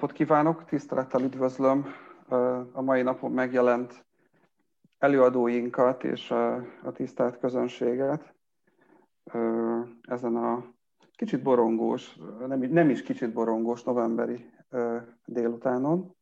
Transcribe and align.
napot 0.00 0.16
kívánok, 0.16 0.64
tisztelettel 0.64 1.22
üdvözlöm 1.22 1.86
a 2.72 2.82
mai 2.82 3.02
napon 3.02 3.32
megjelent 3.32 4.04
előadóinkat 4.98 6.04
és 6.04 6.30
a 6.30 6.92
tisztelt 6.92 7.38
közönséget 7.38 8.34
ezen 10.02 10.36
a 10.36 10.64
kicsit 11.14 11.42
borongós, 11.42 12.18
nem, 12.48 12.90
is 12.90 13.02
kicsit 13.02 13.32
borongós 13.32 13.82
novemberi 13.82 14.50
délutánon. 15.24 16.14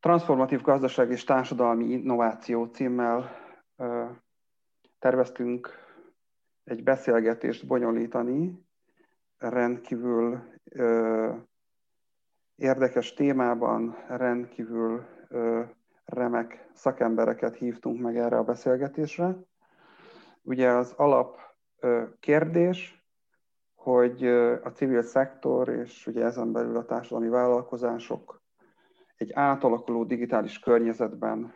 Transformatív 0.00 0.62
gazdaság 0.62 1.10
és 1.10 1.24
társadalmi 1.24 1.84
innováció 1.84 2.64
címmel 2.64 3.30
terveztünk 4.98 5.70
egy 6.64 6.82
beszélgetést 6.82 7.66
bonyolítani, 7.66 8.66
rendkívül 9.38 10.42
érdekes 12.60 13.14
témában, 13.14 13.96
rendkívül 14.08 15.04
remek 16.04 16.68
szakembereket 16.72 17.56
hívtunk 17.56 18.00
meg 18.00 18.16
erre 18.16 18.36
a 18.36 18.44
beszélgetésre. 18.44 19.36
Ugye 20.42 20.70
az 20.70 20.92
alap 20.96 21.38
kérdés, 22.20 23.04
hogy 23.74 24.26
a 24.64 24.70
civil 24.74 25.02
szektor 25.02 25.68
és 25.68 26.06
ugye 26.06 26.24
ezen 26.24 26.52
belül 26.52 26.76
a 26.76 26.84
társadalmi 26.84 27.28
vállalkozások 27.28 28.42
egy 29.16 29.32
átalakuló 29.32 30.04
digitális 30.04 30.58
környezetben 30.58 31.54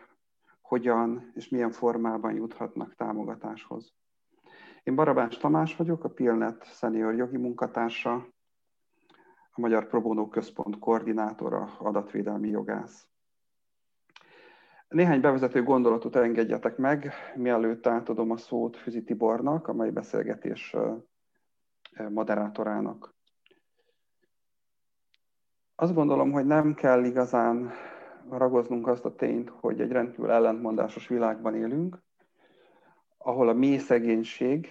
hogyan 0.60 1.32
és 1.34 1.48
milyen 1.48 1.70
formában 1.70 2.34
juthatnak 2.34 2.94
támogatáshoz. 2.94 3.94
Én 4.82 4.94
Barabás 4.94 5.36
Tamás 5.36 5.76
vagyok, 5.76 6.04
a 6.04 6.08
Pilnet 6.08 6.64
senior 6.64 7.14
jogi 7.14 7.36
munkatársa, 7.36 8.33
a 9.56 9.60
Magyar 9.60 9.86
Probónó 9.86 10.28
Központ 10.28 10.78
koordinátora, 10.78 11.76
adatvédelmi 11.78 12.48
jogász. 12.48 13.06
Néhány 14.88 15.20
bevezető 15.20 15.62
gondolatot 15.62 16.16
engedjetek 16.16 16.76
meg, 16.76 17.12
mielőtt 17.36 17.86
átadom 17.86 18.30
a 18.30 18.36
szót 18.36 18.76
Füzi 18.76 19.04
Tibornak, 19.04 19.68
amely 19.68 19.90
beszélgetés 19.90 20.76
moderátorának. 22.08 23.14
Azt 25.74 25.94
gondolom, 25.94 26.32
hogy 26.32 26.46
nem 26.46 26.74
kell 26.74 27.04
igazán 27.04 27.70
ragoznunk 28.30 28.86
azt 28.86 29.04
a 29.04 29.14
tényt, 29.14 29.50
hogy 29.50 29.80
egy 29.80 29.90
rendkívül 29.90 30.30
ellentmondásos 30.30 31.08
világban 31.08 31.54
élünk, 31.54 32.02
ahol 33.18 33.48
a 33.48 33.52
mély 33.52 33.78
szegénység 33.78 34.68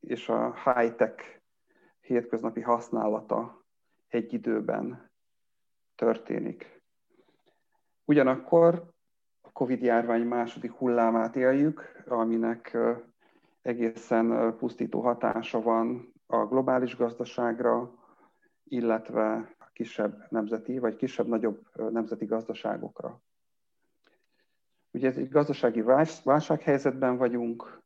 és 0.00 0.28
a 0.28 0.54
high-tech 0.64 1.40
hétköznapi 2.00 2.60
használata 2.60 3.65
egy 4.08 4.32
időben 4.32 5.10
történik. 5.94 6.82
Ugyanakkor 8.04 8.92
a 9.40 9.52
Covid-járvány 9.52 10.22
második 10.22 10.72
hullámát 10.72 11.36
éljük, 11.36 12.02
aminek 12.08 12.78
egészen 13.62 14.56
pusztító 14.56 15.00
hatása 15.00 15.60
van 15.60 16.12
a 16.26 16.46
globális 16.46 16.96
gazdaságra, 16.96 17.94
illetve 18.64 19.54
a 19.58 19.70
kisebb 19.72 20.26
nemzeti, 20.28 20.78
vagy 20.78 20.96
kisebb-nagyobb 20.96 21.60
nemzeti 21.74 22.24
gazdaságokra. 22.24 23.20
Ugye 24.90 25.12
egy 25.12 25.28
gazdasági 25.28 25.82
válsághelyzetben 26.24 27.16
vagyunk, 27.16 27.82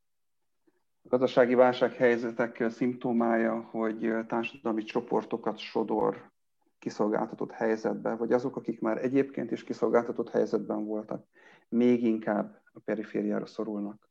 a 1.02 1.08
gazdasági 1.08 1.54
válsághelyzetek 1.54 2.64
szimptomája, 2.70 3.60
hogy 3.70 4.14
társadalmi 4.26 4.82
csoportokat 4.82 5.58
sodor 5.58 6.30
kiszolgáltatott 6.78 7.50
helyzetbe, 7.50 8.14
vagy 8.14 8.32
azok, 8.32 8.56
akik 8.56 8.80
már 8.80 9.04
egyébként 9.04 9.50
is 9.50 9.64
kiszolgáltatott 9.64 10.30
helyzetben 10.30 10.84
voltak, 10.84 11.26
még 11.68 12.02
inkább 12.02 12.60
a 12.72 12.80
perifériára 12.84 13.46
szorulnak. 13.46 14.08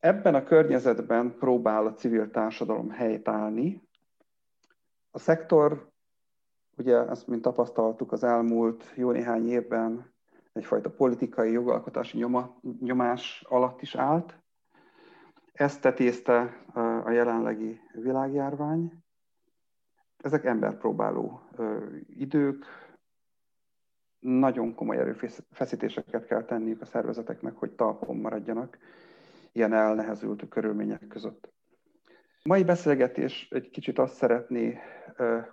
Ebben 0.00 0.34
a 0.34 0.44
környezetben 0.44 1.36
próbál 1.38 1.86
a 1.86 1.94
civil 1.94 2.30
társadalom 2.30 2.90
helytállni. 2.90 3.88
A 5.10 5.18
szektor, 5.18 5.90
ugye 6.76 7.08
ezt 7.08 7.26
mint 7.26 7.42
tapasztaltuk 7.42 8.12
az 8.12 8.24
elmúlt 8.24 8.92
jó 8.94 9.10
néhány 9.10 9.48
évben, 9.48 10.12
egyfajta 10.52 10.90
politikai 10.90 11.52
jogalkotási 11.52 12.18
nyoma, 12.18 12.60
nyomás 12.80 13.44
alatt 13.48 13.82
is 13.82 13.94
állt, 13.94 14.38
ezt 15.58 15.80
tetézte 15.80 16.64
a 17.04 17.10
jelenlegi 17.10 17.80
világjárvány. 17.92 18.92
Ezek 20.16 20.44
emberpróbáló 20.44 21.40
idők, 22.06 22.64
nagyon 24.18 24.74
komoly 24.74 24.96
erőfeszítéseket 24.96 26.26
kell 26.26 26.44
tenniük 26.44 26.80
a 26.80 26.84
szervezeteknek, 26.84 27.56
hogy 27.56 27.70
talpon 27.70 28.16
maradjanak 28.16 28.78
ilyen 29.52 29.72
elnehezült 29.72 30.48
körülmények 30.48 31.06
között. 31.06 31.52
A 32.42 32.48
mai 32.48 32.64
beszélgetés 32.64 33.48
egy 33.50 33.70
kicsit 33.70 33.98
azt 33.98 34.14
szeretné 34.14 34.78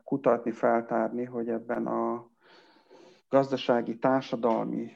kutatni, 0.04 0.52
feltárni, 0.52 1.24
hogy 1.24 1.50
ebben 1.50 1.88
a 1.88 2.30
gazdasági, 3.30 3.98
társadalmi 3.98 4.92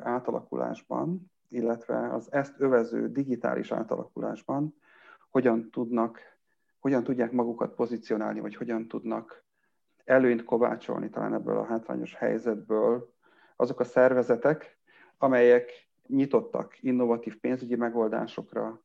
átalakulásban 0.00 1.30
illetve 1.48 2.12
az 2.12 2.32
ezt 2.32 2.54
övező 2.58 3.08
digitális 3.08 3.72
átalakulásban 3.72 4.74
hogyan 5.30 5.70
tudnak, 5.70 6.20
hogyan 6.78 7.04
tudják 7.04 7.32
magukat 7.32 7.74
pozícionálni, 7.74 8.40
vagy 8.40 8.56
hogyan 8.56 8.88
tudnak 8.88 9.44
előnyt 10.04 10.44
kovácsolni 10.44 11.10
talán 11.10 11.34
ebből 11.34 11.56
a 11.56 11.64
hátrányos 11.64 12.14
helyzetből 12.14 13.12
azok 13.56 13.80
a 13.80 13.84
szervezetek, 13.84 14.78
amelyek 15.18 15.70
nyitottak 16.06 16.82
innovatív 16.82 17.40
pénzügyi 17.40 17.76
megoldásokra, 17.76 18.82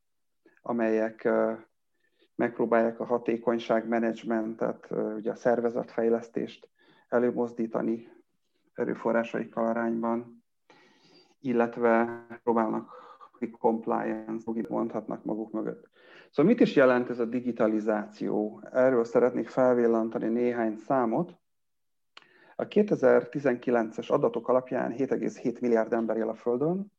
amelyek 0.61 1.29
megpróbálják 2.35 2.99
a 2.99 3.05
hatékonyság 3.05 3.87
menedzsmentet, 3.87 4.87
ugye 5.15 5.31
a 5.31 5.35
szervezetfejlesztést 5.35 6.69
előmozdítani 7.07 8.07
erőforrásaikkal 8.73 9.67
arányban, 9.67 10.40
illetve 11.41 12.25
próbálnak 12.43 13.01
compliance, 13.59 14.51
mondhatnak 14.69 15.23
maguk 15.23 15.51
mögött. 15.51 15.89
Szóval 16.29 16.51
mit 16.51 16.61
is 16.61 16.75
jelent 16.75 17.09
ez 17.09 17.19
a 17.19 17.25
digitalizáció? 17.25 18.61
Erről 18.71 19.03
szeretnék 19.03 19.47
felvillantani 19.47 20.27
néhány 20.27 20.75
számot. 20.75 21.39
A 22.55 22.67
2019-es 22.67 24.11
adatok 24.11 24.47
alapján 24.47 24.93
7,7 24.97 25.61
milliárd 25.61 25.93
ember 25.93 26.17
él 26.17 26.29
a 26.29 26.33
Földön, 26.33 26.91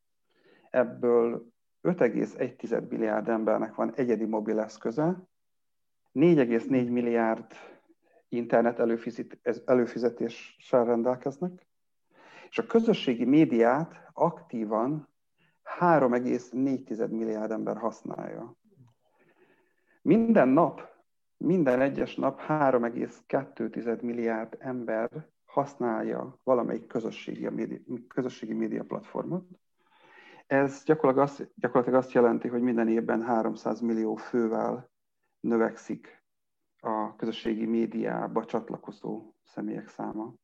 ebből 0.71 1.53
5,1 1.83 2.89
milliárd 2.89 3.29
embernek 3.29 3.75
van 3.75 3.95
egyedi 3.95 4.25
mobil 4.25 4.61
eszköze, 4.61 5.29
4,4 6.15 6.69
milliárd 6.91 7.47
internet 8.29 8.79
előfizetéssel 9.65 10.85
rendelkeznek, 10.85 11.67
és 12.53 12.59
a 12.59 12.67
közösségi 12.67 13.25
médiát 13.25 14.11
aktívan 14.13 15.09
3,4 15.81 17.11
milliárd 17.11 17.51
ember 17.51 17.77
használja. 17.77 18.57
Minden 20.03 20.49
nap, 20.49 20.89
minden 21.37 21.81
egyes 21.81 22.15
nap 22.15 22.41
3,2 22.41 24.01
milliárd 24.03 24.57
ember 24.59 25.29
használja 25.45 26.39
valamelyik 26.45 26.87
közösségi, 26.87 27.49
média, 27.49 27.79
közösségi 28.09 28.55
média 28.55 28.85
platformot. 28.85 29.47
Ez 30.47 30.83
gyakorlatilag 30.85 31.29
azt, 31.29 31.53
gyakorlatilag 31.55 32.01
azt 32.01 32.13
jelenti, 32.13 32.49
hogy 32.49 32.63
minden 32.63 32.89
évben 32.89 33.23
300 33.23 33.81
millió 33.81 34.15
fővel 34.17 34.91
növekszik 35.41 36.25
a 36.81 37.17
közösségi 37.17 37.67
médiába 37.67 38.45
csatlakozó 38.45 39.35
személyek 39.45 39.89
száma. 39.89 40.35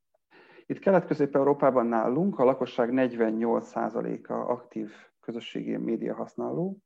Itt 0.69 0.79
Kelet-Közép-Európában 0.79 1.85
nálunk 1.85 2.39
a 2.39 2.43
lakosság 2.43 2.89
48%-a 2.91 4.33
aktív 4.33 4.91
közösségi 5.19 5.77
média 5.77 6.15
használó. 6.15 6.77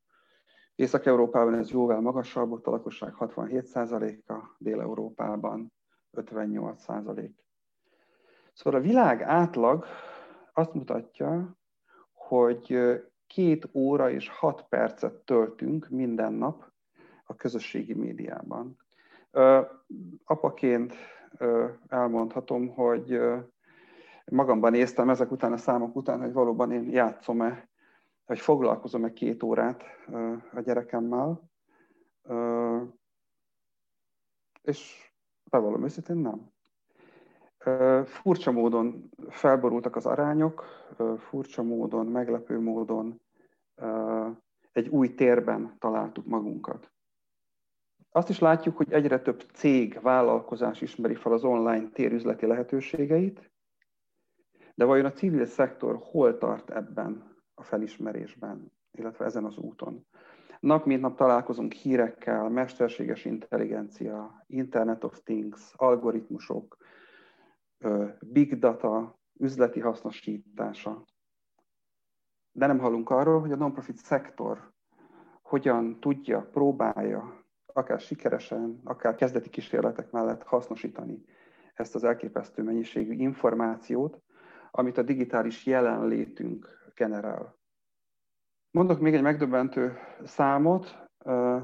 Észak-Európában 0.74 1.54
ez 1.54 1.70
jóval 1.70 2.00
magasabb, 2.00 2.52
ott 2.52 2.66
a 2.66 2.70
lakosság 2.70 3.14
67%-a, 3.18 4.54
Dél-Európában 4.58 5.72
58%. 6.12 7.30
Szóval 8.52 8.80
a 8.80 8.82
világ 8.82 9.22
átlag 9.22 9.84
azt 10.52 10.74
mutatja, 10.74 11.56
hogy 12.12 12.78
két 13.26 13.68
óra 13.72 14.10
és 14.10 14.28
hat 14.28 14.66
percet 14.68 15.14
töltünk 15.14 15.88
minden 15.88 16.32
nap 16.32 16.64
a 17.24 17.34
közösségi 17.34 17.94
médiában. 17.94 18.76
Apaként 20.24 20.94
elmondhatom, 21.88 22.68
hogy 22.68 23.20
magamban 24.32 24.70
néztem 24.70 25.10
ezek 25.10 25.30
után 25.30 25.52
a 25.52 25.56
számok 25.56 25.96
után, 25.96 26.20
hogy 26.20 26.32
valóban 26.32 26.72
én 26.72 26.90
játszom-e, 26.90 27.68
vagy 28.26 28.38
foglalkozom-e 28.38 29.12
két 29.12 29.42
órát 29.42 29.82
a 30.52 30.60
gyerekemmel, 30.60 31.50
és 34.62 35.12
bevallom 35.50 35.84
őszintén 35.84 36.16
nem. 36.16 36.52
Furcsa 38.04 38.52
módon 38.52 39.10
felborultak 39.28 39.96
az 39.96 40.06
arányok, 40.06 40.64
furcsa 41.18 41.62
módon, 41.62 42.06
meglepő 42.06 42.60
módon 42.60 43.20
egy 44.72 44.88
új 44.88 45.14
térben 45.14 45.76
találtuk 45.78 46.26
magunkat. 46.26 46.92
Azt 48.10 48.28
is 48.28 48.38
látjuk, 48.38 48.76
hogy 48.76 48.92
egyre 48.92 49.20
több 49.20 49.40
cég, 49.52 50.00
vállalkozás 50.02 50.80
ismeri 50.80 51.14
fel 51.14 51.32
az 51.32 51.44
online 51.44 51.88
térüzleti 51.88 52.46
lehetőségeit, 52.46 53.50
de 54.74 54.84
vajon 54.84 55.04
a 55.04 55.12
civil 55.12 55.46
szektor 55.46 55.98
hol 56.02 56.38
tart 56.38 56.70
ebben 56.70 57.36
a 57.54 57.62
felismerésben, 57.62 58.72
illetve 58.90 59.24
ezen 59.24 59.44
az 59.44 59.56
úton? 59.56 60.06
Nap 60.60 60.84
mint 60.84 61.00
nap 61.00 61.16
találkozunk 61.16 61.72
hírekkel, 61.72 62.48
mesterséges 62.48 63.24
intelligencia, 63.24 64.44
Internet 64.46 65.04
of 65.04 65.20
Things, 65.22 65.72
algoritmusok, 65.76 66.76
big 68.20 68.58
data, 68.58 69.18
üzleti 69.38 69.80
hasznosítása. 69.80 71.04
De 72.52 72.66
nem 72.66 72.78
hallunk 72.78 73.10
arról, 73.10 73.40
hogy 73.40 73.52
a 73.52 73.56
non-profit 73.56 73.96
szektor 73.96 74.72
hogyan 75.42 76.00
tudja, 76.00 76.48
próbálja, 76.52 77.44
akár 77.66 78.00
sikeresen, 78.00 78.80
akár 78.84 79.14
kezdeti 79.14 79.50
kísérletek 79.50 80.10
mellett 80.10 80.42
hasznosítani 80.42 81.24
ezt 81.74 81.94
az 81.94 82.04
elképesztő 82.04 82.62
mennyiségű 82.62 83.12
információt, 83.12 84.22
amit 84.76 84.98
a 84.98 85.02
digitális 85.02 85.66
jelenlétünk 85.66 86.90
generál. 86.94 87.58
Mondok 88.70 89.00
még 89.00 89.14
egy 89.14 89.22
megdöbbentő 89.22 89.96
számot, 90.24 91.08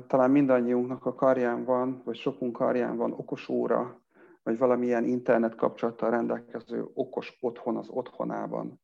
talán 0.07 0.31
mindannyiunknak 0.31 1.07
a 1.07 1.15
karján 1.15 1.65
van, 1.65 2.03
vagy 2.05 2.17
sokunk 2.17 2.53
karján 2.53 2.97
van 2.97 3.13
okos 3.13 3.49
óra, 3.49 4.01
vagy 4.43 4.59
valamilyen 4.59 5.05
internet 5.05 5.55
kapcsolattal 5.55 6.11
rendelkező 6.11 6.87
okos 6.95 7.37
otthon 7.41 7.77
az 7.77 7.89
otthonában. 7.89 8.81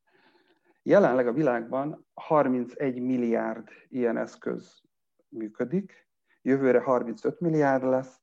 Jelenleg 0.83 1.27
a 1.27 1.33
világban 1.33 2.07
31 2.15 3.01
milliárd 3.01 3.69
ilyen 3.89 4.17
eszköz 4.17 4.83
működik, 5.29 6.09
jövőre 6.43 6.81
35 6.81 7.41
milliárd 7.41 7.85
lesz, 7.85 8.21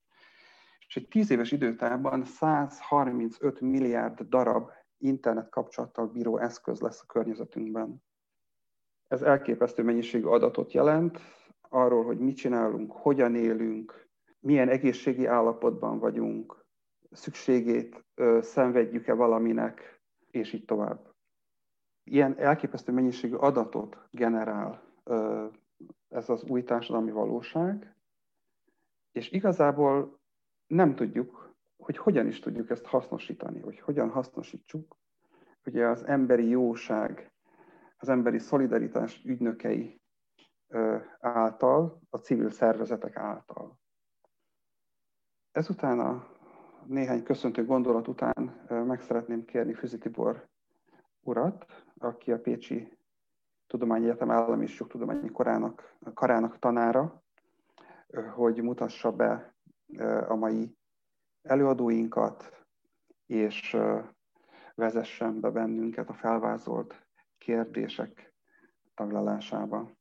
és 0.87 0.95
egy 0.95 1.07
10 1.07 1.31
éves 1.31 1.51
időtában 1.51 2.25
135 2.25 3.61
milliárd 3.61 4.21
darab 4.21 4.69
internet 5.03 5.49
kapcsolattal 5.49 6.07
bíró 6.07 6.37
eszköz 6.37 6.79
lesz 6.79 7.01
a 7.01 7.05
környezetünkben. 7.05 8.03
Ez 9.07 9.21
elképesztő 9.21 9.83
mennyiségű 9.83 10.25
adatot 10.25 10.73
jelent 10.73 11.19
arról, 11.61 12.03
hogy 12.03 12.19
mit 12.19 12.35
csinálunk, 12.35 12.91
hogyan 12.91 13.35
élünk, 13.35 14.07
milyen 14.39 14.69
egészségi 14.69 15.25
állapotban 15.25 15.99
vagyunk, 15.99 16.65
szükségét 17.11 18.05
ö, 18.15 18.39
szenvedjük-e 18.41 19.13
valaminek, 19.13 20.01
és 20.31 20.53
így 20.53 20.65
tovább. 20.65 21.13
Ilyen 22.03 22.37
elképesztő 22.37 22.91
mennyiségű 22.91 23.35
adatot 23.35 23.97
generál 24.11 24.83
ö, 25.03 25.45
ez 26.09 26.29
az 26.29 26.43
új 26.43 26.63
társadalmi 26.63 27.11
valóság, 27.11 27.95
és 29.11 29.31
igazából 29.31 30.19
nem 30.67 30.95
tudjuk, 30.95 31.52
hogy 31.83 31.97
hogyan 31.97 32.27
is 32.27 32.39
tudjuk 32.39 32.69
ezt 32.69 32.85
hasznosítani, 32.85 33.59
hogy 33.59 33.79
hogyan 33.79 34.09
hasznosítsuk. 34.09 34.97
Ugye 35.65 35.87
az 35.87 36.05
emberi 36.05 36.47
jóság, 36.47 37.31
az 37.97 38.09
emberi 38.09 38.39
szolidaritás 38.39 39.23
ügynökei 39.25 40.01
által, 41.19 42.01
a 42.09 42.17
civil 42.17 42.49
szervezetek 42.49 43.15
által. 43.15 43.79
Ezután 45.51 45.99
a 45.99 46.27
néhány 46.85 47.23
köszöntő 47.23 47.65
gondolat 47.65 48.07
után 48.07 48.65
meg 48.67 49.01
szeretném 49.01 49.45
kérni 49.45 49.73
Füzi 49.73 49.97
Tibor 49.97 50.49
urat, 51.19 51.65
aki 51.97 52.31
a 52.31 52.39
Pécsi 52.39 52.97
Tudományi 53.67 54.05
Egyetem 54.05 54.31
Állami 54.31 54.63
és 54.63 54.79
Jogtudományi 54.79 55.29
Korának, 55.29 55.95
Karának 56.13 56.59
tanára, 56.59 57.23
hogy 58.35 58.61
mutassa 58.61 59.11
be 59.11 59.55
a 60.27 60.35
mai 60.35 60.77
előadóinkat, 61.43 62.65
és 63.25 63.77
vezessen 64.75 65.39
be 65.39 65.49
bennünket 65.49 66.09
a 66.09 66.13
felvázolt 66.13 67.05
kérdések 67.37 68.33
taglalásába. 68.95 69.91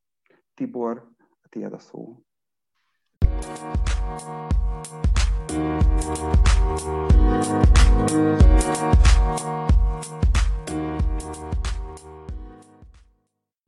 Tibor, 0.54 1.08
tiéd 1.48 1.72
a 1.72 1.78
szó. 1.78 2.22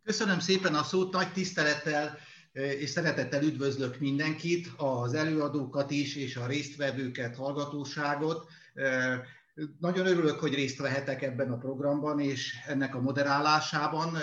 Köszönöm 0.02 0.38
szépen 0.38 0.74
a 0.74 0.82
szót, 0.82 1.12
nagy 1.12 1.32
tisztelettel 1.32 2.16
és 2.54 2.90
szeretettel 2.90 3.42
üdvözlök 3.42 3.98
mindenkit, 3.98 4.68
az 4.76 5.14
előadókat 5.14 5.90
is, 5.90 6.16
és 6.16 6.36
a 6.36 6.46
résztvevőket, 6.46 7.36
hallgatóságot. 7.36 8.46
Nagyon 9.80 10.06
örülök, 10.06 10.38
hogy 10.38 10.54
részt 10.54 10.78
vehetek 10.78 11.22
ebben 11.22 11.50
a 11.50 11.58
programban 11.58 12.20
és 12.20 12.54
ennek 12.66 12.94
a 12.94 13.00
moderálásában. 13.00 14.16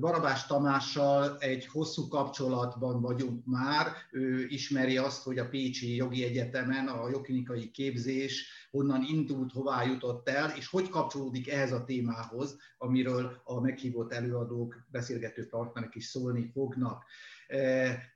Barabás 0.00 0.46
Tamással 0.46 1.36
egy 1.38 1.66
hosszú 1.66 2.08
kapcsolatban 2.08 3.00
vagyunk 3.00 3.44
már. 3.44 3.86
Ő 4.10 4.46
ismeri 4.48 4.96
azt, 4.96 5.22
hogy 5.22 5.38
a 5.38 5.48
Pécsi 5.48 5.94
Jogi 5.94 6.24
Egyetemen 6.24 6.86
a 6.86 7.08
jogklinikai 7.08 7.70
képzés 7.70 8.57
honnan 8.70 9.02
indult, 9.02 9.52
hová 9.52 9.82
jutott 9.84 10.28
el, 10.28 10.50
és 10.56 10.68
hogy 10.68 10.88
kapcsolódik 10.88 11.48
ehhez 11.48 11.72
a 11.72 11.84
témához, 11.84 12.56
amiről 12.78 13.40
a 13.44 13.60
meghívott 13.60 14.12
előadók, 14.12 14.86
beszélgető 14.90 15.46
partnerek 15.48 15.94
is 15.94 16.04
szólni 16.04 16.50
fognak. 16.52 17.04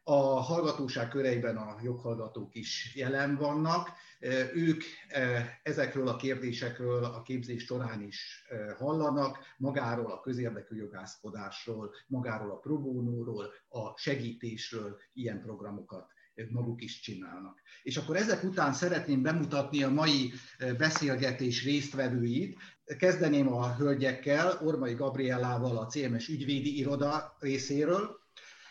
A 0.04 0.40
hallgatóság 0.40 1.08
köreiben 1.08 1.56
a 1.56 1.76
joghallgatók 1.82 2.54
is 2.54 2.92
jelen 2.94 3.36
vannak. 3.36 3.90
Ők 4.54 4.82
ezekről 5.62 6.08
a 6.08 6.16
kérdésekről 6.16 7.04
a 7.04 7.22
képzés 7.22 7.64
során 7.64 8.02
is 8.02 8.46
hallanak, 8.78 9.38
magáról 9.56 10.12
a 10.12 10.20
közérdekű 10.20 10.76
jogászkodásról, 10.76 11.94
magáról 12.06 12.50
a 12.50 12.58
probónóról, 12.58 13.52
a 13.68 13.96
segítésről 13.98 14.98
ilyen 15.12 15.40
programokat 15.42 16.12
maguk 16.50 16.82
is 16.82 17.00
csinálnak. 17.00 17.60
És 17.82 17.96
akkor 17.96 18.16
ezek 18.16 18.44
után 18.44 18.72
szeretném 18.72 19.22
bemutatni 19.22 19.82
a 19.82 19.90
mai 19.90 20.32
beszélgetés 20.78 21.64
résztvevőit. 21.64 22.58
Kezdeném 22.98 23.52
a 23.52 23.74
hölgyekkel, 23.74 24.58
Ormai 24.62 24.94
Gabriellával 24.94 25.78
a 25.78 25.86
CMS 25.86 26.28
ügyvédi 26.28 26.78
iroda 26.78 27.36
részéről, 27.38 28.20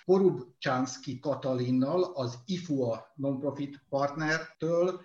Porubcsánszki 0.05 1.19
Katalinnal, 1.19 2.03
az 2.03 2.37
IFUA 2.45 3.11
Nonprofit 3.15 3.83
Partnertől, 3.89 5.01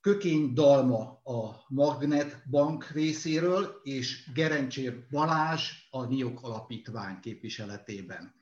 Kökény 0.00 0.52
Dalma 0.52 1.20
a 1.24 1.64
Magnet 1.68 2.42
Bank 2.50 2.90
részéről, 2.90 3.80
és 3.82 4.30
Gerencsér 4.34 5.06
Balázs 5.10 5.70
a 5.90 6.04
NIOK 6.04 6.42
Alapítvány 6.42 7.20
képviseletében. 7.20 8.39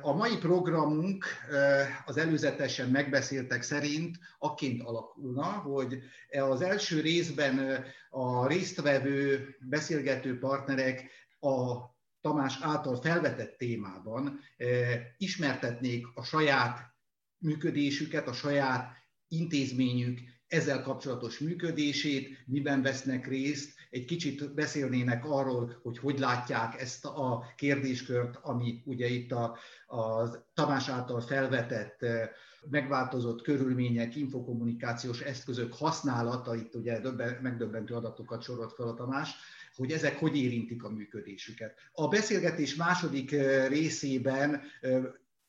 A 0.00 0.12
mai 0.12 0.38
programunk 0.38 1.24
az 2.04 2.16
előzetesen 2.16 2.88
megbeszéltek 2.88 3.62
szerint 3.62 4.18
akként 4.38 4.82
alakulna, 4.82 5.44
hogy 5.44 5.98
az 6.30 6.60
első 6.60 7.00
részben 7.00 7.84
a 8.10 8.46
résztvevő 8.46 9.48
beszélgető 9.60 10.38
partnerek 10.38 11.10
a 11.40 11.76
Tamás 12.20 12.58
által 12.60 12.96
felvetett 12.96 13.58
témában 13.58 14.40
ismertetnék 15.16 16.06
a 16.14 16.22
saját 16.22 16.94
működésüket, 17.38 18.28
a 18.28 18.32
saját 18.32 18.92
intézményük 19.28 20.18
ezzel 20.46 20.82
kapcsolatos 20.82 21.38
működését, 21.38 22.38
miben 22.46 22.82
vesznek 22.82 23.26
részt, 23.26 23.79
egy 23.90 24.04
kicsit 24.04 24.54
beszélnének 24.54 25.24
arról, 25.24 25.80
hogy 25.82 25.98
hogy 25.98 26.18
látják 26.18 26.80
ezt 26.80 27.04
a 27.04 27.44
kérdéskört, 27.56 28.38
ami 28.42 28.82
ugye 28.84 29.06
itt 29.06 29.32
a, 29.32 29.56
a 29.86 30.30
Tamás 30.54 30.88
által 30.88 31.20
felvetett 31.20 32.06
megváltozott 32.70 33.42
körülmények, 33.42 34.16
infokommunikációs 34.16 35.20
eszközök 35.20 35.74
használata, 35.74 36.54
itt 36.54 36.74
ugye 36.74 37.00
megdöbbentő 37.42 37.94
adatokat 37.94 38.42
sorolt 38.42 38.72
fel 38.72 38.88
a 38.88 38.94
Tamás, 38.94 39.30
hogy 39.76 39.92
ezek 39.92 40.18
hogy 40.18 40.36
érintik 40.36 40.84
a 40.84 40.90
működésüket. 40.90 41.74
A 41.92 42.08
beszélgetés 42.08 42.74
második 42.74 43.30
részében 43.68 44.62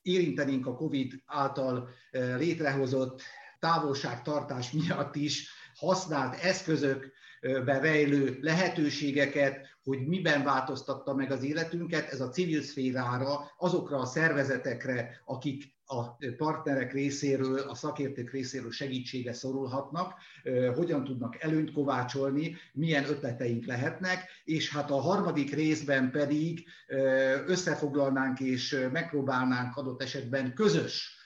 érintenénk 0.01 0.65
a 0.67 0.75
COVID 0.75 1.13
által 1.25 1.89
létrehozott 2.37 3.21
távolságtartás 3.59 4.71
miatt 4.71 5.15
is 5.15 5.49
használt 5.75 6.43
eszközökbe 6.43 7.19
rejlő 7.65 8.37
lehetőségeket, 8.41 9.67
hogy 9.83 10.07
miben 10.07 10.43
változtatta 10.43 11.13
meg 11.15 11.31
az 11.31 11.43
életünket, 11.43 12.11
ez 12.11 12.21
a 12.21 12.29
civil 12.29 12.61
szférára, 12.61 13.51
azokra 13.57 13.97
a 13.97 14.05
szervezetekre, 14.05 15.21
akik 15.25 15.73
a 15.85 16.17
partnerek 16.37 16.93
részéről, 16.93 17.59
a 17.59 17.75
szakértők 17.75 18.31
részéről 18.31 18.71
segítsége 18.71 19.33
szorulhatnak, 19.33 20.13
hogyan 20.75 21.03
tudnak 21.03 21.43
előnyt 21.43 21.71
kovácsolni, 21.71 22.55
milyen 22.73 23.05
ötleteink 23.09 23.65
lehetnek, 23.65 24.29
és 24.43 24.71
hát 24.71 24.91
a 24.91 25.01
harmadik 25.01 25.53
részben 25.53 26.11
pedig 26.11 26.65
összefoglalnánk 27.45 28.39
és 28.39 28.87
megpróbálnánk 28.91 29.77
adott 29.77 30.01
esetben 30.01 30.53
közös 30.53 31.20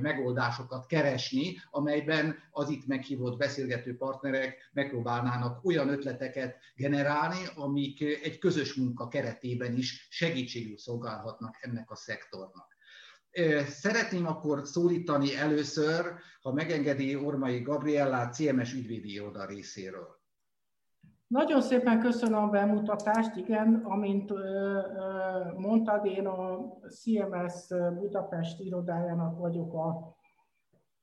megoldásokat 0.00 0.86
keresni, 0.86 1.56
amelyben 1.70 2.36
az 2.50 2.68
itt 2.68 2.86
meghívott 2.86 3.36
beszélgető 3.36 3.96
partnerek 3.96 4.70
megpróbálnának 4.72 5.64
olyan 5.64 5.88
ötleteket 5.88 6.56
generálni, 6.74 7.44
amik 7.54 8.00
egy 8.00 8.38
közös 8.38 8.74
munka 8.74 9.08
keretében 9.08 9.76
is 9.76 10.06
segítségül 10.10 10.78
szolgálhatnak 10.78 11.56
ennek 11.60 11.90
a 11.90 11.96
szektornak. 11.96 12.74
Szeretném 13.68 14.26
akkor 14.26 14.66
szólítani 14.66 15.36
először, 15.36 16.14
ha 16.40 16.52
megengedi 16.52 17.16
Ormai 17.16 17.60
Gabriellát, 17.60 18.34
CMS 18.34 18.72
ügyvédi 18.72 19.12
iroda 19.12 19.46
részéről. 19.46 20.15
Nagyon 21.26 21.60
szépen 21.60 22.00
köszönöm 22.00 22.42
a 22.42 22.48
bemutatást, 22.48 23.36
igen, 23.36 23.82
amint 23.84 24.32
mondtad, 25.56 26.04
én 26.04 26.26
a 26.26 26.58
CMS 26.88 27.66
Budapest 27.98 28.60
irodájának 28.60 29.38
vagyok 29.38 29.74
a, 29.74 30.16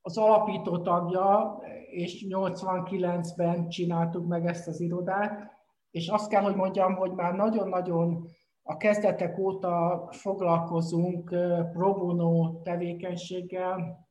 az 0.01 0.17
alapító 0.17 0.77
tagja, 0.77 1.59
és 1.89 2.25
89-ben 2.29 3.69
csináltuk 3.69 4.27
meg 4.27 4.45
ezt 4.45 4.67
az 4.67 4.79
irodát, 4.79 5.51
és 5.91 6.07
azt 6.07 6.29
kell, 6.29 6.41
hogy 6.43 6.55
mondjam, 6.55 6.95
hogy 6.95 7.11
már 7.11 7.33
nagyon-nagyon 7.33 8.27
a 8.63 8.77
kezdetek 8.77 9.37
óta 9.37 10.07
foglalkozunk 10.11 11.35
pro 11.71 11.93
bono 11.93 12.61
tevékenységgel, 12.61 14.07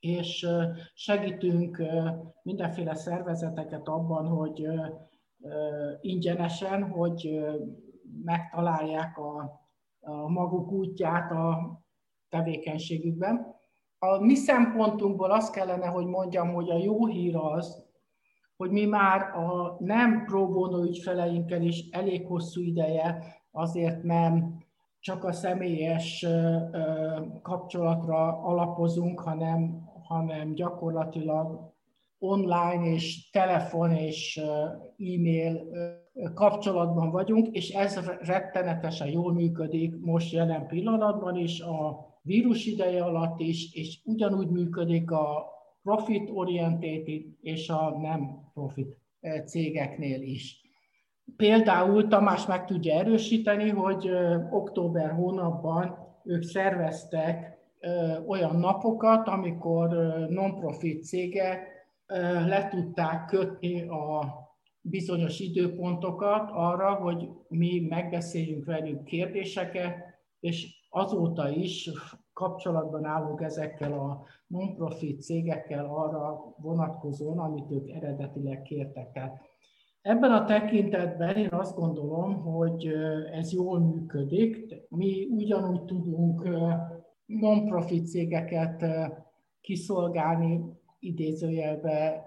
és 0.00 0.46
segítünk 0.94 1.82
mindenféle 2.42 2.94
szervezeteket 2.94 3.88
abban, 3.88 4.26
hogy 4.26 4.66
ingyenesen, 6.00 6.88
hogy 6.90 7.40
megtalálják 8.24 9.18
a, 9.18 9.60
a 10.00 10.28
maguk 10.28 10.72
útját 10.72 11.30
a 11.30 11.80
tevékenységükben. 12.28 13.54
A 13.98 14.24
mi 14.24 14.34
szempontunkból 14.34 15.30
azt 15.30 15.52
kellene, 15.52 15.86
hogy 15.86 16.06
mondjam, 16.06 16.52
hogy 16.52 16.70
a 16.70 16.78
jó 16.78 17.06
hír 17.06 17.36
az, 17.36 17.84
hogy 18.56 18.70
mi 18.70 18.84
már 18.84 19.20
a 19.20 19.76
nem 19.78 20.24
pro 20.24 20.48
bono 20.48 20.82
ügyfeleinkkel 20.82 21.62
is 21.62 21.88
elég 21.90 22.26
hosszú 22.26 22.62
ideje 22.62 23.24
azért 23.50 24.02
nem 24.02 24.62
csak 25.00 25.24
a 25.24 25.32
személyes 25.32 26.26
kapcsolatra 27.42 28.42
alapozunk, 28.42 29.20
hanem, 29.20 29.88
hanem 30.02 30.54
gyakorlatilag 30.54 31.73
online 32.24 32.92
és 32.94 33.30
telefon 33.30 33.90
és 33.92 34.40
e-mail 34.98 35.60
kapcsolatban 36.34 37.10
vagyunk, 37.10 37.46
és 37.56 37.70
ez 37.70 38.00
rettenetesen 38.20 39.08
jól 39.08 39.32
működik 39.32 39.94
most 40.00 40.32
jelen 40.32 40.66
pillanatban 40.66 41.36
is, 41.36 41.60
a 41.60 42.06
vírus 42.22 42.66
ideje 42.66 43.04
alatt 43.04 43.40
is, 43.40 43.74
és 43.74 43.98
ugyanúgy 44.04 44.48
működik 44.48 45.10
a 45.10 45.52
profit 45.82 46.30
oriented 46.32 47.08
és 47.40 47.68
a 47.68 47.98
nem 48.00 48.50
profit 48.54 48.98
cégeknél 49.46 50.22
is. 50.22 50.62
Például 51.36 52.08
Tamás 52.08 52.46
meg 52.46 52.64
tudja 52.64 52.94
erősíteni, 52.94 53.68
hogy 53.68 54.10
október 54.50 55.10
hónapban 55.10 55.96
ők 56.24 56.42
szerveztek 56.42 57.58
olyan 58.26 58.56
napokat, 58.56 59.28
amikor 59.28 59.88
non-profit 60.28 61.04
cégek 61.04 61.73
le 62.46 62.68
tudták 62.68 63.26
kötni 63.26 63.88
a 63.88 64.24
bizonyos 64.80 65.40
időpontokat 65.40 66.50
arra, 66.52 66.94
hogy 66.94 67.28
mi 67.48 67.86
megbeszéljünk 67.88 68.64
velük 68.64 69.04
kérdéseket, 69.04 69.96
és 70.40 70.86
azóta 70.90 71.48
is 71.48 71.90
kapcsolatban 72.32 73.04
állunk 73.04 73.40
ezekkel 73.40 73.92
a 73.92 74.24
non-profit 74.46 75.22
cégekkel 75.22 75.84
arra 75.84 76.54
vonatkozóan, 76.56 77.38
amit 77.38 77.70
ők 77.70 77.88
eredetileg 77.88 78.62
kértek. 78.62 79.12
Tehát 79.12 79.40
ebben 80.00 80.30
a 80.30 80.44
tekintetben 80.44 81.36
én 81.36 81.48
azt 81.50 81.76
gondolom, 81.76 82.34
hogy 82.34 82.86
ez 83.32 83.52
jól 83.52 83.80
működik. 83.80 84.74
Mi 84.88 85.28
ugyanúgy 85.30 85.84
tudunk 85.84 86.48
non-profit 87.26 88.06
cégeket 88.06 88.84
kiszolgálni 89.60 90.60
idézőjelbe 91.04 92.22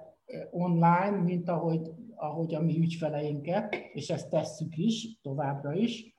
online, 0.51 1.21
mint 1.23 1.49
ahogy, 1.49 1.91
ahogy 2.15 2.53
a 2.53 2.61
mi 2.61 2.79
ügyfeleinket, 2.79 3.75
és 3.93 4.09
ezt 4.09 4.29
tesszük 4.29 4.77
is, 4.77 5.19
továbbra 5.21 5.73
is. 5.73 6.15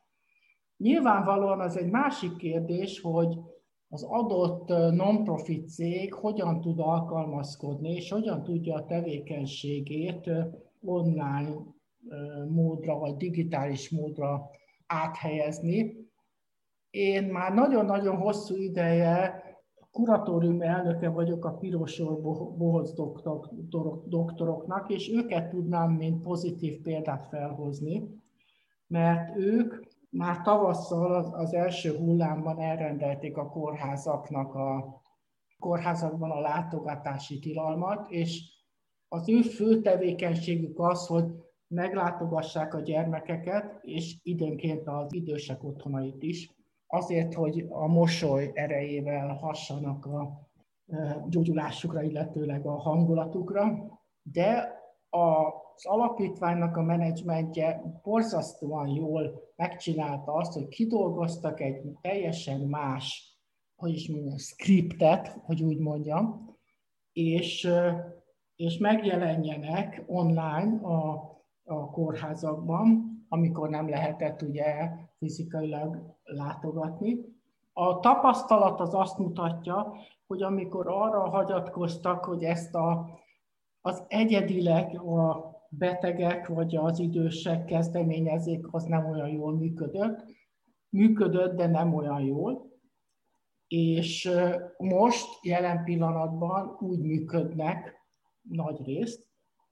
Nyilvánvalóan 0.77 1.61
az 1.61 1.77
egy 1.77 1.91
másik 1.91 2.37
kérdés, 2.37 3.01
hogy 3.01 3.39
az 3.89 4.03
adott 4.03 4.69
non-profit 4.95 5.69
cég 5.69 6.15
hogyan 6.15 6.61
tud 6.61 6.79
alkalmazkodni, 6.79 7.95
és 7.95 8.11
hogyan 8.11 8.43
tudja 8.43 8.75
a 8.75 8.85
tevékenységét 8.85 10.31
online 10.81 11.55
módra, 12.49 12.99
vagy 12.99 13.17
digitális 13.17 13.91
módra 13.91 14.51
áthelyezni. 14.87 15.97
Én 16.91 17.25
már 17.25 17.55
nagyon-nagyon 17.55 18.17
hosszú 18.17 18.57
ideje 18.57 19.48
kuratórium 19.99 20.63
elnöke 20.63 21.09
vagyok 21.09 21.45
a 21.45 21.55
Pirosor 21.55 22.21
doktorok, 22.95 23.49
doktoroknak, 24.07 24.91
és 24.91 25.11
őket 25.13 25.49
tudnám, 25.49 25.93
mint 25.93 26.23
pozitív 26.23 26.81
példát 26.81 27.27
felhozni, 27.27 28.09
mert 28.87 29.37
ők 29.37 29.75
már 30.11 30.41
tavasszal 30.43 31.15
az, 31.15 31.31
az 31.33 31.55
első 31.55 31.97
hullámban 31.97 32.61
elrendelték 32.61 33.37
a 33.37 33.49
kórházaknak 33.49 34.55
a 34.55 35.01
kórházakban 35.59 36.31
a 36.31 36.41
látogatási 36.41 37.39
tilalmat, 37.39 38.11
és 38.11 38.43
az 39.09 39.29
ő 39.29 39.43
fő 39.43 39.81
tevékenységük 39.81 40.79
az, 40.79 41.07
hogy 41.07 41.25
meglátogassák 41.69 42.75
a 42.75 42.81
gyermekeket, 42.81 43.79
és 43.81 44.17
időnként 44.23 44.87
az 44.87 45.15
idősek 45.15 45.65
otthonait 45.65 46.23
is, 46.23 46.58
azért, 46.89 47.35
hogy 47.35 47.67
a 47.69 47.87
mosoly 47.87 48.51
erejével 48.55 49.35
hassanak 49.35 50.07
a 50.07 50.49
gyógyulásukra, 51.29 52.03
illetőleg 52.03 52.67
a 52.67 52.79
hangulatukra, 52.79 53.91
de 54.23 54.77
az 55.11 55.87
alapítványnak 55.87 56.77
a 56.77 56.83
menedzsmentje 56.83 58.01
borzasztóan 58.03 58.89
jól 58.89 59.43
megcsinálta 59.57 60.33
azt, 60.33 60.53
hogy 60.53 60.69
kidolgoztak 60.69 61.61
egy 61.61 61.83
teljesen 62.01 62.61
más, 62.61 63.37
hogy 63.77 63.93
is 63.93 64.09
mondjam, 64.09 64.37
scriptet, 64.37 65.29
hogy 65.29 65.63
úgy 65.63 65.79
mondjam, 65.79 66.57
és, 67.13 67.69
és 68.57 68.79
megjelenjenek 68.79 70.05
online 70.07 70.81
a, 70.83 71.13
a 71.65 71.91
kórházakban, 71.91 73.08
amikor 73.29 73.69
nem 73.69 73.89
lehetett 73.89 74.43
ugye 74.43 74.91
fizikailag 75.19 76.17
látogatni. 76.25 77.19
A 77.73 78.01
tapasztalat 78.01 78.81
az 78.81 78.95
azt 78.95 79.19
mutatja, 79.19 79.93
hogy 80.27 80.43
amikor 80.43 80.89
arra 80.89 81.29
hagyatkoztak, 81.29 82.25
hogy 82.25 82.45
ezt 82.45 82.75
a, 82.75 83.09
az 83.81 84.05
egyedileg 84.09 85.01
a 85.01 85.51
betegek 85.69 86.47
vagy 86.47 86.77
az 86.77 86.99
idősek 86.99 87.65
kezdeményezék, 87.65 88.67
az 88.71 88.85
nem 88.85 89.11
olyan 89.11 89.29
jól 89.29 89.57
működött. 89.57 90.25
Működött, 90.89 91.57
de 91.57 91.67
nem 91.67 91.95
olyan 91.95 92.21
jól. 92.21 92.67
És 93.67 94.31
most, 94.79 95.27
jelen 95.43 95.85
pillanatban 95.85 96.77
úgy 96.81 97.01
működnek 97.01 98.07
nagy 98.43 98.85
részt, 98.85 99.27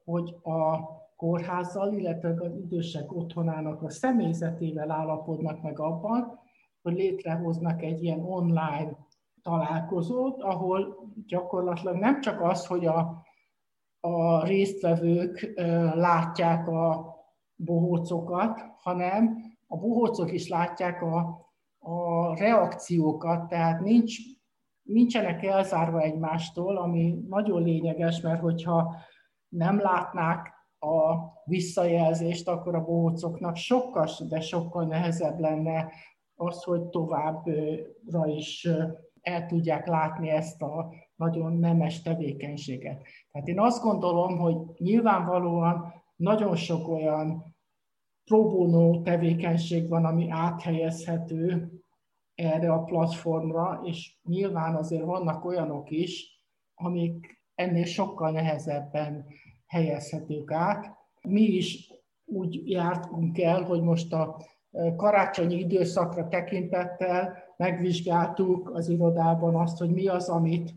hogy 0.04 0.36
a 0.42 0.78
kórházzal, 1.16 1.92
illetve 1.92 2.34
az 2.38 2.56
idősek 2.56 3.12
otthonának 3.12 3.82
a 3.82 3.90
személyzetével 3.90 4.90
állapodnak 4.90 5.62
meg 5.62 5.80
abban, 5.80 6.38
hogy 6.82 6.94
létrehoznak 6.94 7.82
egy 7.82 8.02
ilyen 8.02 8.20
online 8.20 8.96
találkozót, 9.42 10.42
ahol 10.42 11.10
gyakorlatilag 11.26 11.96
nem 11.96 12.20
csak 12.20 12.40
az, 12.40 12.66
hogy 12.66 12.86
a, 12.86 13.24
a 14.00 14.44
résztvevők 14.44 15.52
látják 15.94 16.68
a 16.68 17.14
bohócokat, 17.56 18.60
hanem 18.76 19.36
a 19.66 19.76
bohócok 19.76 20.32
is 20.32 20.48
látják 20.48 21.02
a, 21.02 21.46
a 21.78 22.34
reakciókat, 22.36 23.48
tehát 23.48 23.80
nincs, 23.80 24.16
nincsenek 24.82 25.44
elzárva 25.44 26.00
egymástól, 26.00 26.76
ami 26.76 27.18
nagyon 27.28 27.62
lényeges, 27.62 28.20
mert 28.20 28.40
hogyha 28.40 28.96
nem 29.48 29.80
látnák 29.80 30.55
a 30.86 31.32
visszajelzést, 31.44 32.48
akkor 32.48 32.74
a 32.74 32.84
bohócoknak 32.84 33.56
sokkal, 33.56 34.08
de 34.28 34.40
sokkal 34.40 34.84
nehezebb 34.84 35.38
lenne 35.38 35.92
az, 36.34 36.62
hogy 36.62 36.82
továbbra 36.82 38.26
is 38.26 38.68
el 39.20 39.46
tudják 39.46 39.86
látni 39.86 40.28
ezt 40.28 40.62
a 40.62 40.92
nagyon 41.16 41.52
nemes 41.52 42.02
tevékenységet. 42.02 43.02
Tehát 43.32 43.48
én 43.48 43.60
azt 43.60 43.82
gondolom, 43.82 44.38
hogy 44.38 44.56
nyilvánvalóan 44.78 45.94
nagyon 46.16 46.56
sok 46.56 46.88
olyan 46.88 47.54
próbónó 48.24 49.02
tevékenység 49.02 49.88
van, 49.88 50.04
ami 50.04 50.30
áthelyezhető 50.30 51.70
erre 52.34 52.72
a 52.72 52.82
platformra, 52.82 53.80
és 53.84 54.16
nyilván 54.22 54.74
azért 54.74 55.04
vannak 55.04 55.44
olyanok 55.44 55.90
is, 55.90 56.42
amik 56.74 57.44
ennél 57.54 57.84
sokkal 57.84 58.30
nehezebben 58.30 59.26
helyezhetők 59.66 60.52
át. 60.52 60.96
Mi 61.22 61.42
is 61.42 61.92
úgy 62.24 62.70
jártunk 62.70 63.38
el, 63.38 63.62
hogy 63.62 63.82
most 63.82 64.12
a 64.12 64.36
karácsonyi 64.96 65.58
időszakra 65.58 66.28
tekintettel 66.28 67.36
megvizsgáltuk 67.56 68.70
az 68.70 68.88
irodában 68.88 69.54
azt, 69.54 69.78
hogy 69.78 69.90
mi 69.90 70.06
az, 70.06 70.28
amit 70.28 70.74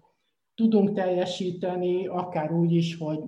tudunk 0.56 0.94
teljesíteni, 0.94 2.08
akár 2.08 2.52
úgy 2.52 2.72
is, 2.72 2.98
hogy 2.98 3.20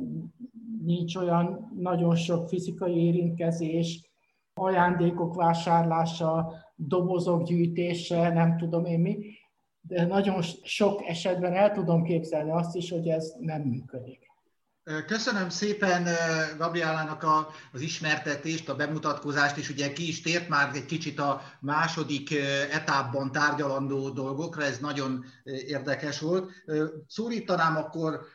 nincs 0.84 1.16
olyan 1.16 1.72
nagyon 1.78 2.16
sok 2.16 2.48
fizikai 2.48 3.06
érintkezés, 3.06 4.10
ajándékok 4.54 5.36
vásárlása, 5.36 6.54
dobozok 6.76 7.44
gyűjtése, 7.44 8.30
nem 8.30 8.58
tudom 8.58 8.86
én 8.86 9.00
mi, 9.00 9.18
de 9.82 10.06
nagyon 10.06 10.42
sok 10.64 11.02
esetben 11.08 11.54
el 11.54 11.72
tudom 11.72 12.04
képzelni 12.04 12.52
azt 12.52 12.76
is, 12.76 12.92
hogy 12.92 13.08
ez 13.08 13.36
nem 13.40 13.62
működik. 13.62 14.31
Köszönöm 14.84 15.50
szépen 15.50 16.08
Gabriálának 16.58 17.24
az 17.72 17.82
ismertetést, 17.82 18.70
a 18.70 18.76
bemutatkozást, 18.76 19.58
és 19.58 19.70
ugye 19.70 19.94
ki 19.94 20.08
is 20.08 20.22
tért 20.22 20.48
már 20.48 20.76
egy 20.76 20.86
kicsit 20.86 21.20
a 21.20 21.42
második 21.60 22.32
etapban 22.72 23.32
tárgyalandó 23.32 24.10
dolgokra, 24.10 24.64
ez 24.64 24.80
nagyon 24.80 25.26
érdekes 25.44 26.20
volt. 26.20 26.52
Szólítanám 27.08 27.78
akkor 27.78 28.26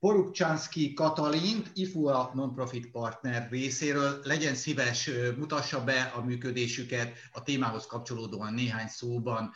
Porukcsánszki 0.00 0.92
Katalint, 0.92 1.70
IFUA 1.74 2.30
Nonprofit 2.34 2.90
Partner 2.90 3.48
részéről. 3.50 4.20
Legyen 4.22 4.54
szíves, 4.54 5.10
mutassa 5.36 5.84
be 5.84 6.12
a 6.14 6.24
működésüket, 6.24 7.16
a 7.32 7.42
témához 7.42 7.86
kapcsolódóan 7.86 8.54
néhány 8.54 8.88
szóban 8.88 9.52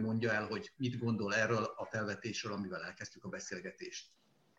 mondja 0.00 0.32
el, 0.32 0.46
hogy 0.46 0.72
mit 0.76 0.98
gondol 0.98 1.34
erről 1.34 1.74
a 1.76 1.84
felvetésről, 1.90 2.52
amivel 2.52 2.84
elkezdtük 2.84 3.24
a 3.24 3.28
beszélgetést. 3.28 4.06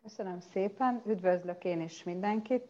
Köszönöm 0.06 0.40
szépen, 0.40 1.02
üdvözlök 1.06 1.64
én 1.64 1.80
is 1.80 2.02
mindenkit. 2.04 2.68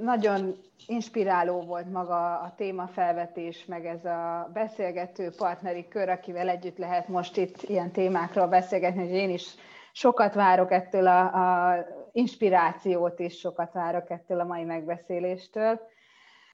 Nagyon 0.00 0.56
inspiráló 0.86 1.60
volt 1.60 1.90
maga 1.92 2.40
a 2.40 2.54
témafelvetés, 2.56 3.64
meg 3.64 3.86
ez 3.86 4.04
a 4.04 4.50
beszélgető 4.52 5.30
partneri 5.36 5.88
kör, 5.88 6.08
akivel 6.08 6.48
együtt 6.48 6.78
lehet 6.78 7.08
most 7.08 7.36
itt 7.36 7.62
ilyen 7.62 7.90
témákról 7.92 8.46
beszélgetni, 8.46 9.00
hogy 9.00 9.16
én 9.16 9.30
is 9.30 9.54
sokat 9.92 10.34
várok 10.34 10.70
ettől 10.70 11.06
a, 11.06 11.20
a 11.20 11.86
inspirációt 12.12 13.18
is, 13.18 13.38
sokat 13.38 13.72
várok 13.72 14.10
ettől 14.10 14.40
a 14.40 14.44
mai 14.44 14.64
megbeszéléstől. 14.64 15.80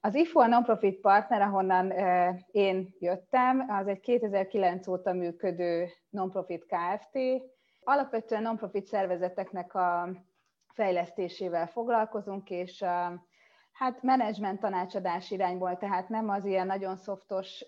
Az 0.01 0.15
IFO 0.15 0.39
a 0.39 0.47
non-profit 0.47 0.99
partner, 0.99 1.41
ahonnan 1.41 1.91
én 2.51 2.95
jöttem, 2.99 3.65
az 3.69 3.87
egy 3.87 3.99
2009 3.99 4.87
óta 4.87 5.13
működő 5.13 5.87
non-profit 6.09 6.65
Kft. 6.65 7.17
Alapvetően 7.89 8.41
non-profit 8.41 8.85
szervezeteknek 8.85 9.73
a 9.75 10.09
fejlesztésével 10.73 11.67
foglalkozunk, 11.67 12.49
és 12.49 12.83
hát 13.71 14.01
menedzsment 14.03 14.59
tanácsadás 14.59 15.31
irányból, 15.31 15.77
tehát 15.77 16.09
nem 16.09 16.29
az 16.29 16.45
ilyen 16.45 16.67
nagyon 16.67 16.95
szoftos 16.95 17.65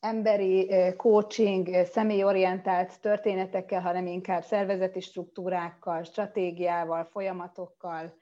emberi 0.00 0.70
coaching, 0.96 1.68
személyorientált 1.84 3.00
történetekkel, 3.00 3.80
hanem 3.80 4.06
inkább 4.06 4.42
szervezeti 4.42 5.00
struktúrákkal, 5.00 6.02
stratégiával, 6.02 7.04
folyamatokkal, 7.04 8.14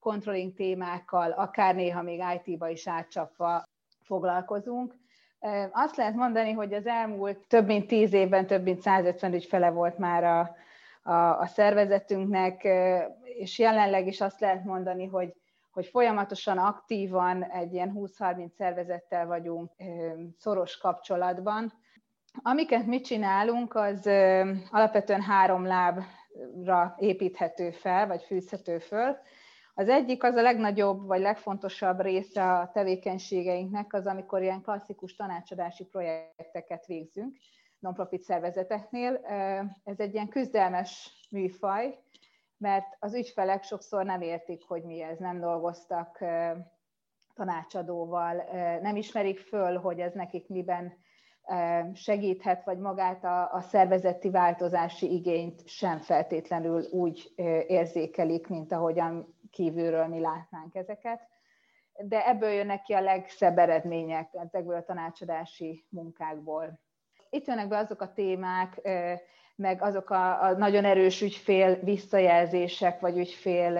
controlling 0.00 0.54
témákkal, 0.54 1.30
akár 1.30 1.74
néha 1.74 2.02
még 2.02 2.22
IT-ba 2.42 2.68
is 2.68 2.88
átcsapva 2.88 3.62
foglalkozunk. 4.04 4.94
Azt 5.72 5.96
lehet 5.96 6.14
mondani, 6.14 6.52
hogy 6.52 6.72
az 6.72 6.86
elmúlt 6.86 7.46
több 7.48 7.66
mint 7.66 7.86
tíz 7.86 8.12
évben 8.12 8.46
több 8.46 8.62
mint 8.62 8.80
150 8.80 9.34
ügyfele 9.34 9.70
volt 9.70 9.98
már 9.98 10.24
a, 10.24 10.56
a, 11.02 11.38
a 11.38 11.46
szervezetünknek, 11.46 12.68
és 13.22 13.58
jelenleg 13.58 14.06
is 14.06 14.20
azt 14.20 14.40
lehet 14.40 14.64
mondani, 14.64 15.06
hogy 15.06 15.32
hogy 15.72 15.86
folyamatosan 15.86 16.58
aktívan 16.58 17.44
egy 17.44 17.72
ilyen 17.72 17.92
20-30 17.94 18.48
szervezettel 18.48 19.26
vagyunk 19.26 19.72
szoros 20.38 20.76
kapcsolatban. 20.76 21.72
Amiket 22.42 22.86
mi 22.86 23.00
csinálunk, 23.00 23.74
az 23.74 24.06
alapvetően 24.70 25.22
három 25.22 25.64
lábra 25.64 26.94
építhető 26.98 27.70
fel, 27.70 28.06
vagy 28.06 28.22
fűzhető 28.22 28.78
föl. 28.78 29.16
Az 29.74 29.88
egyik 29.88 30.24
az 30.24 30.34
a 30.34 30.42
legnagyobb, 30.42 31.06
vagy 31.06 31.20
legfontosabb 31.20 32.00
része 32.00 32.52
a 32.52 32.70
tevékenységeinknek, 32.72 33.94
az 33.94 34.06
amikor 34.06 34.42
ilyen 34.42 34.62
klasszikus 34.62 35.14
tanácsadási 35.14 35.84
projekteket 35.84 36.86
végzünk 36.86 37.36
non-profit 37.82 38.22
szervezeteknél. 38.22 39.20
Ez 39.84 39.98
egy 39.98 40.14
ilyen 40.14 40.28
küzdelmes 40.28 41.10
műfaj, 41.30 41.98
mert 42.56 42.96
az 42.98 43.14
ügyfelek 43.14 43.62
sokszor 43.62 44.04
nem 44.04 44.20
értik, 44.20 44.64
hogy 44.64 44.82
mi 44.82 45.00
ez, 45.02 45.18
nem 45.18 45.40
dolgoztak 45.40 46.24
tanácsadóval, 47.34 48.44
nem 48.80 48.96
ismerik 48.96 49.38
föl, 49.38 49.78
hogy 49.78 50.00
ez 50.00 50.12
nekik 50.14 50.48
miben 50.48 50.92
segíthet, 51.94 52.64
vagy 52.64 52.78
magát 52.78 53.24
a, 53.24 53.60
szervezeti 53.60 54.30
változási 54.30 55.12
igényt 55.12 55.68
sem 55.68 55.98
feltétlenül 55.98 56.82
úgy 56.90 57.32
érzékelik, 57.66 58.48
mint 58.48 58.72
ahogyan 58.72 59.38
kívülről 59.50 60.06
mi 60.06 60.20
látnánk 60.20 60.74
ezeket. 60.74 61.20
De 61.92 62.26
ebből 62.26 62.50
jönnek 62.50 62.82
ki 62.82 62.92
a 62.92 63.00
legszebb 63.00 63.58
eredmények 63.58 64.34
ezekből 64.34 64.76
a 64.76 64.84
tanácsadási 64.84 65.86
munkákból. 65.88 66.80
Itt 67.34 67.46
jönnek 67.46 67.68
be 67.68 67.78
azok 67.78 68.00
a 68.00 68.12
témák, 68.12 68.80
meg 69.56 69.82
azok 69.82 70.10
a, 70.10 70.42
a 70.42 70.52
nagyon 70.56 70.84
erős 70.84 71.22
ügyfél 71.22 71.74
visszajelzések, 71.82 73.00
vagy 73.00 73.18
ügyfél 73.18 73.78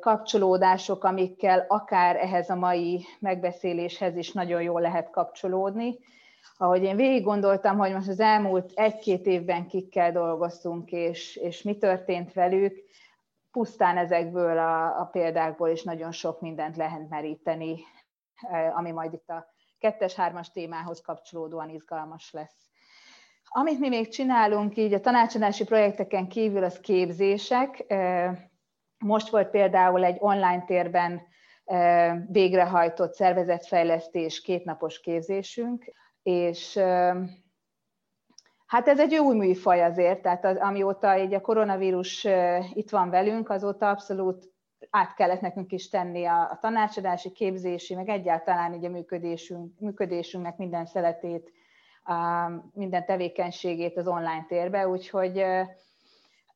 kapcsolódások, 0.00 1.04
amikkel 1.04 1.64
akár 1.68 2.16
ehhez 2.16 2.50
a 2.50 2.54
mai 2.54 3.04
megbeszéléshez 3.18 4.16
is 4.16 4.32
nagyon 4.32 4.62
jól 4.62 4.80
lehet 4.80 5.10
kapcsolódni. 5.10 5.98
Ahogy 6.56 6.82
én 6.82 6.96
végig 6.96 7.24
gondoltam, 7.24 7.78
hogy 7.78 7.92
most 7.92 8.08
az 8.08 8.20
elmúlt 8.20 8.72
egy-két 8.74 9.26
évben 9.26 9.66
kikkel 9.66 10.12
dolgoztunk, 10.12 10.92
és, 10.92 11.36
és 11.36 11.62
mi 11.62 11.76
történt 11.76 12.32
velük, 12.32 12.84
pusztán 13.52 13.96
ezekből 13.96 14.58
a, 14.58 15.00
a 15.00 15.08
példákból 15.12 15.68
is 15.68 15.82
nagyon 15.82 16.12
sok 16.12 16.40
mindent 16.40 16.76
lehet 16.76 17.08
meríteni, 17.08 17.76
ami 18.74 18.90
majd 18.90 19.12
itt 19.12 19.28
a 19.28 19.54
kettes-hármas 19.86 20.50
témához 20.50 21.00
kapcsolódóan 21.00 21.68
izgalmas 21.68 22.32
lesz. 22.32 22.70
Amit 23.44 23.78
mi 23.78 23.88
még 23.88 24.08
csinálunk 24.08 24.76
így 24.76 24.92
a 24.92 25.00
tanácsadási 25.00 25.64
projekteken 25.64 26.28
kívül, 26.28 26.64
az 26.64 26.80
képzések. 26.80 27.94
Most 28.98 29.30
volt 29.30 29.50
például 29.50 30.04
egy 30.04 30.16
online 30.18 30.64
térben 30.64 31.22
végrehajtott 32.28 33.14
szervezetfejlesztés 33.14 34.40
kétnapos 34.40 35.00
képzésünk, 35.00 35.84
és 36.22 36.78
hát 38.66 38.88
ez 38.88 39.00
egy 39.00 39.14
új 39.14 39.36
műfaj 39.36 39.84
azért, 39.84 40.22
tehát 40.22 40.44
az, 40.44 40.56
amióta 40.56 41.18
így 41.18 41.34
a 41.34 41.40
koronavírus 41.40 42.26
itt 42.72 42.90
van 42.90 43.10
velünk, 43.10 43.50
azóta 43.50 43.88
abszolút 43.88 44.54
át 44.90 45.14
kellett 45.14 45.40
nekünk 45.40 45.72
is 45.72 45.88
tenni 45.88 46.24
a, 46.24 46.50
a 46.50 46.58
tanácsadási, 46.60 47.32
képzési, 47.32 47.94
meg 47.94 48.08
egyáltalán 48.08 48.74
így 48.74 48.84
a 48.84 48.88
működésünk, 48.90 49.78
működésünknek 49.78 50.56
minden 50.56 50.86
szeletét 50.86 51.52
minden 52.72 53.04
tevékenységét 53.04 53.96
az 53.96 54.08
online 54.08 54.44
térbe, 54.48 54.88
úgyhogy 54.88 55.38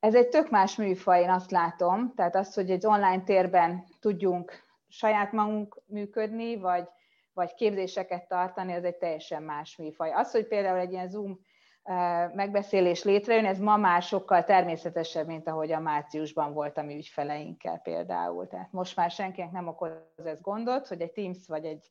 ez 0.00 0.14
egy 0.14 0.28
tök 0.28 0.50
más 0.50 0.76
műfaj, 0.76 1.22
én 1.22 1.30
azt 1.30 1.50
látom, 1.50 2.14
tehát 2.14 2.36
az, 2.36 2.54
hogy 2.54 2.70
egy 2.70 2.86
online 2.86 3.22
térben 3.22 3.84
tudjunk 4.00 4.62
saját 4.88 5.32
magunk 5.32 5.82
működni, 5.86 6.56
vagy, 6.56 6.88
vagy 7.32 7.54
képzéseket 7.54 8.28
tartani, 8.28 8.72
az 8.72 8.84
egy 8.84 8.96
teljesen 8.96 9.42
más 9.42 9.76
műfaj. 9.76 10.10
Az, 10.10 10.30
hogy 10.30 10.46
például 10.46 10.78
egy 10.78 10.92
ilyen 10.92 11.08
Zoom 11.08 11.40
megbeszélés 12.34 13.04
létrejön, 13.04 13.46
ez 13.46 13.58
ma 13.58 13.76
már 13.76 14.02
sokkal 14.02 14.44
természetesebb, 14.44 15.26
mint 15.26 15.48
ahogy 15.48 15.72
a 15.72 15.80
márciusban 15.80 16.52
volt 16.52 16.78
a 16.78 16.82
mi 16.82 16.94
ügyfeleinkkel 16.94 17.78
például. 17.78 18.46
Tehát 18.46 18.72
most 18.72 18.96
már 18.96 19.10
senkinek 19.10 19.50
nem 19.50 19.68
okoz 19.68 19.90
ez 20.24 20.40
gondot, 20.40 20.86
hogy 20.86 21.00
egy 21.00 21.12
Teams 21.12 21.46
vagy 21.46 21.64
egy 21.64 21.88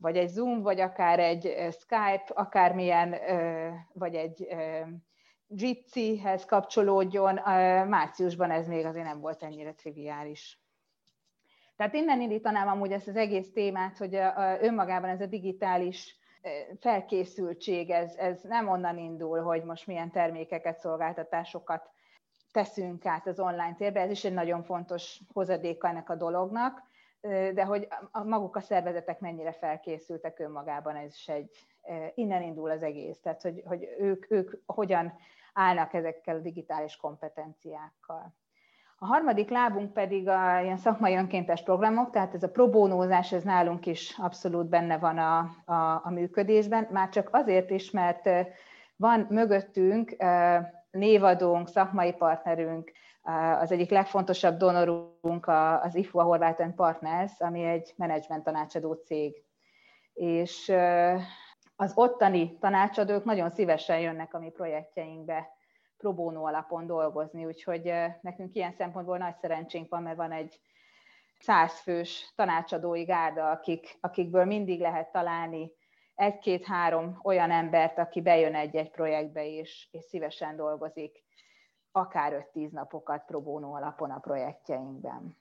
vagy 0.00 0.16
egy 0.16 0.28
Zoom, 0.28 0.62
vagy 0.62 0.80
akár 0.80 1.18
egy 1.18 1.42
Skype, 1.70 2.24
akármilyen, 2.28 3.14
vagy 3.92 4.14
egy 4.14 4.48
Jitsi-hez 5.48 6.44
kapcsolódjon. 6.44 7.34
Márciusban 7.88 8.50
ez 8.50 8.68
még 8.68 8.86
azért 8.86 9.06
nem 9.06 9.20
volt 9.20 9.42
ennyire 9.42 9.72
triviális. 9.72 10.62
Tehát 11.76 11.94
innen 11.94 12.20
indítanám 12.20 12.68
amúgy 12.68 12.92
ezt 12.92 13.08
az 13.08 13.16
egész 13.16 13.52
témát, 13.52 13.98
hogy 13.98 14.18
önmagában 14.60 15.10
ez 15.10 15.20
a 15.20 15.26
digitális 15.26 16.17
felkészültség, 16.80 17.90
ez, 17.90 18.14
ez 18.16 18.42
nem 18.42 18.68
onnan 18.68 18.98
indul, 18.98 19.42
hogy 19.42 19.64
most 19.64 19.86
milyen 19.86 20.10
termékeket, 20.10 20.80
szolgáltatásokat 20.80 21.90
teszünk 22.52 23.06
át 23.06 23.26
az 23.26 23.40
online 23.40 23.74
térbe, 23.74 24.00
ez 24.00 24.10
is 24.10 24.24
egy 24.24 24.32
nagyon 24.32 24.62
fontos 24.62 25.20
hozadéka 25.32 25.88
ennek 25.88 26.10
a 26.10 26.14
dolognak, 26.14 26.82
de 27.54 27.64
hogy 27.64 27.88
maguk 28.24 28.56
a 28.56 28.60
szervezetek 28.60 29.20
mennyire 29.20 29.52
felkészültek 29.52 30.38
önmagában, 30.38 30.96
ez 30.96 31.14
is 31.14 31.28
egy, 31.28 31.50
innen 32.14 32.42
indul 32.42 32.70
az 32.70 32.82
egész, 32.82 33.20
tehát 33.20 33.42
hogy, 33.42 33.62
hogy 33.66 33.88
ők, 33.98 34.30
ők 34.30 34.52
hogyan 34.66 35.18
állnak 35.52 35.94
ezekkel 35.94 36.36
a 36.36 36.40
digitális 36.40 36.96
kompetenciákkal. 36.96 38.34
A 39.00 39.06
harmadik 39.06 39.50
lábunk 39.50 39.92
pedig 39.92 40.28
a 40.28 40.60
ilyen 40.60 40.76
szakmai 40.76 41.16
önkéntes 41.16 41.62
programok, 41.62 42.10
tehát 42.10 42.34
ez 42.34 42.42
a 42.42 42.50
probónózás, 42.50 43.32
ez 43.32 43.42
nálunk 43.42 43.86
is 43.86 44.18
abszolút 44.18 44.68
benne 44.68 44.98
van 44.98 45.18
a, 45.18 45.38
a, 45.64 46.00
a 46.04 46.10
működésben, 46.10 46.88
már 46.90 47.08
csak 47.08 47.28
azért 47.32 47.70
is, 47.70 47.90
mert 47.90 48.28
van 48.96 49.26
mögöttünk 49.30 50.16
névadónk, 50.90 51.68
szakmai 51.68 52.12
partnerünk, 52.12 52.92
az 53.60 53.72
egyik 53.72 53.90
legfontosabb 53.90 54.56
donorunk 54.56 55.46
az 55.82 55.94
IFU, 55.94 56.18
a 56.18 56.22
Horváth 56.22 56.74
Partners, 56.74 57.40
ami 57.40 57.64
egy 57.64 57.92
menedzsment 57.96 58.44
tanácsadó 58.44 58.92
cég. 58.92 59.42
És 60.12 60.72
az 61.76 61.92
ottani 61.94 62.58
tanácsadók 62.58 63.24
nagyon 63.24 63.50
szívesen 63.50 63.98
jönnek 63.98 64.34
a 64.34 64.38
mi 64.38 64.50
projektjeinkbe 64.50 65.57
pro 65.98 66.14
bono 66.14 66.46
alapon 66.46 66.86
dolgozni, 66.86 67.44
úgyhogy 67.44 67.92
nekünk 68.20 68.54
ilyen 68.54 68.74
szempontból 68.78 69.18
nagy 69.18 69.36
szerencsénk 69.40 69.90
van, 69.90 70.02
mert 70.02 70.16
van 70.16 70.32
egy 70.32 70.60
százfős 71.40 72.32
tanácsadói 72.36 73.04
gárda, 73.04 73.50
akik, 73.50 73.98
akikből 74.00 74.44
mindig 74.44 74.80
lehet 74.80 75.12
találni 75.12 75.72
egy-két-három 76.14 77.20
olyan 77.22 77.50
embert, 77.50 77.98
aki 77.98 78.20
bejön 78.20 78.54
egy-egy 78.54 78.90
projektbe 78.90 79.46
és, 79.46 79.88
és 79.90 80.04
szívesen 80.04 80.56
dolgozik, 80.56 81.24
akár 81.92 82.48
5-10 82.54 82.70
napokat 82.70 83.24
pro 83.26 83.60
alapon 83.72 84.10
a 84.10 84.18
projektjeinkben. 84.18 85.36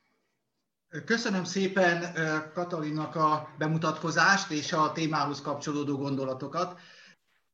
Köszönöm 1.06 1.44
szépen 1.44 2.14
Katalinak 2.54 3.16
a 3.16 3.48
bemutatkozást 3.58 4.52
és 4.52 4.74
a 4.74 4.92
témához 4.92 5.42
kapcsolódó 5.42 5.98
gondolatokat. 5.98 6.80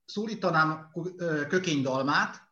Szólítanám 0.06 0.92
Kökény 1.48 1.82
Dalmát, 1.82 2.52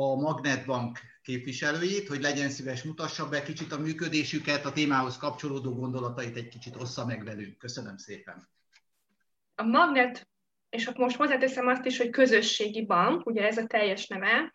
a 0.00 0.14
Magnetbank 0.14 0.98
képviselőjét, 1.22 2.08
hogy 2.08 2.20
legyen 2.20 2.48
szíves, 2.48 2.82
mutassa 2.82 3.28
be 3.28 3.42
kicsit 3.42 3.72
a 3.72 3.78
működésüket, 3.78 4.64
a 4.64 4.72
témához 4.72 5.16
kapcsolódó 5.16 5.74
gondolatait 5.74 6.36
egy 6.36 6.48
kicsit 6.48 6.76
ossza 6.76 7.06
meg 7.06 7.24
velünk. 7.24 7.58
Köszönöm 7.58 7.96
szépen. 7.96 8.48
A 9.54 9.62
Magnet, 9.62 10.28
és 10.68 10.86
akkor 10.86 11.04
most 11.04 11.16
hozzáteszem 11.16 11.66
azt 11.66 11.84
is, 11.84 11.98
hogy 11.98 12.10
közösségi 12.10 12.86
bank, 12.86 13.26
ugye 13.26 13.46
ez 13.46 13.58
a 13.58 13.66
teljes 13.66 14.06
neve, 14.06 14.52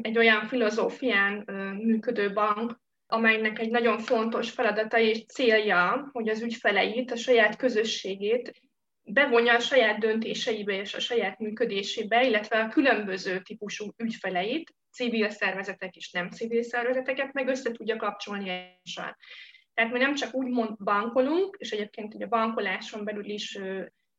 egy 0.00 0.18
olyan 0.18 0.46
filozófián 0.46 1.44
működő 1.82 2.32
bank, 2.32 2.80
amelynek 3.06 3.58
egy 3.58 3.70
nagyon 3.70 3.98
fontos 3.98 4.50
feladata 4.50 4.98
és 4.98 5.24
célja, 5.26 6.08
hogy 6.12 6.28
az 6.28 6.42
ügyfeleit, 6.42 7.10
a 7.10 7.16
saját 7.16 7.56
közösségét 7.56 8.69
bevonja 9.12 9.54
a 9.54 9.58
saját 9.58 9.98
döntéseibe 9.98 10.72
és 10.72 10.94
a 10.94 11.00
saját 11.00 11.38
működésébe, 11.38 12.26
illetve 12.26 12.60
a 12.60 12.68
különböző 12.68 13.40
típusú 13.40 13.90
ügyfeleit, 13.96 14.74
civil 14.92 15.30
szervezetek 15.30 15.96
és 15.96 16.10
nem 16.10 16.30
civil 16.30 16.62
szervezeteket, 16.62 17.32
meg 17.32 17.48
össze 17.48 17.72
tudja 17.72 17.96
kapcsolni 17.96 18.48
egymással. 18.48 19.16
Tehát 19.74 19.92
mi 19.92 19.98
nem 19.98 20.14
csak 20.14 20.34
úgy 20.34 20.74
bankolunk, 20.78 21.56
és 21.58 21.70
egyébként 21.70 22.14
ugye 22.14 22.24
a 22.24 22.28
bankoláson 22.28 23.04
belül 23.04 23.24
is 23.24 23.58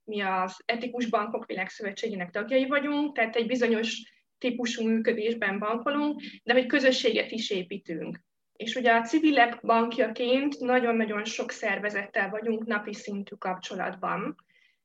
mi 0.03 0.21
az 0.21 0.61
Etikus 0.65 1.05
Bankok 1.05 1.45
Világszövetségének 1.45 2.29
tagjai 2.29 2.67
vagyunk, 2.67 3.15
tehát 3.15 3.35
egy 3.35 3.47
bizonyos 3.47 4.01
típusú 4.37 4.87
működésben 4.87 5.59
bankolunk, 5.59 6.21
de 6.43 6.53
hogy 6.53 6.65
közösséget 6.65 7.31
is 7.31 7.49
építünk. 7.49 8.19
És 8.55 8.75
ugye 8.75 8.93
a 8.93 9.01
civilek 9.01 9.61
bankjaként 9.61 10.59
nagyon-nagyon 10.59 11.23
sok 11.23 11.51
szervezettel 11.51 12.29
vagyunk 12.29 12.65
napi 12.65 12.93
szintű 12.93 13.35
kapcsolatban. 13.35 14.35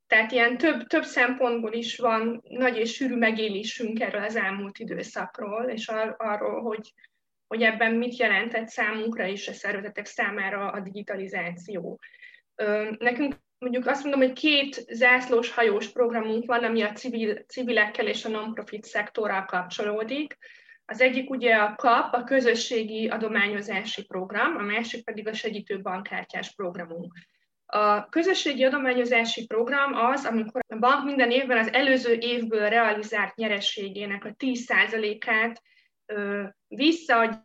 Tehát 0.07 0.33
ilyen 0.33 0.59
több, 0.59 0.87
több 0.87 1.05
szempontból 1.05 1.73
is 1.73 1.97
van 1.97 2.43
nagy 2.49 2.77
és 2.77 2.93
sűrű 2.95 3.17
megélésünk 3.17 4.01
erről 4.01 4.23
az 4.23 4.37
elmúlt 4.37 4.79
időszakról, 4.79 5.65
és 5.65 5.89
ar- 5.89 6.21
arról, 6.21 6.63
hogy, 6.63 6.93
hogy 7.47 7.63
ebben 7.63 7.95
mit 7.95 8.17
jelentett 8.17 8.69
számunkra 8.69 9.27
és 9.27 9.49
a 9.49 9.53
szervezetek 9.53 10.07
számára 10.07 10.71
a 10.71 10.81
digitalizáció. 10.81 12.01
Nekünk 12.99 13.35
mondjuk 13.59 13.87
azt 13.87 14.03
mondom, 14.03 14.21
hogy 14.21 14.33
két 14.33 14.75
zászlós 14.75 15.51
hajós 15.51 15.89
programunk 15.89 16.45
van, 16.45 16.65
ami 16.65 16.83
a 16.83 16.93
civil, 16.93 17.45
civilekkel 17.47 18.07
és 18.07 18.25
a 18.25 18.29
non-profit 18.29 18.85
szektorral 18.85 19.45
kapcsolódik. 19.45 20.39
Az 20.85 21.01
egyik 21.01 21.31
ugye 21.31 21.55
a 21.55 21.75
KAP, 21.75 22.15
a 22.15 22.25
közösségi 22.25 23.09
adományozási 23.09 24.05
program, 24.05 24.57
a 24.57 24.63
másik 24.63 25.05
pedig 25.05 25.29
a 25.29 25.33
segítő 25.33 25.81
bankkártyás 25.81 26.55
programunk. 26.55 27.13
A 27.67 28.09
közösségi 28.09 28.65
adományozási 28.65 29.47
program 29.47 29.95
az, 29.95 30.25
amikor 30.25 30.61
a 30.69 30.79
bank 30.79 31.05
minden 31.05 31.31
évben 31.31 31.59
az 31.59 31.73
előző 31.73 32.17
évből 32.21 32.69
realizált 32.69 33.35
nyerességének 33.35 34.25
a 34.25 34.35
10%-át 34.39 35.63
visszaadja 36.69 37.45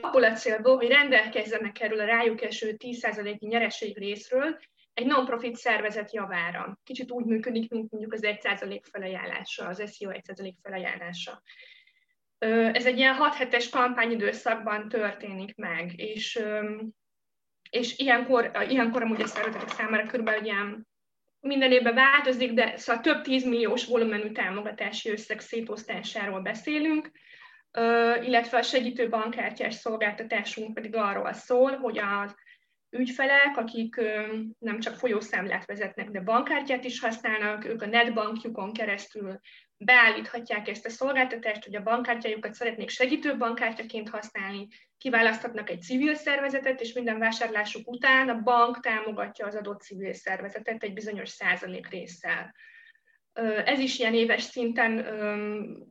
abból 0.00 0.24
a 0.24 0.32
célból, 0.32 0.76
hogy 0.76 0.88
rendelkezzenek 0.88 1.80
erről 1.80 2.00
a 2.00 2.04
rájuk 2.04 2.42
eső 2.42 2.76
10%-i 2.78 3.46
nyereség 3.46 3.98
részről 3.98 4.58
egy 4.94 5.06
non-profit 5.06 5.56
szervezet 5.56 6.12
javára. 6.12 6.78
Kicsit 6.84 7.10
úgy 7.10 7.24
működik, 7.24 7.70
mint 7.70 7.90
mondjuk 7.90 8.12
az 8.12 8.20
1% 8.22 8.80
felajánlása, 8.90 9.66
az 9.66 9.96
SEO 9.96 10.10
1% 10.12 10.52
felajánlása. 10.62 11.42
Ez 12.72 12.86
egy 12.86 12.98
ilyen 12.98 13.14
6 13.14 13.34
hetes 13.34 13.68
kampányidőszakban 13.68 14.88
történik 14.88 15.56
meg, 15.56 16.00
és 16.00 16.42
és 17.74 17.98
ilyenkor, 17.98 18.50
ilyenkor 18.68 19.02
amúgy 19.02 19.20
a 19.20 19.26
szervezetek 19.26 19.68
számára 19.68 20.06
körülbelül 20.06 20.44
ilyen 20.44 20.86
minden 21.40 21.72
évben 21.72 21.94
változik, 21.94 22.52
de 22.52 22.76
szóval 22.76 23.02
több 23.02 23.22
tízmilliós 23.22 23.86
volumenű 23.86 24.32
támogatási 24.32 25.10
összeg 25.10 25.40
szétosztásáról 25.40 26.40
beszélünk, 26.40 27.10
illetve 28.22 28.58
a 28.58 28.62
segítő 28.62 29.08
bankkártyás 29.08 29.74
szolgáltatásunk 29.74 30.74
pedig 30.74 30.96
arról 30.96 31.32
szól, 31.32 31.76
hogy 31.76 31.98
az 31.98 32.34
ügyfelek, 32.90 33.56
akik 33.56 34.00
nem 34.58 34.78
csak 34.78 34.94
folyószámlát 34.94 35.66
vezetnek, 35.66 36.10
de 36.10 36.20
bankkártyát 36.20 36.84
is 36.84 37.00
használnak, 37.00 37.64
ők 37.64 37.82
a 37.82 37.86
netbankjukon 37.86 38.72
keresztül 38.72 39.40
beállíthatják 39.84 40.68
ezt 40.68 40.86
a 40.86 40.90
szolgáltatást, 40.90 41.64
hogy 41.64 41.74
a 41.74 41.82
bankkártyájukat 41.82 42.54
szeretnék 42.54 42.88
segítő 42.88 43.36
bankkártyaként 43.36 44.08
használni, 44.08 44.68
kiválaszthatnak 44.98 45.70
egy 45.70 45.82
civil 45.82 46.14
szervezetet, 46.14 46.80
és 46.80 46.92
minden 46.92 47.18
vásárlásuk 47.18 47.90
után 47.90 48.28
a 48.28 48.42
bank 48.42 48.80
támogatja 48.80 49.46
az 49.46 49.54
adott 49.54 49.80
civil 49.80 50.12
szervezetet 50.12 50.82
egy 50.82 50.92
bizonyos 50.92 51.28
százalék 51.28 51.88
résszel. 51.88 52.54
Ez 53.64 53.78
is 53.78 53.98
ilyen 53.98 54.14
éves 54.14 54.42
szinten 54.42 55.06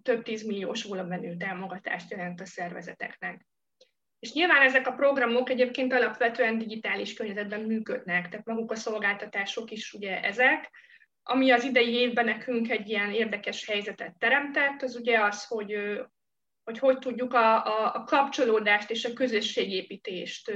több 0.03 0.23
tízmilliós 0.23 0.84
volumenű 0.84 1.38
támogatást 1.38 2.12
jelent 2.12 2.41
a 2.41 2.45
szervezeteknek. 2.45 3.45
És 4.19 4.34
nyilván 4.34 4.62
ezek 4.62 4.88
a 4.88 4.93
programok 4.93 5.49
egyébként 5.49 5.93
alapvetően 5.93 6.58
digitális 6.58 7.13
környezetben 7.13 7.62
működnek, 7.62 8.29
tehát 8.29 8.45
maguk 8.45 8.71
a 8.71 8.75
szolgáltatások 8.75 9.71
is 9.71 9.93
ugye 9.93 10.21
ezek, 10.21 10.71
ami 11.23 11.51
az 11.51 11.63
idei 11.63 11.93
évben 11.93 12.25
nekünk 12.25 12.69
egy 12.69 12.89
ilyen 12.89 13.12
érdekes 13.12 13.65
helyzetet 13.65 14.17
teremtett, 14.19 14.81
az 14.81 14.95
ugye 14.95 15.19
az, 15.19 15.45
hogy 15.45 15.75
hogy, 16.63 16.79
hogy 16.79 16.99
tudjuk 16.99 17.33
a, 17.33 17.65
a, 17.65 17.95
a 17.95 18.03
kapcsolódást 18.03 18.89
és 18.89 19.05
a 19.05 19.13
közösségépítést 19.13 20.51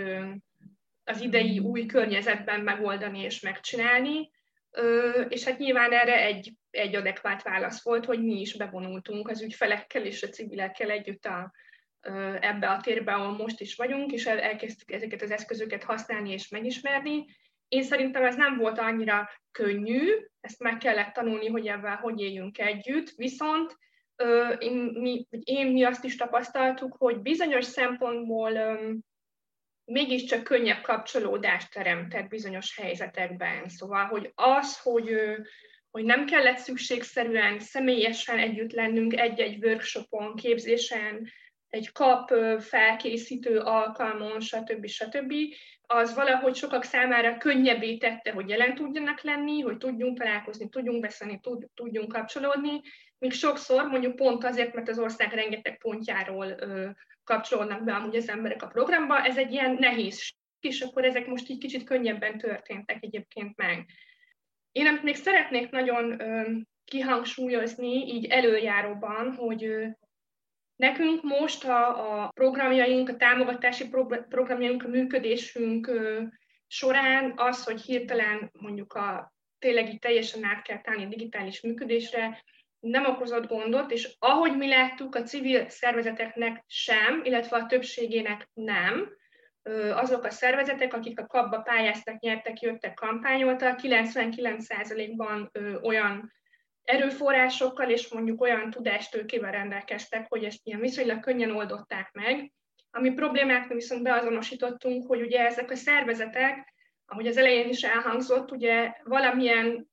az 1.03 1.21
idei 1.21 1.59
új 1.59 1.85
környezetben 1.85 2.61
megoldani 2.61 3.19
és 3.19 3.39
megcsinálni. 3.39 4.31
És 5.27 5.43
hát 5.43 5.57
nyilván 5.57 5.91
erre 5.91 6.23
egy, 6.25 6.53
egy 6.69 6.95
adekvát 6.95 7.43
válasz 7.43 7.83
volt, 7.83 8.05
hogy 8.05 8.23
mi 8.23 8.39
is 8.39 8.57
bevonultunk 8.57 9.29
az 9.29 9.41
ügyfelekkel 9.41 10.05
és 10.05 10.23
a 10.23 10.27
civilekkel 10.27 10.89
együtt 10.89 11.25
a, 11.25 11.51
ebbe 12.39 12.69
a 12.69 12.81
térbe, 12.81 13.13
ahol 13.13 13.35
most 13.35 13.61
is 13.61 13.75
vagyunk, 13.75 14.11
és 14.11 14.25
elkezdtük 14.25 14.91
ezeket 14.91 15.21
az 15.21 15.31
eszközöket 15.31 15.83
használni 15.83 16.31
és 16.31 16.49
megismerni, 16.49 17.25
én 17.67 17.83
szerintem 17.83 18.23
ez 18.23 18.35
nem 18.35 18.57
volt 18.57 18.79
annyira 18.79 19.29
könnyű, 19.51 20.11
ezt 20.41 20.59
meg 20.59 20.77
kellett 20.77 21.13
tanulni, 21.13 21.47
hogy 21.47 21.67
ebben 21.67 21.95
hogy 21.95 22.21
éljünk 22.21 22.57
együtt, 22.57 23.09
viszont 23.15 23.77
én 24.57 24.73
mi, 24.75 25.27
én 25.43 25.67
mi 25.67 25.83
azt 25.83 26.03
is 26.03 26.15
tapasztaltuk, 26.15 26.95
hogy 26.97 27.19
bizonyos 27.19 27.65
szempontból 27.65 28.79
mégiscsak 29.85 30.43
könnyebb 30.43 30.81
kapcsolódást 30.81 31.73
teremtett 31.73 32.27
bizonyos 32.27 32.77
helyzetekben. 32.77 33.67
Szóval, 33.69 34.05
hogy 34.05 34.31
az, 34.35 34.79
hogy, 34.79 35.09
hogy 35.91 36.03
nem 36.03 36.25
kellett 36.25 36.57
szükségszerűen 36.57 37.59
személyesen 37.59 38.37
együtt 38.37 38.71
lennünk 38.71 39.19
egy-egy 39.19 39.65
workshopon, 39.65 40.35
képzésen, 40.35 41.31
egy 41.69 41.91
kap 41.91 42.33
felkészítő 42.59 43.59
alkalmon, 43.59 44.39
stb. 44.39 44.85
stb. 44.87 45.33
Az 45.87 46.15
valahogy 46.15 46.55
sokak 46.55 46.83
számára 46.83 47.37
könnyebbé 47.37 47.97
tette, 47.97 48.31
hogy 48.31 48.49
jelen 48.49 48.75
tudjanak 48.75 49.21
lenni, 49.21 49.61
hogy 49.61 49.77
tudjunk 49.77 50.17
találkozni, 50.17 50.69
tudjunk 50.69 51.01
beszélni, 51.01 51.39
tudjunk 51.73 52.11
kapcsolódni, 52.11 52.81
míg 53.17 53.31
sokszor 53.31 53.87
mondjuk 53.87 54.15
pont 54.15 54.43
azért, 54.43 54.73
mert 54.73 54.89
az 54.89 54.99
ország 54.99 55.33
rengeteg 55.33 55.77
pontjáról 55.77 56.45
ö, 56.45 56.89
kapcsolódnak 57.23 57.83
be 57.83 57.93
amúgy 57.93 58.15
az 58.15 58.29
emberek 58.29 58.63
a 58.63 58.67
programba, 58.67 59.23
ez 59.23 59.37
egy 59.37 59.51
ilyen 59.51 59.75
nehéz, 59.79 60.31
és 60.59 60.81
akkor 60.81 61.05
ezek 61.05 61.27
most 61.27 61.49
így 61.49 61.57
kicsit 61.57 61.83
könnyebben 61.83 62.37
történtek 62.37 62.97
egyébként 62.99 63.55
meg. 63.55 63.85
Én 64.71 64.87
amit 64.87 65.03
még 65.03 65.15
szeretnék 65.15 65.69
nagyon 65.69 66.21
ö, 66.21 66.49
kihangsúlyozni, 66.85 68.13
így 68.13 68.25
előjáróban, 68.25 69.33
hogy 69.33 69.87
nekünk 70.77 71.23
most 71.23 71.65
a, 71.65 72.23
a 72.23 72.29
programjaink, 72.33 73.09
a 73.09 73.15
támogatási 73.15 73.89
programjaink, 74.29 74.83
a 74.83 74.87
működésünk 74.87 75.91
során 76.67 77.33
az, 77.35 77.63
hogy 77.63 77.81
hirtelen 77.81 78.51
mondjuk 78.59 78.93
a 78.93 79.33
tényleg 79.59 79.89
így 79.89 79.99
teljesen 79.99 80.43
át 80.43 80.61
kell 80.61 80.81
a 80.83 81.05
digitális 81.05 81.61
működésre, 81.61 82.43
nem 82.79 83.05
okozott 83.05 83.47
gondot, 83.47 83.91
és 83.91 84.15
ahogy 84.19 84.57
mi 84.57 84.67
láttuk, 84.67 85.15
a 85.15 85.23
civil 85.23 85.69
szervezeteknek 85.69 86.63
sem, 86.67 87.21
illetve 87.23 87.57
a 87.57 87.65
többségének 87.65 88.49
nem, 88.53 89.09
azok 89.93 90.23
a 90.23 90.29
szervezetek, 90.29 90.93
akik 90.93 91.19
a 91.19 91.25
kapba 91.25 91.61
pályáztak, 91.61 92.19
nyertek, 92.19 92.59
jöttek, 92.59 92.93
kampányoltak, 92.93 93.79
99%-ban 93.83 95.51
olyan 95.81 96.33
erőforrásokkal 96.87 97.89
és 97.89 98.09
mondjuk 98.09 98.41
olyan 98.41 98.69
tudástőkével 98.69 99.51
rendelkeztek, 99.51 100.25
hogy 100.29 100.43
ezt 100.43 100.59
ilyen 100.63 100.79
viszonylag 100.79 101.19
könnyen 101.19 101.51
oldották 101.51 102.11
meg. 102.13 102.51
Ami 102.91 103.11
problémát 103.11 103.67
viszont 103.67 104.03
beazonosítottunk, 104.03 105.07
hogy 105.07 105.21
ugye 105.21 105.39
ezek 105.39 105.71
a 105.71 105.75
szervezetek, 105.75 106.73
ahogy 107.05 107.27
az 107.27 107.37
elején 107.37 107.69
is 107.69 107.83
elhangzott, 107.83 108.51
ugye 108.51 108.93
valamilyen 109.03 109.89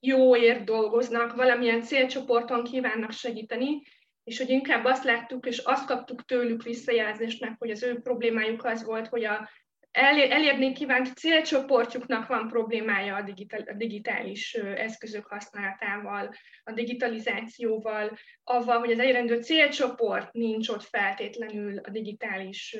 jóért 0.00 0.64
dolgoznak, 0.64 1.34
valamilyen 1.34 1.82
célcsoporton 1.82 2.64
kívánnak 2.64 3.12
segíteni, 3.12 3.82
és 4.24 4.38
hogy 4.38 4.50
inkább 4.50 4.84
azt 4.84 5.04
láttuk, 5.04 5.46
és 5.46 5.58
azt 5.58 5.86
kaptuk 5.86 6.24
tőlük 6.24 6.62
visszajelzésnek, 6.62 7.54
hogy 7.58 7.70
az 7.70 7.82
ő 7.82 8.00
problémájuk 8.00 8.64
az 8.64 8.84
volt, 8.84 9.08
hogy 9.08 9.24
a 9.24 9.50
elérni 9.92 10.72
kívánt 10.72 11.16
célcsoportjuknak 11.16 12.26
van 12.26 12.48
problémája 12.48 13.16
a, 13.16 13.22
digitál, 13.22 13.60
a 13.60 13.72
digitális 13.72 14.54
eszközök 14.54 15.26
használatával, 15.26 16.34
a 16.64 16.72
digitalizációval, 16.72 18.18
avval, 18.44 18.78
hogy 18.78 18.90
az 18.90 18.98
elérendő 18.98 19.42
célcsoport 19.42 20.32
nincs 20.32 20.68
ott 20.68 20.82
feltétlenül 20.82 21.78
a 21.78 21.90
digitális 21.90 22.76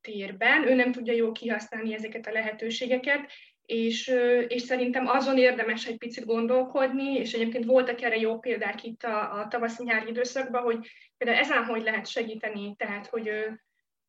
térben, 0.00 0.68
ő 0.68 0.74
nem 0.74 0.92
tudja 0.92 1.12
jól 1.12 1.32
kihasználni 1.32 1.94
ezeket 1.94 2.26
a 2.26 2.32
lehetőségeket, 2.32 3.30
és, 3.62 4.14
és 4.48 4.62
szerintem 4.62 5.06
azon 5.06 5.38
érdemes 5.38 5.86
egy 5.86 5.98
picit 5.98 6.24
gondolkodni, 6.24 7.14
és 7.14 7.32
egyébként 7.32 7.64
voltak 7.64 8.02
erre 8.02 8.16
jó 8.16 8.38
példák 8.38 8.84
itt 8.84 9.02
a, 9.02 9.40
a 9.40 9.48
tavaszi-nyári 9.48 10.08
időszakban, 10.08 10.62
hogy 10.62 10.90
például 11.16 11.40
ezen 11.40 11.64
hogy 11.64 11.82
lehet 11.82 12.06
segíteni, 12.06 12.74
tehát 12.76 13.06
hogy 13.06 13.28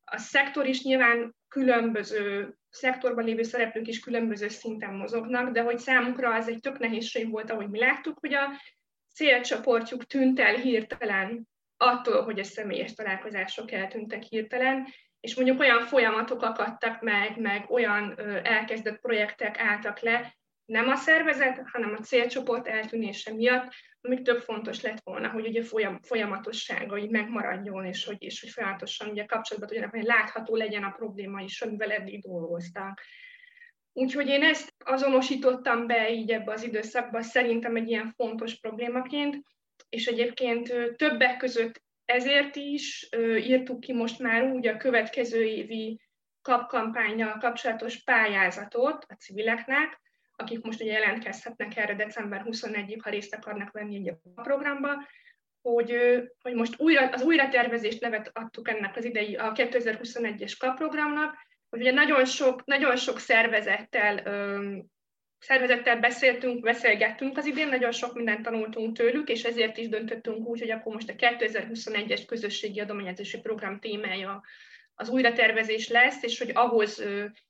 a 0.05 0.17
szektor 0.17 0.67
is 0.67 0.83
nyilván 0.83 1.37
különböző, 1.49 2.53
szektorban 2.69 3.25
lévő 3.25 3.43
szereplők 3.43 3.87
is 3.87 3.99
különböző 3.99 4.47
szinten 4.47 4.93
mozognak, 4.93 5.51
de 5.51 5.61
hogy 5.61 5.77
számukra 5.77 6.33
az 6.33 6.47
egy 6.47 6.59
tök 6.59 6.79
nehézség 6.79 7.29
volt, 7.29 7.51
ahogy 7.51 7.69
mi 7.69 7.79
láttuk, 7.79 8.17
hogy 8.19 8.33
a 8.33 8.49
célcsoportjuk 9.13 10.05
tűnt 10.05 10.39
el 10.39 10.55
hirtelen 10.55 11.47
attól, 11.77 12.23
hogy 12.23 12.39
a 12.39 12.43
személyes 12.43 12.93
találkozások 12.93 13.71
eltűntek 13.71 14.23
hirtelen, 14.23 14.87
és 15.19 15.35
mondjuk 15.35 15.59
olyan 15.59 15.81
folyamatok 15.81 16.41
akadtak 16.41 17.01
meg, 17.01 17.37
meg 17.37 17.71
olyan 17.71 18.19
elkezdett 18.43 18.99
projektek 18.99 19.59
álltak 19.59 19.99
le, 19.99 20.38
nem 20.69 20.89
a 20.89 20.95
szervezet, 20.95 21.61
hanem 21.71 21.95
a 21.97 22.01
célcsoport 22.01 22.67
eltűnése 22.67 23.33
miatt, 23.33 23.73
amik 24.01 24.21
több 24.21 24.39
fontos 24.39 24.81
lett 24.81 25.01
volna, 25.03 25.29
hogy 25.29 25.47
ugye 25.47 25.63
folyam, 25.63 25.99
folyamatossága 26.01 26.97
így 26.97 27.09
megmaradjon, 27.09 27.85
és 27.85 28.05
hogy, 28.05 28.23
és 28.23 28.41
hogy 28.41 28.49
folyamatosan 28.49 29.09
ugye 29.09 29.25
kapcsolatban 29.25 29.69
tudjanak, 29.69 29.95
hogy 29.95 30.03
látható 30.03 30.55
legyen 30.55 30.83
a 30.83 30.91
probléma 30.91 31.41
is, 31.41 31.61
amivel 31.61 31.91
eddig 31.91 32.21
dolgoztak. 32.21 33.01
Úgyhogy 33.93 34.27
én 34.27 34.43
ezt 34.43 34.73
azonosítottam 34.85 35.87
be 35.87 36.11
így 36.11 36.31
ebbe 36.31 36.51
az 36.51 36.63
időszakban, 36.63 37.21
szerintem 37.21 37.75
egy 37.75 37.89
ilyen 37.89 38.13
fontos 38.15 38.59
problémaként, 38.59 39.43
és 39.89 40.07
egyébként 40.07 40.73
többek 40.95 41.37
között 41.37 41.81
ezért 42.05 42.55
is 42.55 43.09
írtuk 43.37 43.79
ki 43.79 43.93
most 43.93 44.19
már 44.19 44.43
úgy 44.43 44.67
a 44.67 44.77
következő 44.77 45.43
évi 45.43 46.01
kapkampányjal 46.41 47.37
kapcsolatos 47.37 48.03
pályázatot 48.03 49.05
a 49.07 49.13
civileknek, 49.13 50.01
akik 50.39 50.61
most 50.61 50.81
ugye 50.81 50.91
jelentkezhetnek 50.91 51.77
erre 51.77 51.95
december 51.95 52.43
21-ig, 52.45 52.99
ha 53.03 53.09
részt 53.09 53.35
akarnak 53.35 53.71
venni 53.71 53.97
ugye 53.97 54.13
a 54.35 54.41
programba, 54.41 55.07
hogy, 55.61 55.97
hogy 56.41 56.53
most 56.53 56.79
újra, 56.79 57.09
az 57.09 57.21
újratervezést 57.21 58.01
nevet 58.01 58.31
adtuk 58.33 58.69
ennek 58.69 58.95
az 58.95 59.05
idei, 59.05 59.35
a 59.35 59.51
2021-es 59.51 60.55
kaprogramnak, 60.59 61.35
hogy 61.69 61.79
ugye 61.79 61.91
nagyon 61.91 62.25
sok, 62.25 62.65
nagyon 62.65 62.95
sok 62.95 63.19
szervezettel 63.19 64.23
szervezettel 65.39 65.99
beszéltünk, 65.99 66.59
beszélgettünk 66.63 67.37
az 67.37 67.45
idén, 67.45 67.67
nagyon 67.67 67.91
sok 67.91 68.13
mindent 68.13 68.41
tanultunk 68.41 68.97
tőlük, 68.97 69.29
és 69.29 69.43
ezért 69.43 69.77
is 69.77 69.89
döntöttünk 69.89 70.47
úgy, 70.47 70.59
hogy 70.59 70.71
akkor 70.71 70.93
most 70.93 71.09
a 71.09 71.13
2021-es 71.13 72.23
közösségi 72.27 72.79
adományozási 72.79 73.39
program 73.39 73.79
témája 73.79 74.43
az 74.99 75.09
újratervezés 75.09 75.87
lesz, 75.87 76.23
és 76.23 76.39
hogy 76.39 76.51
ahhoz 76.53 77.03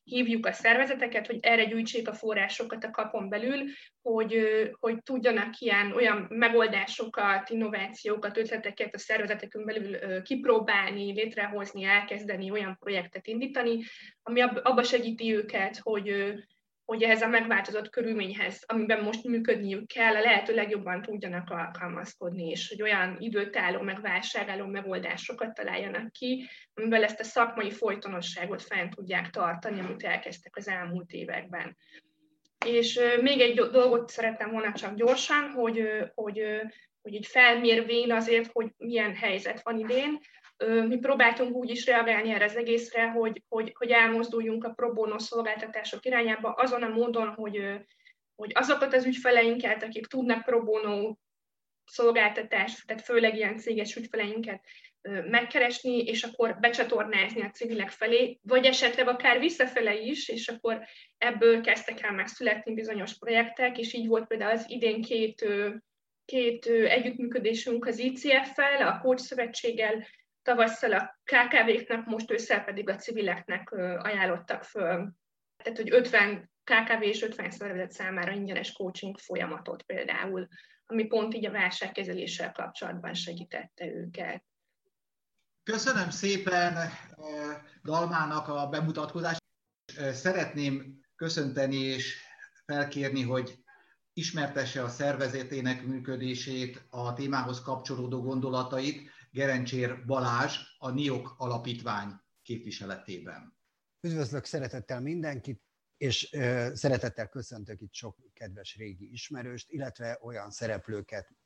hívjuk 0.04 0.46
a 0.46 0.52
szervezeteket, 0.52 1.28
hogy 1.28 1.38
erre 1.42 1.66
gyűjtsék 1.66 2.08
a 2.08 2.14
forrásokat 2.14 2.84
a 2.84 2.92
kapon 2.92 3.30
belül, 3.30 3.64
hogy, 4.02 4.50
hogy 4.80 5.04
tudjanak 5.04 5.60
ilyen 5.60 5.92
olyan 5.92 6.26
megoldásokat, 6.30 7.50
innovációkat, 7.50 8.38
ötleteket 8.38 8.94
a 8.94 8.98
szervezetekön 8.98 9.66
belül 9.66 10.22
kipróbálni, 10.22 11.14
létrehozni, 11.14 11.84
elkezdeni, 11.84 12.52
olyan 12.52 12.78
projektet 12.80 13.28
indítani, 13.28 13.84
ami 14.24 14.42
abba 14.42 14.84
segíti 14.84 15.36
őket, 15.36 15.78
hogy 15.78 16.34
hogy 16.90 17.04
ehhez 17.04 17.22
a 17.22 17.28
megváltozott 17.28 17.90
körülményhez, 17.90 18.64
amiben 18.66 19.04
most 19.04 19.24
működniük 19.24 19.88
kell, 19.88 20.16
a 20.16 20.20
lehető 20.20 20.56
legjobban 20.56 21.02
tudjanak 21.02 21.50
alkalmazkodni, 21.50 22.50
és 22.50 22.70
hogy 22.70 22.82
olyan 22.82 23.16
időtálló, 23.20 23.82
meg 23.82 24.02
válságálló 24.02 24.66
megoldásokat 24.66 25.54
találjanak 25.54 26.12
ki, 26.12 26.50
amivel 26.74 27.04
ezt 27.04 27.20
a 27.20 27.24
szakmai 27.24 27.72
folytonosságot 27.72 28.62
fent 28.62 28.96
tudják 28.96 29.30
tartani, 29.30 29.80
amit 29.80 30.04
elkezdtek 30.04 30.56
az 30.56 30.68
elmúlt 30.68 31.12
években. 31.12 31.78
És 32.66 33.00
még 33.22 33.40
egy 33.40 33.56
dolgot 33.56 34.10
szerettem 34.10 34.52
volna 34.52 34.74
csak 34.74 34.96
gyorsan, 34.96 35.50
hogy, 35.50 35.84
hogy, 36.16 36.44
hogy 37.02 37.14
így 37.14 37.28
felmérvén 37.28 38.12
azért, 38.12 38.52
hogy 38.52 38.72
milyen 38.78 39.16
helyzet 39.16 39.62
van 39.64 39.80
idén, 39.80 40.20
mi 40.68 40.98
próbáltunk 40.98 41.56
úgy 41.56 41.70
is 41.70 41.86
reagálni 41.86 42.32
erre 42.32 42.46
az 42.46 42.56
egészre, 42.56 43.10
hogy, 43.10 43.44
hogy, 43.48 43.72
hogy 43.76 43.92
elmozduljunk 43.92 44.64
a 44.64 44.70
pro 44.70 45.20
szolgáltatások 45.20 46.06
irányába 46.06 46.52
azon 46.52 46.84
a 46.84 46.88
módon, 46.88 47.28
hogy, 47.28 47.62
hogy 48.36 48.52
azokat 48.54 48.94
az 48.94 49.06
ügyfeleinket, 49.06 49.84
akik 49.84 50.08
tudnak 50.08 50.44
pro 50.44 50.64
szolgáltatást, 51.86 52.88
tehát 52.88 53.04
főleg 53.04 53.36
ilyen 53.36 53.58
céges 53.58 53.96
ügyfeleinket 53.96 54.62
megkeresni, 55.30 55.98
és 55.98 56.24
akkor 56.24 56.58
becsatornázni 56.60 57.42
a 57.42 57.50
civilek 57.50 57.90
felé, 57.90 58.40
vagy 58.42 58.66
esetleg 58.66 59.08
akár 59.08 59.40
visszafele 59.40 59.96
is, 59.96 60.30
és 60.30 60.48
akkor 60.48 60.82
ebből 61.18 61.62
kezdtek 61.62 62.02
el 62.02 62.12
megszületni 62.12 62.74
bizonyos 62.74 63.18
projektek, 63.18 63.78
és 63.78 63.94
így 63.94 64.08
volt 64.08 64.28
például 64.28 64.52
az 64.52 64.66
idén 64.68 65.02
két, 65.02 65.46
két 66.26 66.66
együttműködésünk 66.66 67.86
az 67.86 68.00
ICF-fel, 68.00 68.88
a 68.88 69.00
Coach 69.00 69.24
Szövetséggel, 69.24 70.06
tavasszal 70.42 70.94
a 70.94 71.20
KKV-knak, 71.24 72.06
most 72.06 72.32
ősszel 72.32 72.64
pedig 72.64 72.90
a 72.90 72.96
civileknek 72.96 73.72
ajánlottak 73.72 74.64
föl. 74.64 75.12
Tehát, 75.64 75.78
hogy 75.78 75.92
50 75.92 76.52
KKV 76.64 77.02
és 77.02 77.22
50 77.22 77.52
szervezet 77.52 77.92
számára 77.92 78.32
ingyenes 78.32 78.72
coaching 78.72 79.18
folyamatot 79.18 79.84
például, 79.84 80.48
ami 80.86 81.06
pont 81.06 81.34
így 81.34 81.46
a 81.46 81.52
válságkezeléssel 81.52 82.52
kapcsolatban 82.52 83.14
segítette 83.14 83.86
őket. 83.86 84.44
Köszönöm 85.64 86.10
szépen 86.10 86.90
Dalmának 87.84 88.48
a 88.48 88.68
bemutatkozást. 88.68 89.44
Szeretném 90.12 91.00
köszönteni 91.16 91.76
és 91.76 92.22
felkérni, 92.66 93.24
hogy 93.24 93.58
ismertesse 94.14 94.84
a 94.84 94.90
szervezetének 94.90 95.84
működését, 95.84 96.86
a 96.90 97.14
témához 97.14 97.62
kapcsolódó 97.62 98.22
gondolatait, 98.22 99.10
Gerencsér 99.32 100.06
Balázs, 100.06 100.58
a 100.78 100.90
NIOK 100.90 101.34
Alapítvány 101.38 102.22
képviseletében. 102.42 103.58
Üdvözlök 104.02 104.46
szeretettel 104.46 105.02
mindenkit, 105.02 105.62
és 105.98 106.30
szeretettel 106.74 107.28
köszöntök 107.28 107.82
itt 107.82 107.94
sok 107.94 108.18
kedves 108.34 108.76
régi 108.76 109.12
ismerőst, 109.12 109.70
illetve 109.70 110.20
olyan 110.22 110.52
szereplőket 110.52 111.38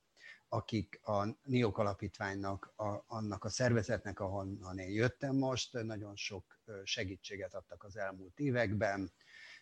akik 0.54 1.00
a 1.04 1.26
NIOK 1.43 1.78
alapítványnak, 1.78 2.74
a, 2.76 3.04
annak 3.08 3.43
a 3.43 3.50
szervezetnek, 3.50 4.19
ahonnan 4.19 4.78
én 4.78 4.91
jöttem 4.91 5.36
most, 5.36 5.74
nagyon 5.74 6.15
sok 6.15 6.60
segítséget 6.84 7.54
adtak 7.54 7.84
az 7.84 7.98
elmúlt 7.98 8.39
években. 8.39 9.13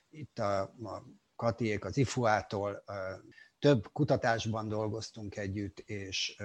Itt 0.09 0.39
a, 0.39 0.61
a 0.61 1.05
Katiék 1.35 1.85
az 1.85 1.97
IFUA-tól 1.97 2.83
több 3.61 3.91
kutatásban 3.91 4.67
dolgoztunk 4.67 5.35
együtt, 5.35 5.79
és 5.79 6.41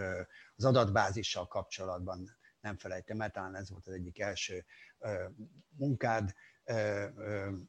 az 0.56 0.64
adatbázissal 0.64 1.46
kapcsolatban 1.46 2.36
nem 2.60 2.76
felejtem 2.76 3.20
el, 3.20 3.30
talán 3.30 3.54
ez 3.54 3.70
volt 3.70 3.86
az 3.86 3.92
egyik 3.92 4.18
első 4.18 4.64
munkád, 5.76 6.34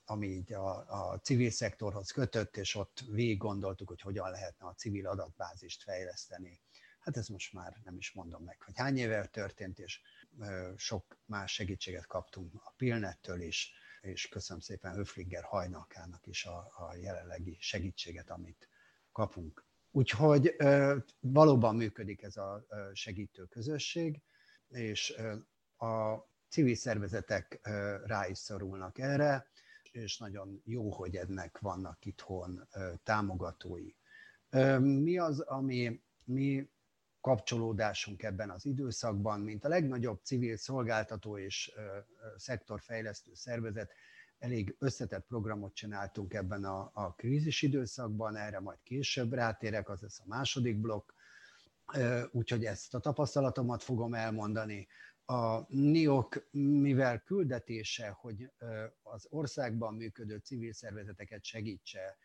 ami 0.06 0.28
így 0.28 0.54
a, 0.54 1.12
a 1.12 1.20
civil 1.20 1.52
szektorhoz 1.52 2.12
kötött, 2.12 2.58
és 2.58 2.76
ott 2.76 3.04
végig 3.12 3.38
gondoltuk, 3.38 3.88
hogy 3.88 4.02
hogyan 4.02 4.30
lehetne 4.30 4.68
a 4.68 4.74
civil 4.74 5.08
adatbázist 5.08 5.84
fejleszteni. 5.84 6.62
Hát 7.00 7.18
ez 7.18 7.28
most 7.28 7.54
már 7.54 7.78
nem 7.84 7.98
is 7.98 8.12
mondom 8.12 8.44
meg, 8.44 8.62
hogy 8.62 8.78
hány 8.78 8.98
éve 8.98 9.26
történt, 9.26 9.80
és 9.80 10.02
sok 10.76 11.18
más 11.26 11.54
segítséget 11.54 12.06
kaptunk 12.06 12.54
a 12.54 12.74
Pilnettől 12.78 13.42
is, 13.42 13.72
és 14.02 14.28
köszönöm 14.28 14.62
szépen 14.62 14.94
Höflinger 14.94 15.44
hajnalkának 15.44 16.28
is 16.28 16.46
a, 16.46 16.58
a 16.58 16.96
jelenlegi 16.96 17.58
segítséget, 17.60 18.30
amit 18.30 18.70
kapunk. 19.18 19.66
Úgyhogy 19.92 20.56
valóban 21.20 21.76
működik 21.76 22.22
ez 22.22 22.38
a 22.38 22.66
segítő 22.94 23.46
közösség, 23.46 24.22
és 24.68 25.16
a 25.78 26.16
civil 26.50 26.76
szervezetek 26.76 27.60
rá 28.06 28.28
is 28.28 28.38
szorulnak 28.38 28.98
erre, 28.98 29.48
és 29.92 30.18
nagyon 30.18 30.62
jó, 30.66 30.92
hogy 30.92 31.16
ennek 31.16 31.60
vannak 31.60 32.06
itthon 32.06 32.68
támogatói. 33.04 33.92
Mi 34.80 35.18
az, 35.18 35.40
ami 35.40 36.02
mi 36.24 36.70
kapcsolódásunk 37.22 38.24
ebben 38.24 38.50
az 38.50 38.66
időszakban, 38.66 39.40
mint 39.40 39.66
a 39.66 39.70
legnagyobb 39.70 40.20
civil 40.24 40.58
szolgáltató 40.58 41.38
és 41.38 41.72
szektorfejlesztő 42.36 43.34
szervezet, 43.34 43.92
elég 44.40 44.76
összetett 44.80 45.26
programot 45.28 45.74
csináltunk 45.74 46.34
ebben 46.34 46.64
a, 46.64 46.92
a 46.94 47.14
krízis 47.14 47.62
időszakban, 47.62 48.36
erre 48.36 48.60
majd 48.60 48.78
később 48.84 49.34
rátérek, 49.34 49.90
az 49.90 50.02
lesz 50.02 50.20
a 50.20 50.28
második 50.28 50.78
blokk, 50.78 51.12
úgyhogy 52.32 52.66
ezt 52.66 52.94
a 52.94 53.00
tapasztalatomat 53.00 53.84
fogom 53.84 54.14
elmondani. 54.14 54.88
A 55.26 55.74
NIOK, 55.76 56.48
mivel 56.52 57.20
küldetése, 57.20 58.10
hogy 58.10 58.52
az 59.04 59.28
országban 59.30 59.94
működő 59.94 60.38
civil 60.38 60.74
szervezeteket 60.74 61.44
segítse, 61.44 62.18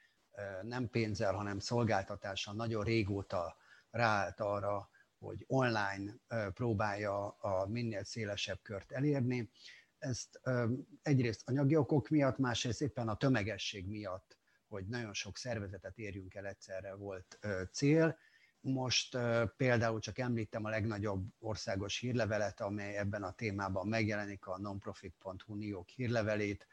nem 0.62 0.88
pénzzel, 0.90 1.33
hanem 1.33 1.59
szolgáltatással 1.59 2.55
nagyon 2.55 2.85
régóta 2.85 3.57
ráállt 3.90 4.40
arra, 4.40 4.90
hogy 5.18 5.44
online 5.46 6.14
próbálja 6.55 7.29
a 7.29 7.66
minél 7.66 8.05
szélesebb 8.05 8.59
kört 8.62 8.92
elérni. 8.92 9.51
Ezt 10.03 10.41
egyrészt 11.03 11.49
anyagi 11.49 11.77
okok 11.77 12.09
miatt, 12.09 12.38
másrészt 12.38 12.83
éppen 12.83 13.09
a 13.09 13.17
tömegesség 13.17 13.87
miatt, 13.88 14.38
hogy 14.69 14.87
nagyon 14.87 15.15
sok 15.15 15.37
szervezetet 15.37 15.99
érjünk 15.99 16.35
el 16.35 16.47
egyszerre 16.47 16.95
volt 16.95 17.38
cél. 17.73 18.19
Most 18.61 19.19
például 19.57 20.01
csak 20.01 20.19
említem 20.19 20.65
a 20.65 20.69
legnagyobb 20.69 21.27
országos 21.38 21.99
hírlevelet, 21.99 22.61
amely 22.61 22.97
ebben 22.97 23.23
a 23.23 23.33
témában 23.33 23.88
megjelenik, 23.88 24.47
a 24.47 24.59
nonprofit.hu 24.59 25.55
NIOK 25.55 25.88
hírlevelét, 25.88 26.67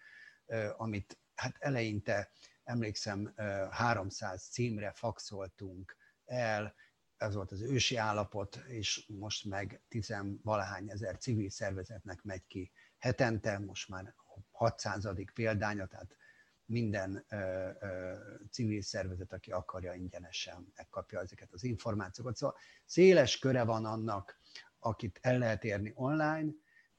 amit 0.78 1.20
hát 1.36 1.56
eleinte 1.60 2.32
emlékszem 2.64 3.34
300 3.72 4.50
címre 4.50 4.92
faxoltunk 4.92 5.98
el, 6.26 6.76
ez 7.18 7.36
volt 7.36 7.52
az 7.52 7.62
ősi 7.62 7.96
állapot, 7.96 8.56
és 8.68 9.06
most 9.08 9.46
meg 9.46 9.82
tizenvalahány 9.88 10.90
ezer 10.90 11.18
civil 11.18 11.50
szervezetnek 11.50 12.24
megy 12.24 12.46
ki 12.48 12.72
hetente, 13.00 13.60
most 13.60 13.90
már 13.90 14.14
600. 14.52 15.08
példánya, 15.34 15.86
tehát 15.86 16.18
minden 16.66 17.26
ö, 17.30 17.70
ö, 17.80 18.14
civil 18.52 18.82
szervezet, 18.82 19.34
aki 19.34 19.52
akarja, 19.52 19.94
ingyenesen 19.94 20.72
megkapja 20.76 21.20
ezeket 21.20 21.54
az 21.54 21.64
információkat. 21.64 22.36
Szóval 22.36 22.56
széles 22.86 23.40
köre 23.40 23.64
van 23.64 23.86
annak, 23.86 24.40
akit 24.80 25.20
el 25.22 25.38
lehet 25.38 25.64
érni 25.64 25.92
online, 25.96 26.52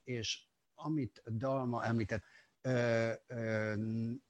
és 0.05 0.45
amit 0.75 1.23
Dalma 1.27 1.85
említett, 1.85 2.23
ö, 2.61 3.13
ö, 3.27 3.75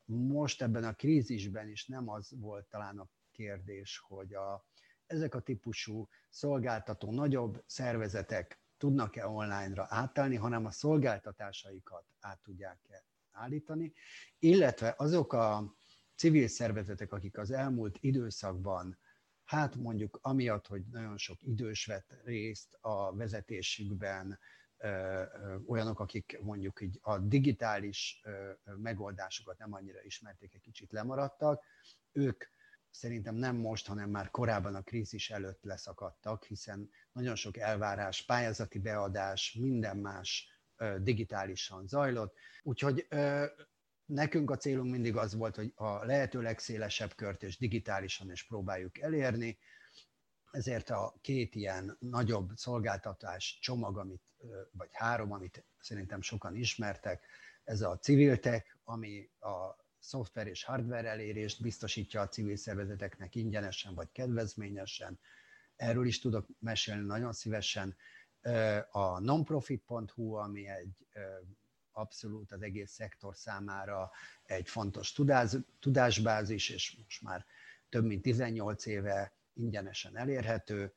most 0.04 0.62
ebben 0.62 0.85
a 0.85 0.94
krízisben 0.94 1.68
is 1.68 1.87
nem 1.87 2.09
az 2.09 2.30
volt 2.37 2.66
talán 2.66 2.98
a 2.98 3.09
kérdés, 3.30 3.98
hogy 4.09 4.35
a, 4.35 4.66
ezek 5.06 5.35
a 5.35 5.40
típusú 5.40 6.09
szolgáltató 6.28 7.12
nagyobb 7.12 7.62
szervezetek 7.66 8.61
tudnak-e 8.80 9.26
online-ra 9.26 9.86
átállni, 9.88 10.36
hanem 10.36 10.66
a 10.66 10.70
szolgáltatásaikat 10.70 12.04
át 12.20 12.40
tudják-e 12.42 13.04
állítani, 13.30 13.92
illetve 14.38 14.94
azok 14.96 15.32
a 15.32 15.74
civil 16.16 16.48
szervezetek, 16.48 17.12
akik 17.12 17.38
az 17.38 17.50
elmúlt 17.50 17.98
időszakban, 18.00 18.98
hát 19.44 19.76
mondjuk 19.76 20.18
amiatt, 20.22 20.66
hogy 20.66 20.82
nagyon 20.90 21.18
sok 21.18 21.42
idős 21.42 21.86
vett 21.86 22.14
részt 22.24 22.78
a 22.80 23.14
vezetésükben, 23.14 24.38
olyanok, 25.66 26.00
akik 26.00 26.38
mondjuk 26.42 26.80
így 26.80 26.98
a 27.02 27.18
digitális 27.18 28.22
megoldásokat 28.76 29.58
nem 29.58 29.74
annyira 29.74 30.02
ismerték, 30.02 30.54
egy 30.54 30.60
kicsit 30.60 30.92
lemaradtak, 30.92 31.64
ők 32.12 32.44
szerintem 32.90 33.35
nem 33.35 33.57
most, 33.57 33.87
hanem 33.87 34.11
már 34.11 34.31
korábban 34.31 34.74
a 34.74 34.83
krízis 34.83 35.31
előtt 35.31 35.62
leszakadtak, 35.62 36.44
hiszen 36.44 36.90
nagyon 37.12 37.35
sok 37.35 37.57
elvárás, 37.57 38.24
pályázati 38.24 38.79
beadás, 38.79 39.53
minden 39.53 39.96
más 39.96 40.48
digitálisan 40.98 41.87
zajlott. 41.87 42.37
Úgyhogy 42.62 43.07
nekünk 44.05 44.50
a 44.50 44.57
célunk 44.57 44.90
mindig 44.90 45.16
az 45.16 45.35
volt, 45.35 45.57
hogy 45.57 45.72
a 45.74 46.05
lehető 46.05 46.42
legszélesebb 46.42 47.14
kört 47.14 47.42
és 47.42 47.59
digitálisan 47.59 48.31
is 48.31 48.46
próbáljuk 48.46 48.98
elérni, 48.98 49.59
ezért 50.50 50.90
a 50.90 51.14
két 51.20 51.55
ilyen 51.55 51.96
nagyobb 51.98 52.50
szolgáltatás 52.55 53.59
csomag, 53.61 53.98
amit, 53.98 54.22
vagy 54.72 54.88
három, 54.92 55.33
amit 55.33 55.64
szerintem 55.79 56.20
sokan 56.20 56.57
ismertek, 56.57 57.26
ez 57.64 57.81
a 57.81 57.98
Civiltech, 57.98 58.66
ami 58.85 59.31
a 59.38 59.76
szoftver 60.00 60.46
és 60.46 60.64
hardware 60.64 61.08
elérést 61.08 61.62
biztosítja 61.62 62.20
a 62.20 62.28
civil 62.28 62.56
szervezeteknek 62.56 63.34
ingyenesen 63.34 63.94
vagy 63.94 64.12
kedvezményesen. 64.12 65.20
Erről 65.76 66.06
is 66.06 66.20
tudok 66.20 66.46
mesélni 66.58 67.06
nagyon 67.06 67.32
szívesen. 67.32 67.96
A 68.90 69.18
nonprofit.hu, 69.18 70.32
ami 70.32 70.68
egy 70.68 71.08
abszolút 71.92 72.52
az 72.52 72.62
egész 72.62 72.90
szektor 72.90 73.36
számára 73.36 74.10
egy 74.42 74.68
fontos 74.68 75.12
tudás, 75.12 75.56
tudásbázis, 75.80 76.68
és 76.68 76.96
most 77.02 77.22
már 77.22 77.46
több 77.88 78.04
mint 78.04 78.22
18 78.22 78.86
éve 78.86 79.34
ingyenesen 79.52 80.16
elérhető, 80.16 80.94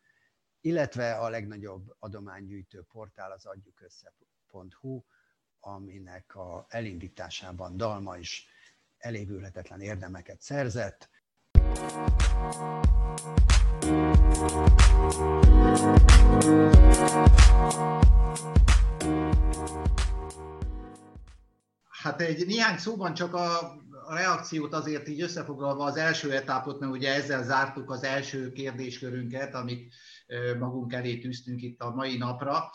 illetve 0.62 1.18
a 1.18 1.30
legnagyobb 1.30 1.96
adománygyűjtő 2.00 2.84
portál 2.84 3.32
az 3.32 3.46
adjukössze.hu, 3.46 5.04
aminek 5.60 6.36
a 6.36 6.66
elindításában 6.70 7.78
Dalma 7.78 8.18
is 8.18 8.48
elévülhetetlen 9.04 9.82
érdemeket 9.82 10.42
szerzett. 10.42 11.10
Hát 21.90 22.22
egy 22.22 22.46
néhány 22.46 22.78
szóban 22.78 23.14
csak 23.14 23.34
a, 23.34 23.60
a 24.06 24.16
reakciót 24.16 24.74
azért 24.74 25.08
így 25.08 25.22
összefoglalva 25.22 25.84
az 25.84 25.98
első 25.98 26.32
etapot, 26.34 26.80
mert 26.80 26.92
ugye 26.92 27.14
ezzel 27.14 27.44
zártuk 27.44 27.92
az 27.92 28.04
első 28.04 28.52
kérdéskörünket, 28.52 29.54
amit 29.54 29.94
magunk 30.60 30.94
elé 30.94 31.18
tűztünk 31.18 31.62
itt 31.62 31.82
a 31.82 31.94
mai 31.96 32.18
napra. 32.18 32.72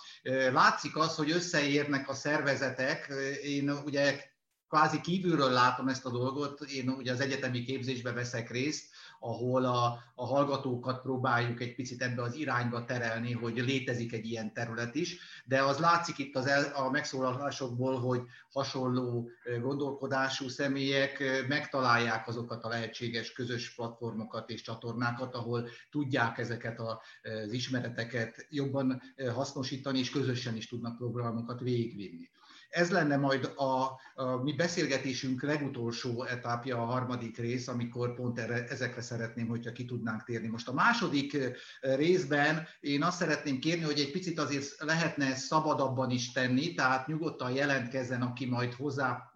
Látszik 0.52 0.96
az, 0.96 1.14
hogy 1.14 1.30
összeérnek 1.30 2.08
a 2.08 2.14
szervezetek. 2.14 3.12
Én 3.42 3.70
ugye 3.70 4.20
kvázi 4.68 5.00
kívülről 5.00 5.50
látom 5.50 5.88
ezt 5.88 6.04
a 6.04 6.10
dolgot, 6.10 6.60
én 6.60 6.88
ugye 6.88 7.12
az 7.12 7.20
egyetemi 7.20 7.62
képzésbe 7.62 8.12
veszek 8.12 8.50
részt, 8.50 8.86
ahol 9.20 9.64
a, 9.64 9.98
a 10.14 10.26
hallgatókat 10.26 11.02
próbáljuk 11.02 11.60
egy 11.60 11.74
picit 11.74 12.02
ebbe 12.02 12.22
az 12.22 12.34
irányba 12.34 12.84
terelni, 12.84 13.32
hogy 13.32 13.56
létezik 13.56 14.12
egy 14.12 14.26
ilyen 14.26 14.52
terület 14.52 14.94
is, 14.94 15.18
de 15.44 15.62
az 15.62 15.78
látszik 15.78 16.18
itt 16.18 16.36
az 16.36 16.46
el, 16.46 16.72
a 16.74 16.90
megszólalásokból, 16.90 18.00
hogy 18.00 18.22
hasonló 18.52 19.30
gondolkodású 19.60 20.48
személyek 20.48 21.44
megtalálják 21.48 22.28
azokat 22.28 22.64
a 22.64 22.68
lehetséges 22.68 23.32
közös 23.32 23.74
platformokat 23.74 24.50
és 24.50 24.62
csatornákat, 24.62 25.34
ahol 25.34 25.68
tudják 25.90 26.38
ezeket 26.38 26.80
az 26.80 27.52
ismereteket 27.52 28.46
jobban 28.50 29.02
hasznosítani, 29.34 29.98
és 29.98 30.10
közösen 30.10 30.56
is 30.56 30.68
tudnak 30.68 30.96
programokat 30.96 31.60
végigvinni. 31.60 32.28
Ez 32.68 32.90
lenne 32.90 33.16
majd 33.16 33.52
a, 33.56 34.00
a 34.22 34.36
mi 34.42 34.52
beszélgetésünk 34.52 35.42
legutolsó 35.42 36.24
etapja, 36.24 36.76
a 36.76 36.84
harmadik 36.84 37.38
rész, 37.38 37.68
amikor 37.68 38.14
pont 38.14 38.38
erre, 38.38 38.66
ezekre 38.68 39.00
szeretném, 39.00 39.48
hogyha 39.48 39.72
ki 39.72 39.84
tudnánk 39.84 40.24
térni. 40.24 40.48
Most 40.48 40.68
a 40.68 40.72
második 40.72 41.36
részben 41.80 42.66
én 42.80 43.02
azt 43.02 43.18
szeretném 43.18 43.58
kérni, 43.58 43.84
hogy 43.84 43.98
egy 43.98 44.10
picit 44.10 44.38
azért 44.38 44.82
lehetne 44.82 45.34
szabadabban 45.34 46.10
is 46.10 46.32
tenni, 46.32 46.74
tehát 46.74 47.06
nyugodtan 47.06 47.50
jelentkezzen, 47.50 48.22
aki 48.22 48.46
majd 48.46 48.72
hozzá 48.72 49.32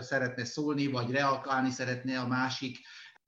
szeretne 0.00 0.44
szólni, 0.44 0.86
vagy 0.86 1.10
reagálni 1.10 1.70
szeretne 1.70 2.20
a 2.20 2.26
másik 2.26 2.78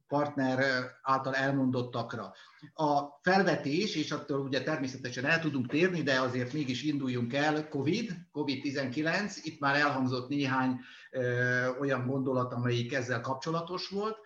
partner 0.09 0.85
által 1.03 1.35
elmondottakra. 1.35 2.33
A 2.75 3.01
felvetés, 3.23 3.95
és 3.95 4.11
attól 4.11 4.41
ugye 4.41 4.63
természetesen 4.63 5.25
el 5.25 5.41
tudunk 5.41 5.67
térni, 5.67 6.03
de 6.03 6.21
azért 6.21 6.53
mégis 6.53 6.83
induljunk 6.83 7.35
el, 7.35 7.69
COVID, 7.69 8.13
COVID-19, 8.33 9.37
itt 9.43 9.61
már 9.61 9.77
elhangzott 9.77 10.29
néhány 10.29 10.81
ö, 11.11 11.69
olyan 11.81 12.07
gondolat, 12.07 12.53
amelyik 12.53 12.95
ezzel 12.95 13.21
kapcsolatos 13.21 13.89
volt. 13.89 14.17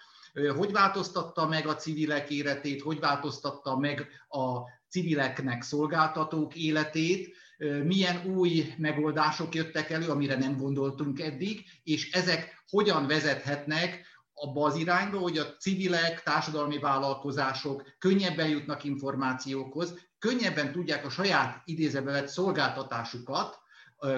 Hogy 0.57 0.73
változtatta 0.73 1.47
meg 1.47 1.67
a 1.67 1.75
civilek 1.75 2.31
életét, 2.31 2.83
hogy 2.83 3.01
változtatta 3.01 3.79
meg 3.79 4.09
a 4.29 4.59
civileknek 4.89 5.63
szolgáltatók 5.63 6.55
életét, 6.55 7.37
milyen 7.85 8.27
új 8.27 8.75
megoldások 8.77 9.55
jöttek 9.55 9.91
elő, 9.91 10.09
amire 10.09 10.37
nem 10.37 10.57
gondoltunk 10.57 11.21
eddig, 11.21 11.65
és 11.85 12.11
ezek 12.13 12.65
hogyan 12.69 13.07
vezethetnek 13.07 14.10
abba 14.41 14.65
az 14.67 14.77
irányba, 14.77 15.19
hogy 15.19 15.39
a 15.39 15.57
civilek, 15.57 16.23
társadalmi 16.23 16.79
vállalkozások 16.79 17.83
könnyebben 17.99 18.49
jutnak 18.49 18.85
információkhoz, 18.85 20.09
könnyebben 20.19 20.73
tudják 20.73 21.05
a 21.05 21.11
saját 21.11 21.63
idézőbe 21.65 22.13
vett 22.13 22.29
szolgáltatásukat 22.29 23.59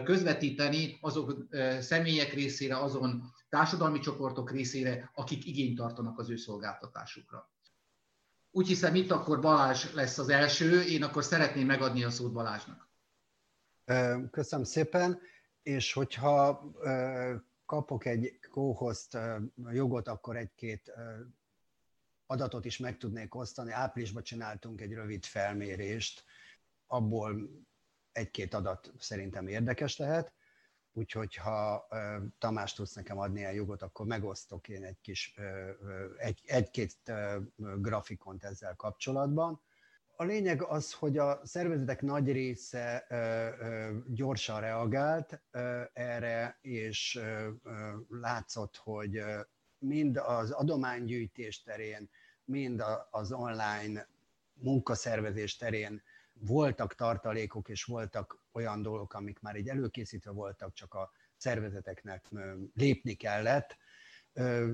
közvetíteni 0.04 0.98
azok 1.00 1.46
személyek 1.80 2.32
részére, 2.32 2.78
azon 2.78 3.22
társadalmi 3.48 3.98
csoportok 3.98 4.50
részére, 4.50 5.10
akik 5.14 5.46
igényt 5.46 5.76
tartanak 5.76 6.18
az 6.18 6.30
ő 6.30 6.36
szolgáltatásukra. 6.36 7.50
Úgy 8.50 8.66
hiszem, 8.66 8.94
itt 8.94 9.10
akkor 9.10 9.40
Balázs 9.40 9.92
lesz 9.94 10.18
az 10.18 10.28
első, 10.28 10.82
én 10.82 11.02
akkor 11.02 11.24
szeretném 11.24 11.66
megadni 11.66 12.04
a 12.04 12.10
szót 12.10 12.32
Balázsnak. 12.32 12.88
Köszönöm 14.30 14.64
szépen, 14.64 15.20
és 15.62 15.92
hogyha 15.92 16.62
kapok 17.72 18.04
egy 18.04 18.38
kóhozt 18.50 19.18
jogot, 19.70 20.08
akkor 20.08 20.36
egy-két 20.36 20.92
adatot 22.26 22.64
is 22.64 22.78
meg 22.78 22.96
tudnék 22.98 23.34
osztani. 23.34 23.70
Áprilisban 23.70 24.22
csináltunk 24.22 24.80
egy 24.80 24.92
rövid 24.92 25.24
felmérést, 25.24 26.24
abból 26.86 27.50
egy-két 28.12 28.54
adat 28.54 28.92
szerintem 28.98 29.46
érdekes 29.46 29.96
lehet, 29.96 30.32
úgyhogy 30.92 31.34
ha 31.34 31.88
Tamás 32.38 32.72
tudsz 32.72 32.94
nekem 32.94 33.18
adni 33.18 33.44
a 33.44 33.50
jogot, 33.50 33.82
akkor 33.82 34.06
megosztok 34.06 34.68
én 34.68 34.84
egy 34.84 35.00
kis, 35.00 35.34
egy, 36.16 36.42
egy-két 36.44 37.12
grafikont 37.56 38.44
ezzel 38.44 38.76
kapcsolatban. 38.76 39.62
A 40.22 40.24
lényeg 40.24 40.62
az, 40.62 40.92
hogy 40.92 41.18
a 41.18 41.40
szervezetek 41.44 42.02
nagy 42.02 42.32
része 42.32 43.06
gyorsan 44.06 44.60
reagált 44.60 45.42
erre, 45.92 46.58
és 46.60 47.20
látszott, 48.08 48.76
hogy 48.76 49.22
mind 49.78 50.16
az 50.16 50.50
adománygyűjtés 50.50 51.62
terén, 51.62 52.10
mind 52.44 52.82
az 53.10 53.32
online 53.32 54.08
munkaszervezés 54.54 55.56
terén 55.56 56.02
voltak 56.32 56.94
tartalékok, 56.94 57.68
és 57.68 57.84
voltak 57.84 58.44
olyan 58.52 58.82
dolgok, 58.82 59.14
amik 59.14 59.40
már 59.40 59.56
így 59.56 59.68
előkészítve 59.68 60.30
voltak, 60.30 60.72
csak 60.74 60.94
a 60.94 61.10
szervezeteknek 61.36 62.28
lépni 62.74 63.14
kellett. 63.14 63.76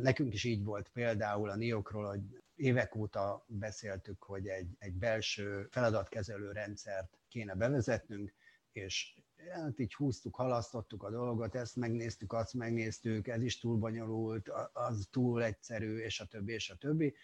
Nekünk 0.03 0.35
is 0.35 0.45
így 0.45 0.65
volt 0.65 0.89
például 0.89 1.51
a 1.51 1.57
NIOKról, 1.57 2.07
hogy 2.07 2.43
évek 2.55 2.95
óta 2.95 3.45
beszéltük, 3.47 4.23
hogy 4.23 4.49
egy, 4.49 4.77
egy 4.79 4.95
belső 4.95 5.67
feladatkezelő 5.71 6.53
rendszert 6.53 7.19
kéne 7.29 7.55
bevezetnünk, 7.55 8.35
és 8.73 9.15
hát 9.51 9.79
így 9.79 9.95
húztuk, 9.95 10.35
halasztottuk 10.35 11.03
a 11.03 11.11
dolgot, 11.11 11.55
ezt 11.55 11.77
megnéztük, 11.77 12.33
azt 12.33 12.55
megnéztük, 12.55 13.29
ez 13.29 13.43
is 13.43 13.59
túl 13.59 13.77
bonyolult, 13.77 14.49
az 14.73 15.09
túl 15.11 15.43
egyszerű, 15.43 15.99
és 15.99 16.21
a 16.21 16.27
többi, 16.27 16.53
és 16.53 16.71
a 16.71 16.77
többi. 16.77 17.15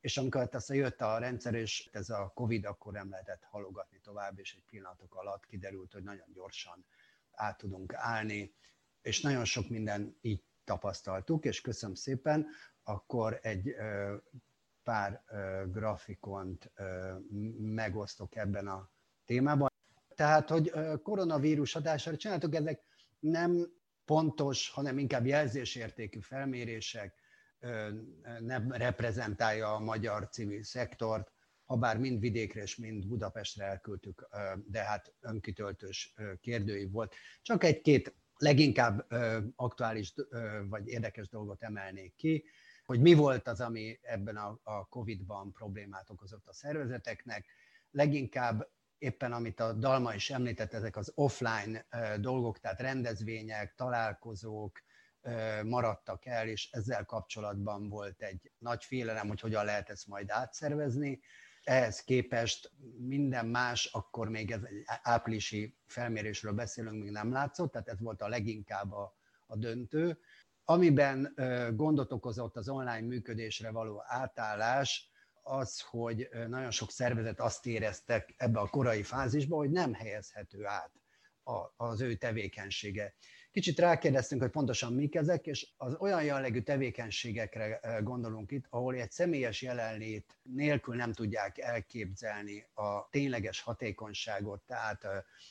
És 0.00 0.16
amikor 0.16 0.48
aztán 0.52 0.76
jött 0.76 1.00
a 1.00 1.18
rendszer, 1.18 1.54
és 1.54 1.88
ez 1.92 2.10
a 2.10 2.32
Covid, 2.34 2.64
akkor 2.64 2.92
nem 2.92 3.10
lehetett 3.10 3.42
halogatni 3.42 4.00
tovább, 4.00 4.38
és 4.38 4.54
egy 4.54 4.64
pillanatok 4.66 5.14
alatt 5.14 5.46
kiderült, 5.46 5.92
hogy 5.92 6.02
nagyon 6.02 6.26
gyorsan 6.32 6.86
át 7.30 7.58
tudunk 7.58 7.94
állni, 7.94 8.54
és 9.02 9.20
nagyon 9.20 9.44
sok 9.44 9.68
minden 9.68 10.16
így 10.20 10.42
tapasztaltuk, 10.64 11.44
és 11.44 11.60
köszönöm 11.60 11.94
szépen, 11.94 12.46
akkor 12.82 13.38
egy 13.42 13.74
pár 14.82 15.24
grafikont 15.66 16.72
megosztok 17.58 18.36
ebben 18.36 18.66
a 18.66 18.90
témában. 19.24 19.70
Tehát, 20.14 20.48
hogy 20.48 20.72
koronavírus 21.02 21.72
hatására 21.72 22.16
csináltuk, 22.16 22.54
ezek 22.54 22.82
nem 23.18 23.72
pontos, 24.04 24.70
hanem 24.70 24.98
inkább 24.98 25.26
jelzésértékű 25.26 26.20
felmérések, 26.20 27.20
nem 28.40 28.72
reprezentálja 28.72 29.74
a 29.74 29.80
magyar 29.80 30.28
civil 30.28 30.62
szektort, 30.62 31.32
ha 31.64 31.76
bár 31.76 31.98
mind 31.98 32.20
vidékre 32.20 32.62
és 32.62 32.76
mind 32.76 33.06
Budapestre 33.06 33.64
elküldtük, 33.64 34.28
de 34.66 34.82
hát 34.82 35.14
önkitöltős 35.20 36.14
kérdői 36.40 36.86
volt. 36.86 37.14
Csak 37.42 37.64
egy-két 37.64 38.14
leginkább 38.42 39.06
aktuális 39.56 40.14
vagy 40.68 40.88
érdekes 40.88 41.28
dolgot 41.28 41.62
emelnék 41.62 42.14
ki 42.14 42.44
hogy 42.84 43.00
mi 43.00 43.14
volt 43.14 43.48
az, 43.48 43.60
ami 43.60 43.98
ebben 44.02 44.36
a, 44.36 44.60
a 44.62 44.86
COVID-ban 44.88 45.52
problémát 45.52 46.10
okozott 46.10 46.46
a 46.46 46.52
szervezeteknek. 46.52 47.46
Leginkább 47.90 48.68
éppen, 48.98 49.32
amit 49.32 49.60
a 49.60 49.72
Dalma 49.72 50.14
is 50.14 50.30
említett, 50.30 50.72
ezek 50.72 50.96
az 50.96 51.12
offline 51.14 51.86
dolgok, 52.20 52.58
tehát 52.60 52.80
rendezvények, 52.80 53.74
találkozók 53.74 54.82
maradtak 55.64 56.26
el, 56.26 56.48
és 56.48 56.70
ezzel 56.70 57.04
kapcsolatban 57.04 57.88
volt 57.88 58.22
egy 58.22 58.52
nagy 58.58 58.84
félelem, 58.84 59.28
hogy 59.28 59.40
hogyan 59.40 59.64
lehet 59.64 59.90
ezt 59.90 60.06
majd 60.06 60.30
átszervezni. 60.30 61.20
Ehhez 61.62 62.00
képest 62.04 62.72
minden 62.98 63.46
más, 63.46 63.86
akkor 63.86 64.28
még 64.28 64.50
ez 64.50 64.62
egy 64.62 64.82
áprilisi 65.02 65.76
felmérésről 65.86 66.52
beszélünk, 66.52 67.02
még 67.02 67.10
nem 67.10 67.32
látszott, 67.32 67.72
tehát 67.72 67.88
ez 67.88 68.00
volt 68.00 68.20
a 68.20 68.28
leginkább 68.28 68.92
a, 68.92 69.16
a 69.46 69.56
döntő. 69.56 70.18
Amiben 70.64 71.34
gondot 71.74 72.12
okozott 72.12 72.56
az 72.56 72.68
online 72.68 73.06
működésre 73.06 73.70
való 73.70 74.02
átállás, 74.06 75.10
az, 75.42 75.80
hogy 75.80 76.28
nagyon 76.48 76.70
sok 76.70 76.90
szervezet 76.90 77.40
azt 77.40 77.66
éreztek 77.66 78.34
ebbe 78.36 78.60
a 78.60 78.68
korai 78.68 79.02
fázisba, 79.02 79.56
hogy 79.56 79.70
nem 79.70 79.92
helyezhető 79.92 80.66
át 80.66 80.90
az 81.76 82.00
ő 82.00 82.14
tevékenysége. 82.14 83.14
Kicsit 83.52 83.78
rákérdeztünk, 83.78 84.40
hogy 84.40 84.50
pontosan 84.50 84.92
mik 84.92 85.14
ezek, 85.14 85.46
és 85.46 85.72
az 85.76 85.96
olyan 85.98 86.24
jellegű 86.24 86.60
tevékenységekre 86.60 87.80
gondolunk 88.02 88.50
itt, 88.50 88.66
ahol 88.68 88.94
egy 88.94 89.10
személyes 89.10 89.62
jelenlét 89.62 90.36
nélkül 90.42 90.94
nem 90.94 91.12
tudják 91.12 91.58
elképzelni 91.58 92.66
a 92.74 93.08
tényleges 93.10 93.60
hatékonyságot, 93.60 94.62
tehát 94.62 95.04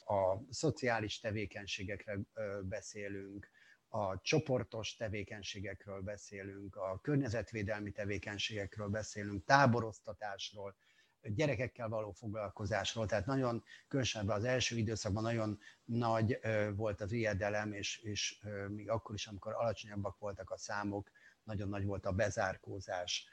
a 0.05 0.43
szociális 0.49 1.19
tevékenységekre 1.19 2.19
beszélünk, 2.61 3.49
a 3.87 4.21
csoportos 4.21 4.95
tevékenységekről 4.95 6.01
beszélünk, 6.01 6.75
a 6.75 6.99
környezetvédelmi 7.01 7.91
tevékenységekről 7.91 8.87
beszélünk, 8.87 9.45
táboroztatásról, 9.45 10.75
gyerekekkel 11.23 11.89
való 11.89 12.11
foglalkozásról, 12.11 13.05
tehát 13.05 13.25
nagyon, 13.25 13.63
különösen 13.87 14.29
az 14.29 14.43
első 14.43 14.77
időszakban 14.77 15.23
nagyon 15.23 15.59
nagy 15.85 16.39
volt 16.75 17.01
az 17.01 17.11
ijedelem, 17.11 17.73
és, 17.73 17.97
és 17.97 18.41
még 18.67 18.89
akkor 18.89 19.15
is, 19.15 19.27
amikor 19.27 19.53
alacsonyabbak 19.53 20.19
voltak 20.19 20.49
a 20.49 20.57
számok, 20.57 21.11
nagyon 21.43 21.69
nagy 21.69 21.85
volt 21.85 22.05
a 22.05 22.11
bezárkózás. 22.11 23.27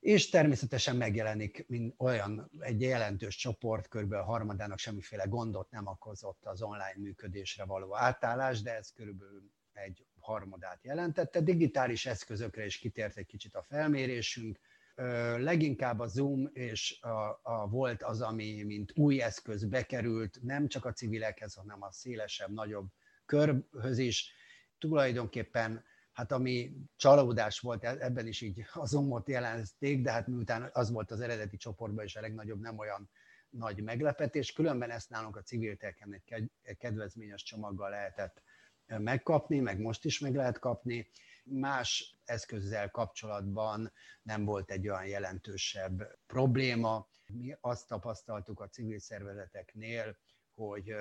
És 0.00 0.28
természetesen 0.28 0.96
megjelenik 0.96 1.64
mint 1.68 1.94
olyan 1.96 2.50
egy 2.58 2.80
jelentős 2.80 3.36
csoport, 3.36 3.88
kb. 3.88 4.12
a 4.12 4.22
harmadának 4.22 4.78
semmiféle 4.78 5.24
gondot 5.24 5.70
nem 5.70 5.86
okozott 5.86 6.44
az 6.44 6.62
online 6.62 6.94
működésre 6.96 7.64
való 7.64 7.96
átállás, 7.96 8.62
de 8.62 8.74
ez 8.74 8.92
körülbelül 8.92 9.50
egy 9.72 10.06
harmadát 10.20 10.84
jelentette. 10.84 11.40
Digitális 11.40 12.06
eszközökre 12.06 12.64
is 12.64 12.78
kitért 12.78 13.16
egy 13.16 13.26
kicsit 13.26 13.54
a 13.54 13.62
felmérésünk. 13.62 14.58
Leginkább 15.38 15.98
a 15.98 16.06
Zoom 16.06 16.50
és 16.52 17.00
a, 17.00 17.40
a 17.42 17.68
volt 17.68 18.02
az, 18.02 18.20
ami 18.20 18.62
mint 18.62 18.92
új 18.94 19.22
eszköz 19.22 19.64
bekerült, 19.64 20.38
nem 20.42 20.68
csak 20.68 20.84
a 20.84 20.92
civilekhez, 20.92 21.54
hanem 21.54 21.82
a 21.82 21.92
szélesebb, 21.92 22.52
nagyobb 22.52 22.88
körhöz 23.26 23.98
is. 23.98 24.32
Tulajdonképpen 24.78 25.84
hát 26.12 26.32
ami 26.32 26.72
csalódás 26.96 27.60
volt, 27.60 27.84
e-, 27.84 27.96
ebben 28.00 28.26
is 28.26 28.40
így 28.40 28.64
a 28.72 28.86
Zoomot 28.86 29.28
jelentették, 29.28 30.02
de 30.02 30.12
hát 30.12 30.26
miután 30.26 30.70
az 30.72 30.90
volt 30.90 31.10
az 31.10 31.20
eredeti 31.20 31.56
csoportban 31.56 32.04
is 32.04 32.16
a 32.16 32.20
legnagyobb, 32.20 32.60
nem 32.60 32.78
olyan 32.78 33.10
nagy 33.50 33.82
meglepetés. 33.82 34.52
Különben 34.52 34.90
ezt 34.90 35.10
nálunk 35.10 35.36
a 35.36 35.42
civil 35.42 35.76
egy 36.62 36.76
kedvezményes 36.78 37.42
csomaggal 37.42 37.90
lehetett 37.90 38.42
megkapni, 38.86 39.60
meg 39.60 39.80
most 39.80 40.04
is 40.04 40.18
meg 40.18 40.34
lehet 40.34 40.58
kapni. 40.58 41.10
Más 41.42 42.16
eszközzel 42.24 42.90
kapcsolatban 42.90 43.92
nem 44.22 44.44
volt 44.44 44.70
egy 44.70 44.88
olyan 44.88 45.06
jelentősebb 45.06 46.18
probléma. 46.26 47.08
Mi 47.26 47.56
azt 47.60 47.86
tapasztaltuk 47.86 48.60
a 48.60 48.68
civil 48.68 48.98
szervezeteknél, 48.98 50.16
hogy 50.54 50.94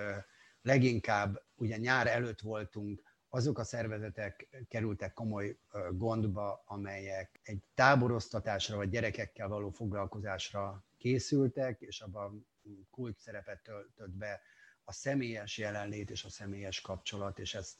leginkább 0.61 1.43
ugye 1.55 1.77
nyár 1.77 2.07
előtt 2.07 2.39
voltunk, 2.39 3.03
azok 3.33 3.57
a 3.57 3.63
szervezetek 3.63 4.65
kerültek 4.67 5.13
komoly 5.13 5.57
gondba, 5.91 6.63
amelyek 6.65 7.39
egy 7.43 7.63
táboroztatásra 7.73 8.75
vagy 8.75 8.89
gyerekekkel 8.89 9.47
való 9.47 9.69
foglalkozásra 9.69 10.85
készültek, 10.97 11.81
és 11.81 12.01
abban 12.01 12.47
kult 12.89 13.17
szerepet 13.19 13.63
töltött 13.63 14.11
be 14.11 14.41
a 14.83 14.91
személyes 14.91 15.57
jelenlét 15.57 16.09
és 16.09 16.23
a 16.23 16.29
személyes 16.29 16.81
kapcsolat, 16.81 17.39
és 17.39 17.53
ezt 17.53 17.77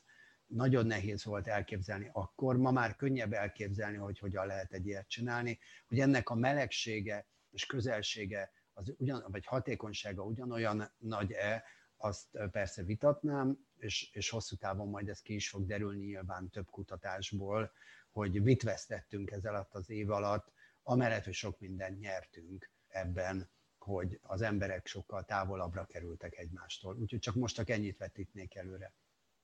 nagyon 0.53 0.85
nehéz 0.85 1.23
volt 1.23 1.47
elképzelni 1.47 2.09
akkor, 2.11 2.57
ma 2.57 2.71
már 2.71 2.95
könnyebb 2.95 3.33
elképzelni, 3.33 3.97
hogy 3.97 4.19
hogyan 4.19 4.45
lehet 4.45 4.73
egy 4.73 4.85
ilyet 4.85 5.07
csinálni, 5.07 5.59
hogy 5.87 5.99
ennek 5.99 6.29
a 6.29 6.35
melegsége 6.35 7.27
és 7.51 7.65
közelsége, 7.65 8.51
az 8.73 8.93
ugyan, 8.97 9.25
vagy 9.27 9.45
hatékonysága 9.45 10.23
ugyanolyan 10.23 10.91
nagy-e, 10.97 11.63
azt 11.97 12.27
persze 12.51 12.83
vitatnám, 12.83 13.57
és, 13.77 14.09
és 14.13 14.29
hosszú 14.29 14.55
távon 14.55 14.89
majd 14.89 15.09
ez 15.09 15.21
ki 15.21 15.33
is 15.33 15.49
fog 15.49 15.65
derülni 15.65 16.05
nyilván 16.05 16.49
több 16.49 16.69
kutatásból, 16.69 17.71
hogy 18.11 18.41
mit 18.43 18.63
vesztettünk 18.63 19.31
ez 19.31 19.45
alatt 19.45 19.73
az 19.73 19.89
év 19.89 20.09
alatt, 20.09 20.51
amellett, 20.83 21.23
hogy 21.23 21.33
sok 21.33 21.59
mindent 21.59 21.99
nyertünk 21.99 22.69
ebben, 22.87 23.49
hogy 23.77 24.19
az 24.21 24.41
emberek 24.41 24.87
sokkal 24.87 25.23
távolabbra 25.23 25.85
kerültek 25.85 26.37
egymástól. 26.37 26.95
Úgyhogy 26.95 27.19
csak 27.19 27.35
most 27.35 27.55
csak 27.55 27.69
ennyit 27.69 27.97
vetítnék 27.97 28.55
előre. 28.55 28.93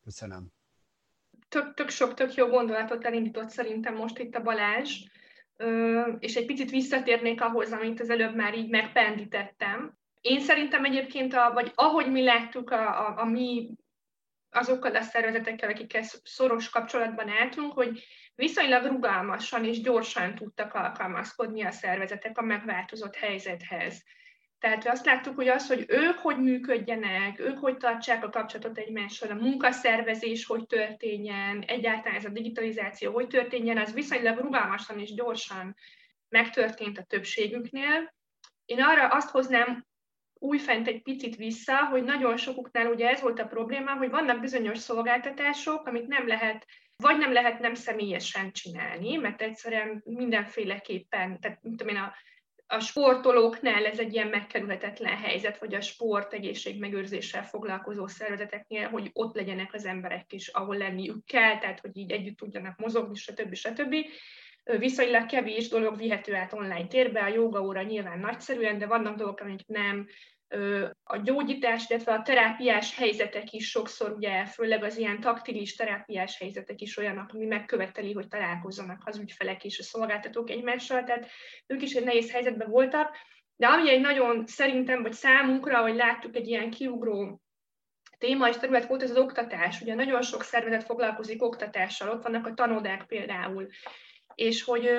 Köszönöm. 0.03 0.51
Tök, 1.49 1.73
tök 1.73 1.89
sok, 1.89 2.13
tök 2.13 2.33
jó 2.33 2.47
gondolatot 2.47 3.05
elindított 3.05 3.49
szerintem 3.49 3.95
most 3.95 4.17
itt 4.17 4.35
a 4.35 4.41
Balázs, 4.41 5.03
és 6.19 6.35
egy 6.35 6.45
picit 6.45 6.69
visszatérnék 6.69 7.41
ahhoz, 7.41 7.71
amit 7.71 7.99
az 7.99 8.09
előbb 8.09 8.35
már 8.35 8.57
így 8.57 8.69
megpendítettem. 8.69 9.97
Én 10.21 10.39
szerintem 10.39 10.83
egyébként, 10.83 11.33
a, 11.33 11.51
vagy 11.53 11.71
ahogy 11.75 12.11
mi 12.11 12.23
láttuk 12.23 12.71
a, 12.71 13.07
a, 13.07 13.19
a 13.19 13.25
mi 13.25 13.69
azokkal 14.49 14.95
a 14.95 15.01
szervezetekkel, 15.01 15.69
akikkel 15.69 16.03
szoros 16.23 16.69
kapcsolatban 16.69 17.29
álltunk, 17.29 17.73
hogy 17.73 18.03
viszonylag 18.35 18.85
rugalmasan 18.85 19.65
és 19.65 19.81
gyorsan 19.81 20.35
tudtak 20.35 20.73
alkalmazkodni 20.73 21.63
a 21.63 21.71
szervezetek 21.71 22.37
a 22.37 22.41
megváltozott 22.41 23.15
helyzethez. 23.15 24.03
Tehát 24.59 24.87
azt 24.87 25.05
láttuk, 25.05 25.35
hogy 25.35 25.47
az, 25.47 25.67
hogy 25.67 25.85
ők 25.87 26.17
hogy 26.17 26.37
működjenek, 26.41 27.39
ők 27.39 27.57
hogy 27.57 27.77
tartsák 27.77 28.23
a 28.23 28.29
kapcsolatot 28.29 28.77
egymással, 28.77 29.31
a 29.31 29.41
munkaszervezés 29.41 30.45
hogy 30.45 30.65
történjen, 30.65 31.61
egyáltalán 31.61 32.17
ez 32.17 32.25
a 32.25 32.29
digitalizáció 32.29 33.13
hogy 33.13 33.27
történjen, 33.27 33.77
az 33.77 33.93
viszonylag 33.93 34.39
rugalmasan 34.39 34.99
és 34.99 35.13
gyorsan 35.13 35.75
megtörtént 36.29 36.97
a 36.97 37.03
többségüknél. 37.03 38.15
Én 38.65 38.81
arra 38.81 39.07
azt 39.07 39.29
hoznám 39.29 39.85
újfent 40.39 40.87
egy 40.87 41.01
picit 41.01 41.35
vissza, 41.35 41.85
hogy 41.85 42.03
nagyon 42.03 42.37
sokuknál 42.37 42.87
ugye 42.87 43.09
ez 43.09 43.21
volt 43.21 43.39
a 43.39 43.47
probléma, 43.47 43.93
hogy 43.93 44.09
vannak 44.09 44.39
bizonyos 44.39 44.77
szolgáltatások, 44.77 45.87
amit 45.87 46.07
nem 46.07 46.27
lehet, 46.27 46.65
vagy 46.95 47.17
nem 47.17 47.33
lehet 47.33 47.59
nem 47.59 47.73
személyesen 47.73 48.51
csinálni, 48.51 49.15
mert 49.15 49.41
egyszerűen 49.41 50.01
mindenféleképpen, 50.05 51.39
tehát 51.39 51.59
tudom 51.61 51.87
én, 51.87 51.95
a, 51.95 52.13
a 52.67 52.79
sportolóknál 52.79 53.85
ez 53.85 53.99
egy 53.99 54.13
ilyen 54.13 54.27
megkerülhetetlen 54.27 55.17
helyzet, 55.17 55.59
vagy 55.59 55.75
a 55.75 55.81
sport 55.81 56.33
egészségmegőrzéssel 56.33 57.43
foglalkozó 57.43 58.07
szervezeteknél, 58.07 58.89
hogy 58.89 59.09
ott 59.13 59.35
legyenek 59.35 59.73
az 59.73 59.85
emberek 59.85 60.33
is, 60.33 60.47
ahol 60.47 60.77
lenniük 60.77 61.25
kell, 61.25 61.57
tehát 61.57 61.79
hogy 61.79 61.97
így 61.97 62.11
együtt 62.11 62.37
tudjanak 62.37 62.77
mozogni, 62.77 63.15
stb. 63.15 63.53
stb. 63.53 63.95
Viszonylag 64.63 65.25
kevés 65.25 65.67
dolog 65.67 65.97
vihető 65.97 66.35
át 66.35 66.53
online 66.53 66.87
térbe, 66.87 67.23
a 67.23 67.27
joga 67.27 67.61
óra 67.61 67.81
nyilván 67.81 68.19
nagyszerűen, 68.19 68.77
de 68.77 68.85
vannak 68.85 69.15
dolgok, 69.15 69.39
amik 69.39 69.67
nem, 69.67 70.07
a 71.03 71.17
gyógyítás, 71.17 71.89
illetve 71.89 72.13
a 72.13 72.21
terápiás 72.21 72.95
helyzetek 72.95 73.51
is 73.51 73.69
sokszor, 73.69 74.11
ugye 74.11 74.45
főleg 74.45 74.83
az 74.83 74.97
ilyen 74.97 75.19
taktilis 75.19 75.75
terápiás 75.75 76.37
helyzetek 76.37 76.81
is 76.81 76.97
olyanok, 76.97 77.33
ami 77.33 77.45
megköveteli, 77.45 78.13
hogy 78.13 78.27
találkozzanak 78.27 79.01
az 79.05 79.17
ügyfelek 79.17 79.63
és 79.63 79.79
a 79.79 79.83
szolgáltatók 79.83 80.49
egymással, 80.49 81.03
tehát 81.03 81.29
ők 81.67 81.81
is 81.81 81.93
egy 81.93 82.03
nehéz 82.03 82.31
helyzetben 82.31 82.69
voltak, 82.69 83.15
de 83.55 83.67
ami 83.67 83.89
egy 83.89 84.01
nagyon 84.01 84.45
szerintem, 84.45 85.01
vagy 85.01 85.13
számunkra, 85.13 85.81
hogy 85.81 85.95
láttuk 85.95 86.35
egy 86.35 86.47
ilyen 86.47 86.69
kiugró 86.69 87.41
téma 88.17 88.49
és 88.49 88.57
terület 88.57 88.87
volt, 88.87 89.03
ez 89.03 89.09
az 89.09 89.17
oktatás. 89.17 89.81
Ugye 89.81 89.93
nagyon 89.93 90.21
sok 90.21 90.43
szervezet 90.43 90.83
foglalkozik 90.83 91.43
oktatással, 91.43 92.09
ott 92.09 92.23
vannak 92.23 92.45
a 92.45 92.53
tanodák 92.53 93.05
például, 93.05 93.67
és 94.35 94.63
hogy 94.63 94.89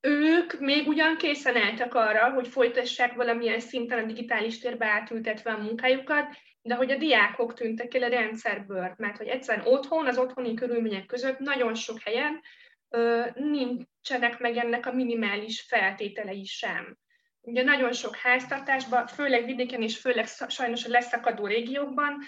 ők 0.00 0.60
még 0.60 0.88
ugyan 0.88 1.16
készen 1.16 1.56
álltak 1.56 1.94
arra, 1.94 2.30
hogy 2.30 2.48
folytassák 2.48 3.14
valamilyen 3.14 3.60
szinten 3.60 3.98
a 3.98 4.06
digitális 4.06 4.58
térbe 4.58 4.86
átültetve 4.86 5.52
a 5.52 5.62
munkájukat, 5.62 6.36
de 6.62 6.74
hogy 6.74 6.90
a 6.90 6.96
diákok 6.96 7.54
tűntek 7.54 7.94
el 7.94 8.02
a 8.02 8.08
rendszerből, 8.08 8.94
mert 8.96 9.16
hogy 9.16 9.26
egyszerűen 9.26 9.66
otthon, 9.66 10.06
az 10.06 10.18
otthoni 10.18 10.54
körülmények 10.54 11.06
között 11.06 11.38
nagyon 11.38 11.74
sok 11.74 12.00
helyen 12.00 12.40
ö, 12.88 13.26
nincsenek 13.34 14.38
meg 14.38 14.56
ennek 14.56 14.86
a 14.86 14.92
minimális 14.92 15.60
feltételei 15.60 16.44
sem. 16.44 16.98
Ugye 17.40 17.62
nagyon 17.62 17.92
sok 17.92 18.16
háztartásban, 18.16 19.06
főleg 19.06 19.44
vidéken 19.44 19.82
és 19.82 19.98
főleg 19.98 20.26
sajnos 20.48 20.84
a 20.84 20.88
leszakadó 20.88 21.46
régiókban, 21.46 22.18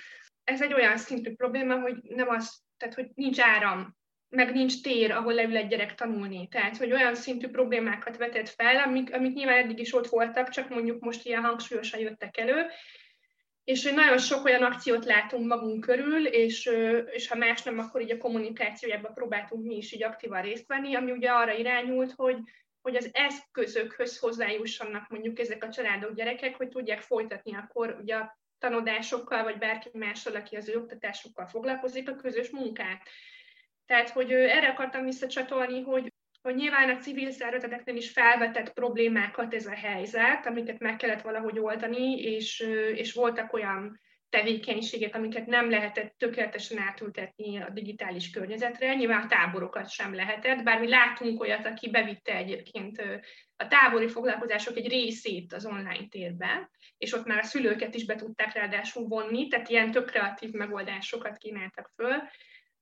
ez 0.45 0.63
egy 0.63 0.73
olyan 0.73 0.97
szintű 0.97 1.35
probléma, 1.35 1.81
hogy 1.81 1.97
nem 2.03 2.29
az, 2.29 2.63
tehát 2.77 2.95
hogy 2.95 3.07
nincs 3.15 3.41
áram, 3.41 3.97
meg 4.33 4.53
nincs 4.53 4.81
tér, 4.83 5.11
ahol 5.11 5.35
leül 5.35 5.57
egy 5.57 5.67
gyerek 5.67 5.95
tanulni. 5.95 6.49
Tehát, 6.49 6.77
hogy 6.77 6.93
olyan 6.93 7.15
szintű 7.15 7.49
problémákat 7.49 8.17
vetett 8.17 8.49
fel, 8.49 8.77
amik, 8.77 9.15
amik 9.15 9.35
nyilván 9.35 9.59
eddig 9.59 9.79
is 9.79 9.95
ott 9.95 10.07
voltak, 10.07 10.49
csak 10.49 10.69
mondjuk 10.69 11.01
most 11.01 11.27
ilyen 11.27 11.43
hangsúlyosan 11.43 12.01
jöttek 12.01 12.37
elő, 12.37 12.67
és 13.65 13.83
nagyon 13.83 14.19
sok 14.19 14.45
olyan 14.45 14.63
akciót 14.63 15.05
látunk 15.05 15.47
magunk 15.47 15.81
körül, 15.81 16.27
és, 16.27 16.71
és 17.11 17.29
ha 17.29 17.37
más 17.37 17.63
nem, 17.63 17.79
akkor 17.79 18.01
így 18.01 18.11
a 18.11 18.19
kommunikációjában 18.19 19.15
próbáltunk 19.15 19.65
mi 19.65 19.77
is 19.77 19.93
így 19.93 20.03
aktívan 20.03 20.43
részt 20.43 20.67
venni, 20.67 20.95
ami 20.95 21.11
ugye 21.11 21.31
arra 21.31 21.53
irányult, 21.53 22.13
hogy, 22.13 22.37
hogy 22.81 22.97
az 22.97 23.11
eszközökhöz 23.13 24.19
hozzájussanak 24.19 25.09
mondjuk 25.09 25.39
ezek 25.39 25.65
a 25.65 25.69
családok, 25.69 26.15
gyerekek, 26.15 26.57
hogy 26.57 26.69
tudják 26.69 27.01
folytatni 27.01 27.55
akkor 27.55 27.97
ugye 28.01 28.15
a 28.15 28.39
tanodásokkal, 28.59 29.43
vagy 29.43 29.59
bárki 29.59 29.89
mással, 29.93 30.35
aki 30.35 30.57
az 30.57 30.69
ő 30.69 30.77
oktatásokkal 30.77 31.47
foglalkozik, 31.47 32.11
a 32.11 32.17
közös 32.17 32.51
munkát. 32.51 33.09
Tehát, 33.87 34.11
hogy 34.11 34.33
erre 34.33 34.69
akartam 34.69 35.05
visszacsatolni, 35.05 35.83
hogy, 35.83 36.13
hogy 36.43 36.55
nyilván 36.55 36.91
a 36.91 36.99
civil 36.99 37.31
szervezeteknél 37.31 37.97
is 37.97 38.11
felvetett 38.11 38.73
problémákat 38.73 39.55
ez 39.55 39.67
a 39.67 39.75
helyzet, 39.75 40.47
amiket 40.47 40.79
meg 40.79 40.97
kellett 40.97 41.23
valahogy 41.23 41.59
oldani, 41.59 42.21
és, 42.21 42.61
és 42.95 43.13
voltak 43.13 43.53
olyan 43.53 44.01
tevékenységek, 44.33 45.15
amiket 45.15 45.47
nem 45.47 45.71
lehetett 45.71 46.15
tökéletesen 46.19 46.79
átültetni 46.79 47.63
a 47.63 47.71
digitális 47.71 48.31
környezetre. 48.31 48.95
Nyilván 48.95 49.23
a 49.23 49.27
táborokat 49.27 49.91
sem 49.91 50.15
lehetett, 50.15 50.63
bár 50.63 50.81
mi 50.81 50.89
látunk 50.89 51.41
olyat, 51.41 51.67
aki 51.67 51.91
bevitte 51.91 52.37
egyébként 52.37 53.03
a 53.57 53.67
tábori 53.67 54.09
foglalkozások 54.09 54.77
egy 54.77 54.89
részét 54.89 55.53
az 55.53 55.67
online 55.67 56.09
térbe, 56.09 56.71
és 56.99 57.13
ott 57.13 57.27
már 57.27 57.39
a 57.39 57.43
szülőket 57.43 57.95
is 57.95 58.05
be 58.05 58.15
tudták 58.15 58.55
ráadásul 58.55 59.07
vonni, 59.07 59.49
tehát 59.49 59.69
ilyen 59.69 59.91
tök 59.91 60.11
kreatív 60.11 60.51
megoldásokat 60.51 61.37
kínáltak 61.37 61.91
föl 61.95 62.23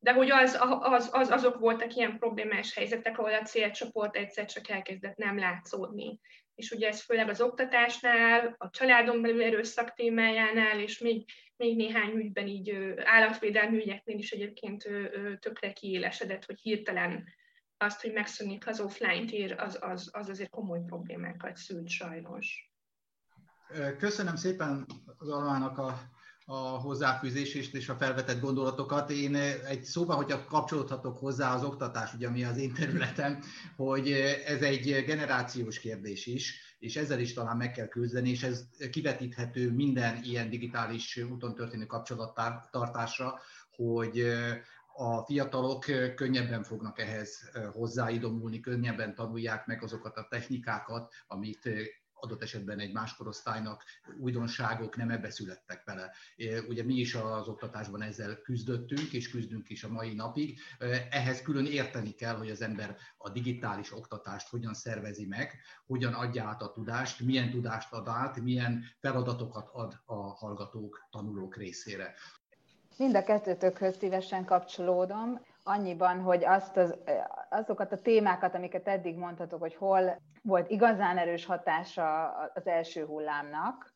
de 0.03 0.13
hogy 0.13 0.31
az, 0.31 0.59
az, 0.81 1.09
az, 1.13 1.31
azok 1.31 1.59
voltak 1.59 1.95
ilyen 1.95 2.19
problémás 2.19 2.75
helyzetek, 2.75 3.19
ahol 3.19 3.35
a 3.35 3.43
célcsoport 3.43 4.17
egyszer 4.17 4.45
csak 4.45 4.69
elkezdett 4.69 5.17
nem 5.17 5.39
látszódni. 5.39 6.21
És 6.55 6.71
ugye 6.71 6.89
ez 6.89 7.03
főleg 7.03 7.29
az 7.29 7.41
oktatásnál, 7.41 8.55
a 8.59 8.71
családon 8.71 9.23
belül 9.23 9.43
erőszak 9.43 9.95
témájánál, 9.95 10.81
és 10.81 10.99
még, 10.99 11.25
még 11.57 11.77
néhány 11.77 12.11
ügyben 12.11 12.47
így 12.47 12.95
állatvédelmi 13.05 13.77
ügyeknél 13.77 14.19
is 14.19 14.31
egyébként 14.31 14.89
tökre 15.41 15.73
kiélesedett, 15.73 16.45
hogy 16.45 16.61
hirtelen 16.61 17.25
azt, 17.77 18.01
hogy 18.01 18.13
megszűnik 18.13 18.67
az 18.67 18.81
offline 18.81 19.25
tér, 19.25 19.53
az, 19.59 19.79
az, 19.81 20.11
az 20.13 20.29
azért 20.29 20.51
komoly 20.51 20.81
problémákat 20.87 21.57
szült 21.57 21.89
sajnos. 21.89 22.73
Köszönöm 23.99 24.37
szépen 24.37 24.87
az 25.19 25.29
Almának 25.29 25.79
a 25.79 26.01
a 26.53 26.79
hozzáfűzést 26.79 27.75
és 27.75 27.89
a 27.89 27.95
felvetett 27.95 28.41
gondolatokat. 28.41 29.11
Én 29.11 29.35
egy 29.69 29.83
szóban, 29.83 30.17
hogyha 30.17 30.45
kapcsolódhatok 30.45 31.19
hozzá 31.19 31.55
az 31.55 31.65
oktatás, 31.65 32.15
ugye 32.15 32.27
ami 32.27 32.45
az 32.45 32.57
én 32.57 32.73
területem, 32.75 33.43
hogy 33.77 34.11
ez 34.47 34.63
egy 34.63 35.05
generációs 35.07 35.79
kérdés 35.79 36.27
is, 36.27 36.77
és 36.79 36.97
ezzel 36.97 37.21
is 37.21 37.33
talán 37.33 37.57
meg 37.57 37.73
kell 37.73 37.89
küzdeni, 37.89 38.31
és 38.31 38.43
ez 38.43 38.65
kivetíthető 38.91 39.73
minden 39.73 40.23
ilyen 40.23 40.51
digitális 40.51 41.17
úton 41.17 41.55
történő 41.55 41.87
kapcsolattartásra, 41.87 43.39
hogy 43.77 44.21
a 44.95 45.25
fiatalok 45.25 45.85
könnyebben 46.15 46.63
fognak 46.63 46.99
ehhez 46.99 47.51
hozzáidomulni, 47.73 48.61
könnyebben 48.61 49.15
tanulják 49.15 49.67
meg 49.67 49.83
azokat 49.83 50.17
a 50.17 50.27
technikákat, 50.31 51.13
amit 51.27 51.69
adott 52.21 52.43
esetben 52.43 52.79
egy 52.79 52.93
más 52.93 53.17
korosztálynak 53.17 53.85
újdonságok 54.21 54.97
nem 54.97 55.11
ebbe 55.11 55.31
születtek 55.31 55.83
bele. 55.85 56.13
Ugye 56.69 56.85
mi 56.85 56.95
is 56.95 57.15
az 57.15 57.49
oktatásban 57.49 58.03
ezzel 58.03 58.41
küzdöttünk, 58.41 59.13
és 59.13 59.31
küzdünk 59.31 59.69
is 59.71 59.85
a 59.85 59.89
mai 59.89 60.15
napig. 60.15 60.61
Ehhez 61.11 61.43
külön 61.43 61.67
érteni 61.67 62.11
kell, 62.11 62.37
hogy 62.37 62.51
az 62.51 62.63
ember 62.63 62.97
a 63.19 63.31
digitális 63.31 63.93
oktatást 63.93 64.49
hogyan 64.49 64.75
szervezi 64.75 65.27
meg, 65.27 65.61
hogyan 65.87 66.13
adja 66.13 66.45
át 66.45 66.63
a 66.63 66.73
tudást, 66.73 67.21
milyen 67.21 67.51
tudást 67.51 67.93
ad 67.93 68.09
át, 68.09 68.41
milyen 68.41 68.85
feladatokat 68.99 69.69
ad 69.73 70.01
a 70.05 70.15
hallgatók, 70.15 71.07
tanulók 71.11 71.57
részére. 71.57 72.15
Mind 72.97 73.17
a 73.17 73.23
kettőtökhöz 73.23 73.97
szívesen 73.97 74.45
kapcsolódom, 74.45 75.41
annyiban, 75.63 76.21
hogy 76.21 76.45
azt 76.45 76.77
az, 76.77 76.95
azokat 77.51 77.93
a 77.93 78.01
témákat, 78.01 78.55
amiket 78.55 78.89
eddig 78.89 79.17
mondhatok, 79.17 79.61
hogy 79.61 79.75
hol 79.75 80.21
volt 80.43 80.71
igazán 80.71 81.19
erős 81.19 81.45
hatása 81.45 82.31
az 82.55 82.67
első 82.67 83.05
hullámnak, 83.05 83.95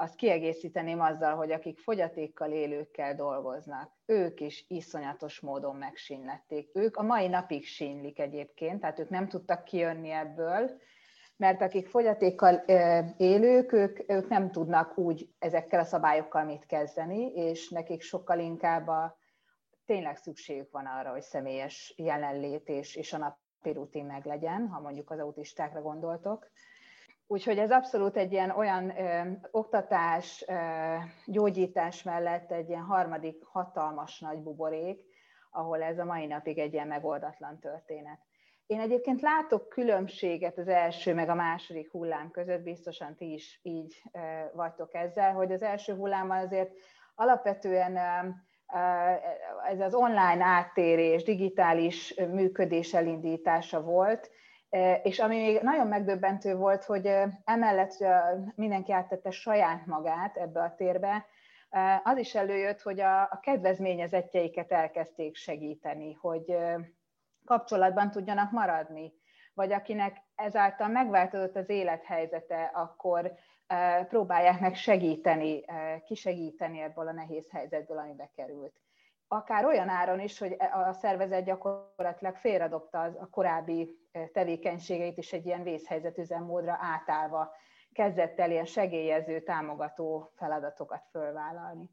azt 0.00 0.14
kiegészíteném 0.14 1.00
azzal, 1.00 1.34
hogy 1.34 1.52
akik 1.52 1.78
fogyatékkal 1.78 2.50
élőkkel 2.50 3.14
dolgoznak, 3.14 3.92
ők 4.06 4.40
is 4.40 4.64
iszonyatos 4.68 5.40
módon 5.40 5.76
megsínlették. 5.76 6.70
Ők 6.74 6.96
a 6.96 7.02
mai 7.02 7.28
napig 7.28 7.66
sínlik 7.66 8.18
egyébként, 8.18 8.80
tehát 8.80 8.98
ők 8.98 9.08
nem 9.08 9.28
tudtak 9.28 9.64
kijönni 9.64 10.10
ebből, 10.10 10.80
mert 11.36 11.62
akik 11.62 11.88
fogyatékkal 11.88 12.54
élők, 13.16 13.72
ők, 13.72 14.10
ők 14.10 14.28
nem 14.28 14.50
tudnak 14.50 14.98
úgy 14.98 15.28
ezekkel 15.38 15.80
a 15.80 15.84
szabályokkal 15.84 16.44
mit 16.44 16.66
kezdeni, 16.66 17.26
és 17.26 17.68
nekik 17.68 18.02
sokkal 18.02 18.38
inkább 18.38 18.88
a, 18.88 19.18
tényleg 19.86 20.16
szükségük 20.16 20.70
van 20.70 20.86
arra, 20.86 21.10
hogy 21.10 21.22
személyes 21.22 21.94
jelenlét 21.96 22.68
és, 22.68 22.96
és 22.96 23.12
a 23.12 23.40
rutin 23.72 24.04
meg 24.04 24.24
legyen, 24.24 24.68
ha 24.68 24.80
mondjuk 24.80 25.10
az 25.10 25.18
autistákra 25.18 25.82
gondoltok. 25.82 26.50
Úgyhogy 27.26 27.58
ez 27.58 27.70
abszolút 27.70 28.16
egy 28.16 28.32
ilyen 28.32 28.50
olyan 28.50 28.98
ö, 28.98 29.30
oktatás, 29.50 30.44
ö, 30.46 30.54
gyógyítás 31.26 32.02
mellett 32.02 32.52
egy 32.52 32.68
ilyen 32.68 32.82
harmadik 32.82 33.44
hatalmas 33.44 34.20
nagy 34.20 34.38
buborék, 34.38 35.04
ahol 35.50 35.82
ez 35.82 35.98
a 35.98 36.04
mai 36.04 36.26
napig 36.26 36.58
egy 36.58 36.72
ilyen 36.72 36.86
megoldatlan 36.86 37.58
történet. 37.58 38.18
Én 38.66 38.80
egyébként 38.80 39.20
látok 39.20 39.68
különbséget 39.68 40.58
az 40.58 40.68
első 40.68 41.14
meg 41.14 41.28
a 41.28 41.34
második 41.34 41.90
hullám 41.90 42.30
között, 42.30 42.62
biztosan 42.62 43.14
ti 43.14 43.32
is 43.32 43.60
így 43.62 44.02
vagytok 44.52 44.94
ezzel, 44.94 45.32
hogy 45.32 45.52
az 45.52 45.62
első 45.62 45.94
hullámmal 45.94 46.44
azért 46.44 46.70
alapvetően 47.14 47.96
ez 49.70 49.80
az 49.80 49.94
online 49.94 50.44
áttérés, 50.44 51.22
digitális 51.22 52.14
működés 52.14 52.94
elindítása 52.94 53.82
volt, 53.82 54.30
és 55.02 55.18
ami 55.18 55.36
még 55.36 55.60
nagyon 55.62 55.86
megdöbbentő 55.86 56.56
volt, 56.56 56.84
hogy 56.84 57.10
emellett 57.44 58.04
mindenki 58.54 58.92
áttette 58.92 59.30
saját 59.30 59.86
magát 59.86 60.36
ebbe 60.36 60.60
a 60.60 60.74
térbe, 60.74 61.26
az 62.02 62.16
is 62.16 62.34
előjött, 62.34 62.82
hogy 62.82 63.00
a, 63.00 63.22
a 63.22 63.40
kedvezményezettjeiket 63.42 64.72
elkezdték 64.72 65.36
segíteni, 65.36 66.12
hogy 66.12 66.56
kapcsolatban 67.44 68.10
tudjanak 68.10 68.50
maradni, 68.50 69.12
vagy 69.54 69.72
akinek 69.72 70.16
ezáltal 70.34 70.88
megváltozott 70.88 71.56
az 71.56 71.68
élethelyzete, 71.68 72.70
akkor 72.74 73.32
próbálják 74.08 74.60
meg 74.60 74.74
segíteni, 74.74 75.64
kisegíteni 76.04 76.80
ebből 76.80 77.08
a 77.08 77.12
nehéz 77.12 77.50
helyzetből, 77.50 77.98
amibe 77.98 78.30
került. 78.36 78.80
Akár 79.28 79.64
olyan 79.64 79.88
áron 79.88 80.20
is, 80.20 80.38
hogy 80.38 80.56
a 80.72 80.92
szervezet 80.92 81.44
gyakorlatilag 81.44 82.36
félredobta 82.36 83.00
a 83.00 83.28
korábbi 83.30 83.98
tevékenységeit 84.32 85.18
is 85.18 85.32
egy 85.32 85.46
ilyen 85.46 85.62
vészhelyzetüzemmódra 85.62 86.78
átállva 86.80 87.52
kezdett 87.92 88.38
el 88.38 88.50
ilyen 88.50 88.64
segélyező, 88.64 89.40
támogató 89.40 90.32
feladatokat 90.36 91.02
fölvállalni. 91.10 91.90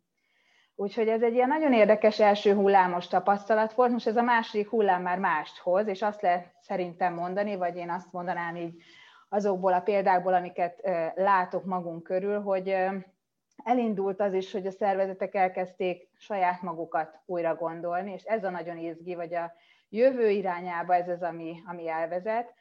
Úgyhogy 0.75 1.07
ez 1.07 1.21
egy 1.21 1.33
ilyen 1.33 1.47
nagyon 1.47 1.73
érdekes 1.73 2.19
első 2.19 2.53
hullámos 2.53 3.07
tapasztalat 3.07 3.73
volt, 3.73 3.91
most 3.91 4.07
ez 4.07 4.17
a 4.17 4.21
második 4.21 4.69
hullám 4.69 5.01
már 5.01 5.19
mást 5.19 5.57
hoz, 5.57 5.87
és 5.87 6.01
azt 6.01 6.21
lehet 6.21 6.53
szerintem 6.61 7.13
mondani, 7.13 7.55
vagy 7.55 7.75
én 7.75 7.89
azt 7.89 8.11
mondanám 8.11 8.55
így 8.55 8.81
azokból 9.35 9.73
a 9.73 9.79
példákból, 9.79 10.33
amiket 10.33 10.81
látok 11.15 11.65
magunk 11.65 12.03
körül, 12.03 12.41
hogy 12.41 12.75
elindult 13.63 14.21
az 14.21 14.33
is, 14.33 14.51
hogy 14.51 14.67
a 14.67 14.71
szervezetek 14.71 15.35
elkezdték 15.35 16.09
saját 16.17 16.61
magukat 16.61 17.19
újra 17.25 17.55
gondolni, 17.55 18.11
és 18.11 18.23
ez 18.23 18.43
a 18.43 18.49
nagyon 18.49 18.77
izgi, 18.77 19.15
vagy 19.15 19.33
a 19.33 19.53
jövő 19.89 20.29
irányába 20.29 20.95
ez 20.95 21.09
az, 21.09 21.21
ami, 21.21 21.61
ami 21.65 21.87
elvezet. 21.87 22.53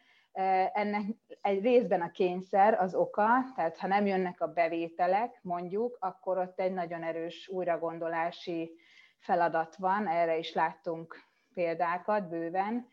Ennek 0.73 1.03
egy 1.41 1.63
részben 1.63 2.01
a 2.01 2.11
kényszer 2.11 2.75
az 2.81 2.95
oka, 2.95 3.27
tehát 3.57 3.79
ha 3.79 3.87
nem 3.87 4.07
jönnek 4.07 4.41
a 4.41 4.53
bevételek, 4.53 5.39
mondjuk, 5.43 5.97
akkor 6.01 6.39
ott 6.39 6.61
egy 6.61 6.73
nagyon 6.73 7.03
erős 7.03 7.49
újragondolási 7.49 8.73
feladat 9.19 9.77
van, 9.77 10.09
erre 10.09 10.39
is 10.39 10.53
láttunk 10.53 11.17
példákat 11.55 12.29
bőven. 12.29 12.87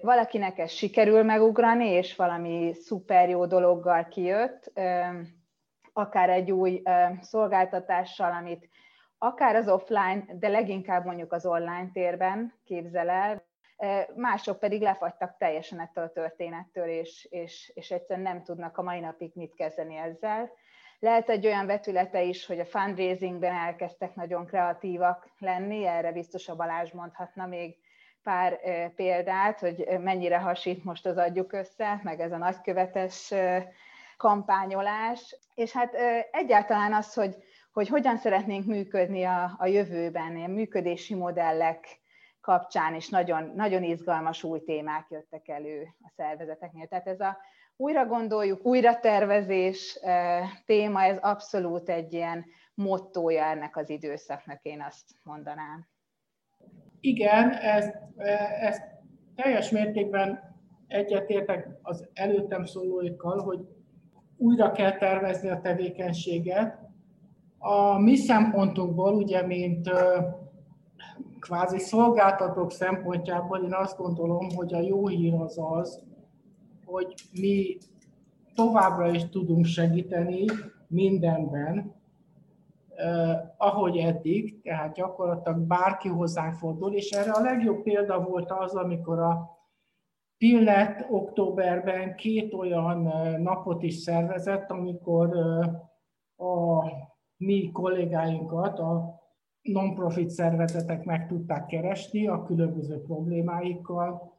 Valakinek 0.00 0.58
ez 0.58 0.70
sikerül 0.70 1.22
megugrani, 1.22 1.86
és 1.88 2.16
valami 2.16 2.72
szuper 2.74 3.28
jó 3.28 3.46
dologgal 3.46 4.08
kijött, 4.08 4.72
akár 5.92 6.30
egy 6.30 6.50
új 6.50 6.82
szolgáltatással, 7.20 8.32
amit 8.32 8.68
akár 9.18 9.54
az 9.54 9.68
offline, 9.68 10.24
de 10.38 10.48
leginkább 10.48 11.04
mondjuk 11.04 11.32
az 11.32 11.46
online 11.46 11.90
térben 11.92 12.54
képzel 12.64 13.08
el, 13.08 13.46
mások 14.14 14.58
pedig 14.58 14.82
lefagytak 14.82 15.36
teljesen 15.38 15.80
ettől 15.80 16.04
a 16.04 16.12
történettől, 16.12 16.88
és, 16.88 17.26
és, 17.30 17.72
és 17.74 17.90
egyszerűen 17.90 18.32
nem 18.32 18.42
tudnak 18.42 18.78
a 18.78 18.82
mai 18.82 19.00
napig 19.00 19.32
mit 19.34 19.54
kezdeni 19.54 19.96
ezzel. 19.96 20.50
Lehet 20.98 21.28
egy 21.28 21.46
olyan 21.46 21.66
vetülete 21.66 22.22
is, 22.22 22.46
hogy 22.46 22.60
a 22.60 22.66
fundraisingben 22.66 23.54
elkezdtek 23.54 24.14
nagyon 24.14 24.46
kreatívak 24.46 25.30
lenni, 25.38 25.86
erre 25.86 26.12
biztos 26.12 26.48
a 26.48 26.56
Balázs 26.56 26.92
mondhatna 26.92 27.46
még 27.46 27.76
pár 28.28 28.60
példát, 28.94 29.60
hogy 29.60 29.86
mennyire 30.00 30.38
hasít 30.38 30.84
most 30.84 31.06
az 31.06 31.16
adjuk 31.16 31.52
össze, 31.52 32.00
meg 32.02 32.20
ez 32.20 32.32
a 32.32 32.36
nagykövetes 32.36 33.34
kampányolás. 34.16 35.36
És 35.54 35.72
hát 35.72 35.94
egyáltalán 36.30 36.92
az, 36.94 37.14
hogy, 37.14 37.36
hogy 37.72 37.88
hogyan 37.88 38.16
szeretnénk 38.16 38.66
működni 38.66 39.24
a, 39.24 39.54
a 39.58 39.66
jövőben, 39.66 40.36
ilyen 40.36 40.50
működési 40.50 41.14
modellek 41.14 42.00
kapcsán 42.40 42.94
is 42.94 43.08
nagyon, 43.08 43.52
nagyon 43.54 43.82
izgalmas 43.82 44.42
új 44.42 44.62
témák 44.64 45.06
jöttek 45.10 45.48
elő 45.48 45.82
a 46.00 46.12
szervezeteknél. 46.16 46.86
Tehát 46.86 47.06
ez 47.06 47.20
a 47.20 47.38
újra 47.76 48.06
gondoljuk, 48.06 48.64
újra 48.64 49.00
tervezés 49.00 49.98
téma, 50.66 51.02
ez 51.02 51.18
abszolút 51.20 51.88
egy 51.88 52.12
ilyen 52.12 52.44
mottója 52.74 53.44
ennek 53.44 53.76
az 53.76 53.90
időszaknak, 53.90 54.62
én 54.62 54.82
azt 54.82 55.04
mondanám. 55.22 55.86
Igen, 57.00 57.50
ezt, 57.50 57.94
ezt 58.60 58.82
teljes 59.34 59.70
mértékben 59.70 60.56
egyetértek 60.86 61.68
az 61.82 62.08
előttem 62.14 62.64
szólóikkal, 62.64 63.42
hogy 63.42 63.60
újra 64.36 64.72
kell 64.72 64.96
tervezni 64.96 65.48
a 65.48 65.60
tevékenységet. 65.60 66.78
A 67.58 67.98
mi 67.98 68.16
szempontunkból, 68.16 69.14
ugye, 69.14 69.46
mint 69.46 69.90
kvázi 71.38 71.78
szolgáltatók 71.78 72.72
szempontjából 72.72 73.58
én 73.64 73.74
azt 73.74 73.96
gondolom, 73.96 74.48
hogy 74.54 74.74
a 74.74 74.80
jó 74.80 75.06
hír 75.06 75.34
az 75.34 75.58
az, 75.72 76.02
hogy 76.84 77.14
mi 77.32 77.76
továbbra 78.54 79.10
is 79.10 79.28
tudunk 79.28 79.64
segíteni 79.64 80.44
mindenben, 80.86 81.97
ahogy 83.56 83.96
eddig, 83.96 84.62
tehát 84.62 84.94
gyakorlatilag 84.94 85.58
bárki 85.58 86.08
hozzánk 86.08 86.54
fordul, 86.54 86.94
és 86.94 87.10
erre 87.10 87.30
a 87.30 87.40
legjobb 87.40 87.82
példa 87.82 88.22
volt 88.22 88.50
az, 88.50 88.74
amikor 88.74 89.18
a 89.18 89.56
Pillet 90.38 91.06
októberben 91.10 92.14
két 92.14 92.54
olyan 92.54 93.02
napot 93.42 93.82
is 93.82 93.94
szervezett, 93.94 94.70
amikor 94.70 95.36
a 96.36 96.84
mi 97.36 97.70
kollégáinkat, 97.72 98.78
a 98.78 99.20
non-profit 99.62 100.30
szervezetek 100.30 101.04
meg 101.04 101.26
tudták 101.26 101.66
keresni 101.66 102.26
a 102.26 102.42
különböző 102.42 103.02
problémáikkal, 103.02 104.37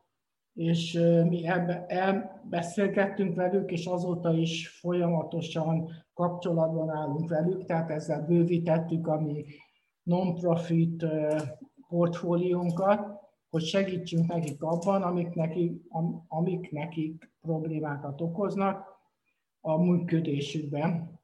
és 0.59 0.93
mi 1.29 1.47
ebbe, 1.47 1.85
elbeszélgettünk 1.87 3.35
velük, 3.35 3.71
és 3.71 3.85
azóta 3.85 4.33
is 4.33 4.69
folyamatosan 4.69 5.89
kapcsolatban 6.13 6.89
állunk 6.89 7.29
velük, 7.29 7.65
tehát 7.65 7.89
ezzel 7.89 8.25
bővítettük 8.25 9.07
a 9.07 9.19
mi 9.19 9.45
non-profit 10.03 11.05
portfóliónkat, 11.87 13.19
hogy 13.49 13.63
segítsünk 13.63 14.27
nekik 14.27 14.63
abban, 14.63 15.01
amik 15.01 15.33
nekik, 15.33 15.81
amik 16.27 16.71
nekik 16.71 17.31
problémákat 17.41 18.21
okoznak 18.21 18.85
a 19.61 19.77
működésükben. 19.77 21.19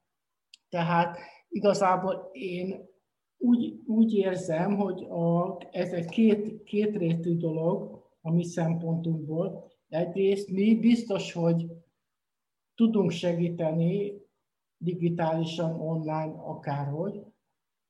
Tehát 0.69 1.17
igazából 1.49 2.29
én 2.31 2.89
úgy, 3.38 3.79
úgy 3.86 4.13
érzem, 4.13 4.75
hogy 4.75 5.03
a, 5.03 5.57
ez 5.71 5.91
egy 5.91 6.09
két, 6.09 6.63
kétrétű 6.63 7.38
dolog 7.38 7.95
a 8.26 8.32
mi 8.32 8.43
szempontunkból. 8.43 9.71
Egyrészt 9.89 10.49
mi 10.51 10.80
biztos, 10.80 11.34
hogy 11.34 11.67
tudunk 12.76 13.11
segíteni 13.11 14.13
digitálisan, 14.78 15.82
online, 15.82 16.34
akárhogy, 16.38 17.21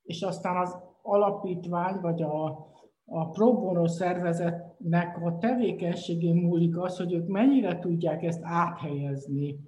és 0.04 0.22
aztán 0.22 0.58
az 0.58 0.78
alapítvány 1.02 2.00
vagy 2.02 2.22
a, 2.22 2.46
a 3.06 3.30
pro 3.30 3.54
bono 3.54 3.88
szervezetnek 3.88 5.22
a 5.22 5.38
tevékenységén 5.38 6.36
múlik 6.36 6.78
az, 6.78 6.98
hogy 6.98 7.14
ők 7.14 7.28
mennyire 7.28 7.80
tudják 7.80 8.24
ezt 8.24 8.42
áthelyezni 8.44 9.60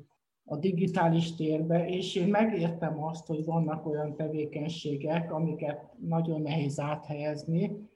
a 0.43 0.57
digitális 0.57 1.35
térbe, 1.35 1.87
és 1.87 2.15
én 2.15 2.27
megértem 2.27 3.03
azt, 3.03 3.27
hogy 3.27 3.45
vannak 3.45 3.85
olyan 3.85 4.15
tevékenységek, 4.15 5.31
amiket 5.31 5.93
nagyon 5.99 6.41
nehéz 6.41 6.79
áthelyezni, 6.79 7.89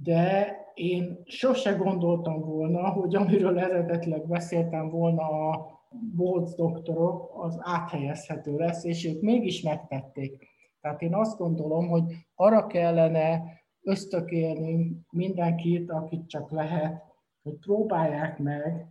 de 0.00 0.56
én 0.74 1.22
sose 1.24 1.72
gondoltam 1.72 2.40
volna, 2.40 2.90
hogy 2.90 3.14
amiről 3.14 3.58
eredetileg 3.58 4.26
beszéltem 4.26 4.90
volna 4.90 5.22
a 5.22 5.70
Boltz 6.16 6.54
doktorok, 6.54 7.30
az 7.34 7.58
áthelyezhető 7.60 8.56
lesz, 8.56 8.84
és 8.84 9.06
ők 9.06 9.20
mégis 9.20 9.62
megtették. 9.62 10.48
Tehát 10.80 11.02
én 11.02 11.14
azt 11.14 11.38
gondolom, 11.38 11.88
hogy 11.88 12.02
arra 12.34 12.66
kellene 12.66 13.42
ösztökélni 13.82 15.00
mindenkit, 15.10 15.90
akit 15.90 16.28
csak 16.28 16.50
lehet, 16.50 17.02
hogy 17.42 17.54
próbálják 17.54 18.38
meg, 18.38 18.86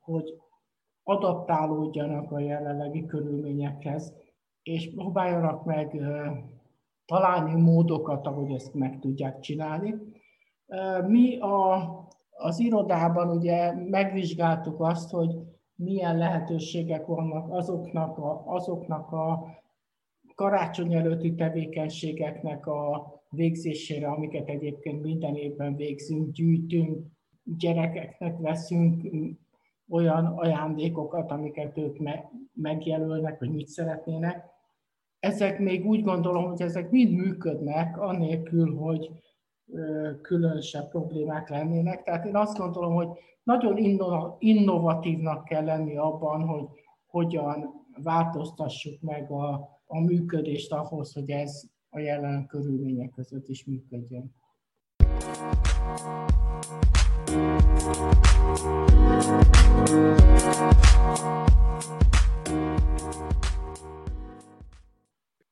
hogy 0.00 0.40
adaptálódjanak 1.02 2.32
a 2.32 2.38
jelenlegi 2.38 3.06
körülményekhez, 3.06 4.14
és 4.62 4.90
próbáljanak 4.94 5.64
meg 5.64 6.00
találni 7.04 7.60
módokat, 7.60 8.26
ahogy 8.26 8.52
ezt 8.52 8.74
meg 8.74 8.98
tudják 8.98 9.40
csinálni. 9.40 9.94
Mi 11.06 11.38
a, 11.38 11.88
az 12.30 12.58
irodában 12.58 13.36
ugye 13.36 13.72
megvizsgáltuk 13.72 14.80
azt, 14.80 15.10
hogy 15.10 15.34
milyen 15.74 16.18
lehetőségek 16.18 17.06
vannak 17.06 17.52
azoknak 17.52 18.18
a, 18.18 18.42
azoknak 18.46 19.12
a 19.12 19.46
karácsony 20.34 20.94
előtti 20.94 21.34
tevékenységeknek 21.34 22.66
a 22.66 23.12
végzésére, 23.30 24.08
amiket 24.08 24.48
egyébként 24.48 25.02
minden 25.02 25.34
évben 25.34 25.76
végzünk, 25.76 26.32
gyűjtünk, 26.32 27.06
gyerekeknek 27.44 28.38
veszünk 28.38 29.02
olyan 29.88 30.26
ajándékokat, 30.26 31.30
amiket 31.30 31.78
ők 31.78 31.98
me- 31.98 32.30
megjelölnek, 32.52 33.38
hogy 33.38 33.50
mit 33.50 33.66
szeretnének. 33.66 34.44
Ezek 35.18 35.58
még 35.58 35.86
úgy 35.86 36.02
gondolom, 36.02 36.44
hogy 36.44 36.60
ezek 36.60 36.90
mind 36.90 37.12
működnek, 37.12 37.98
anélkül, 37.98 38.76
hogy 38.76 39.10
különösebb 40.22 40.88
problémák 40.88 41.48
lennének. 41.48 42.02
Tehát 42.02 42.24
én 42.24 42.36
azt 42.36 42.58
gondolom, 42.58 42.94
hogy 42.94 43.08
nagyon 43.42 43.76
innovatívnak 44.38 45.44
kell 45.44 45.64
lenni 45.64 45.96
abban, 45.96 46.46
hogy 46.46 46.64
hogyan 47.06 47.86
változtassuk 48.02 49.00
meg 49.00 49.30
a, 49.30 49.52
a 49.86 50.00
működést 50.00 50.72
ahhoz, 50.72 51.12
hogy 51.12 51.30
ez 51.30 51.62
a 51.90 51.98
jelen 51.98 52.46
körülmények 52.46 53.10
között 53.10 53.48
is 53.48 53.64
működjön. 53.64 54.34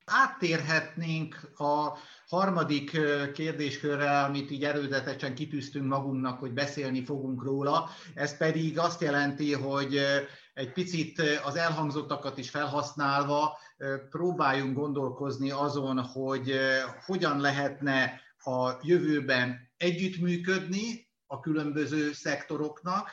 Áttérhetnénk 0.05 1.51
a 1.57 1.93
harmadik 2.33 2.97
kérdéskörre, 3.33 4.19
amit 4.19 4.51
így 4.51 4.63
erőzetesen 4.63 5.35
kitűztünk 5.35 5.87
magunknak, 5.87 6.39
hogy 6.39 6.51
beszélni 6.51 7.03
fogunk 7.03 7.43
róla. 7.43 7.89
Ez 8.13 8.37
pedig 8.37 8.79
azt 8.79 9.01
jelenti, 9.01 9.53
hogy 9.53 9.99
egy 10.53 10.71
picit 10.71 11.21
az 11.43 11.55
elhangzottakat 11.55 12.37
is 12.37 12.49
felhasználva 12.49 13.57
próbáljunk 14.09 14.75
gondolkozni 14.75 15.51
azon, 15.51 15.99
hogy 15.99 16.59
hogyan 17.05 17.39
lehetne 17.39 18.21
a 18.37 18.71
jövőben 18.81 19.71
együttműködni 19.77 21.07
a 21.27 21.39
különböző 21.39 22.13
szektoroknak, 22.13 23.09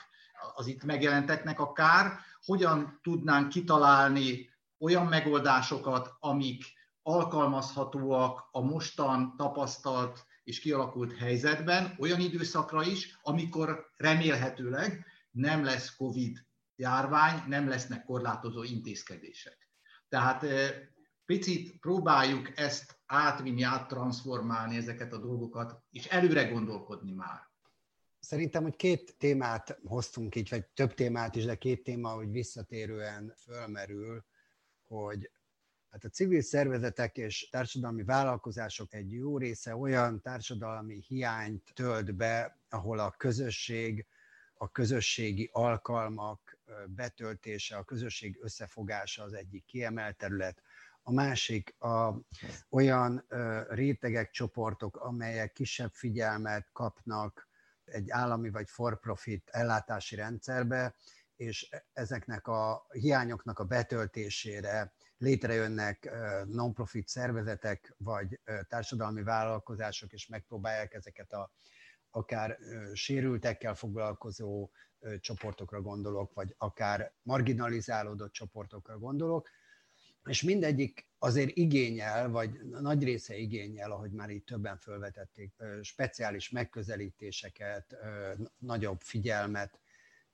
az 0.54 0.66
itt 0.66 0.84
megjelenteknek 0.84 1.60
akár, 1.60 2.12
hogyan 2.44 3.00
tudnánk 3.02 3.48
kitalálni 3.48 4.50
olyan 4.78 5.06
megoldásokat, 5.06 6.10
amik 6.20 6.78
alkalmazhatóak 7.14 8.48
a 8.50 8.60
mostan 8.60 9.34
tapasztalt 9.36 10.26
és 10.44 10.60
kialakult 10.60 11.16
helyzetben, 11.16 11.96
olyan 11.98 12.20
időszakra 12.20 12.84
is, 12.84 13.18
amikor 13.22 13.90
remélhetőleg 13.96 15.04
nem 15.30 15.64
lesz 15.64 15.96
COVID 15.96 16.38
járvány, 16.76 17.42
nem 17.48 17.68
lesznek 17.68 18.04
korlátozó 18.04 18.62
intézkedések. 18.62 19.68
Tehát 20.08 20.46
picit 21.24 21.78
próbáljuk 21.80 22.58
ezt 22.58 22.98
átvinni, 23.06 23.62
áttransformálni 23.62 24.76
ezeket 24.76 25.12
a 25.12 25.18
dolgokat, 25.18 25.82
és 25.90 26.06
előre 26.06 26.44
gondolkodni 26.44 27.12
már. 27.12 27.48
Szerintem, 28.18 28.62
hogy 28.62 28.76
két 28.76 29.16
témát 29.18 29.78
hoztunk 29.84 30.34
így, 30.34 30.48
vagy 30.48 30.66
több 30.66 30.94
témát 30.94 31.36
is, 31.36 31.44
de 31.44 31.54
két 31.54 31.82
téma, 31.82 32.08
hogy 32.08 32.30
visszatérően 32.30 33.34
fölmerül, 33.36 34.24
hogy 34.86 35.30
hát 35.90 36.04
a 36.04 36.08
civil 36.08 36.42
szervezetek 36.42 37.16
és 37.16 37.48
társadalmi 37.50 38.02
vállalkozások 38.02 38.94
egy 38.94 39.12
jó 39.12 39.38
része 39.38 39.76
olyan 39.76 40.20
társadalmi 40.20 41.04
hiányt 41.06 41.70
tölt 41.74 42.14
be, 42.14 42.58
ahol 42.68 42.98
a 42.98 43.10
közösség, 43.10 44.06
a 44.54 44.70
közösségi 44.70 45.50
alkalmak 45.52 46.58
betöltése, 46.86 47.76
a 47.76 47.84
közösség 47.84 48.38
összefogása 48.40 49.22
az 49.22 49.32
egyik 49.32 49.64
kiemelt 49.64 50.16
terület, 50.16 50.62
a 51.02 51.12
másik 51.12 51.74
a, 51.78 52.14
olyan 52.68 53.24
rétegek, 53.68 54.30
csoportok, 54.30 54.96
amelyek 54.96 55.52
kisebb 55.52 55.92
figyelmet 55.92 56.68
kapnak 56.72 57.48
egy 57.84 58.10
állami 58.10 58.50
vagy 58.50 58.68
for-profit 58.68 59.48
ellátási 59.48 60.16
rendszerbe, 60.16 60.94
és 61.36 61.68
ezeknek 61.92 62.46
a 62.46 62.86
hiányoknak 62.90 63.58
a 63.58 63.64
betöltésére 63.64 64.92
létrejönnek 65.20 66.10
non-profit 66.48 67.08
szervezetek 67.08 67.94
vagy 67.98 68.40
társadalmi 68.68 69.22
vállalkozások, 69.22 70.12
és 70.12 70.26
megpróbálják 70.26 70.94
ezeket 70.94 71.32
a 71.32 71.50
akár 72.10 72.58
sérültekkel 72.92 73.74
foglalkozó 73.74 74.70
csoportokra 75.20 75.80
gondolok, 75.80 76.34
vagy 76.34 76.54
akár 76.58 77.12
marginalizálódott 77.22 78.32
csoportokra 78.32 78.98
gondolok, 78.98 79.48
és 80.24 80.42
mindegyik 80.42 81.08
azért 81.18 81.56
igényel, 81.56 82.28
vagy 82.28 82.60
nagy 82.64 83.04
része 83.04 83.36
igényel, 83.36 83.90
ahogy 83.90 84.10
már 84.10 84.30
itt 84.30 84.46
többen 84.46 84.78
felvetették, 84.78 85.54
speciális 85.82 86.50
megközelítéseket, 86.50 87.96
nagyobb 88.58 89.00
figyelmet, 89.00 89.79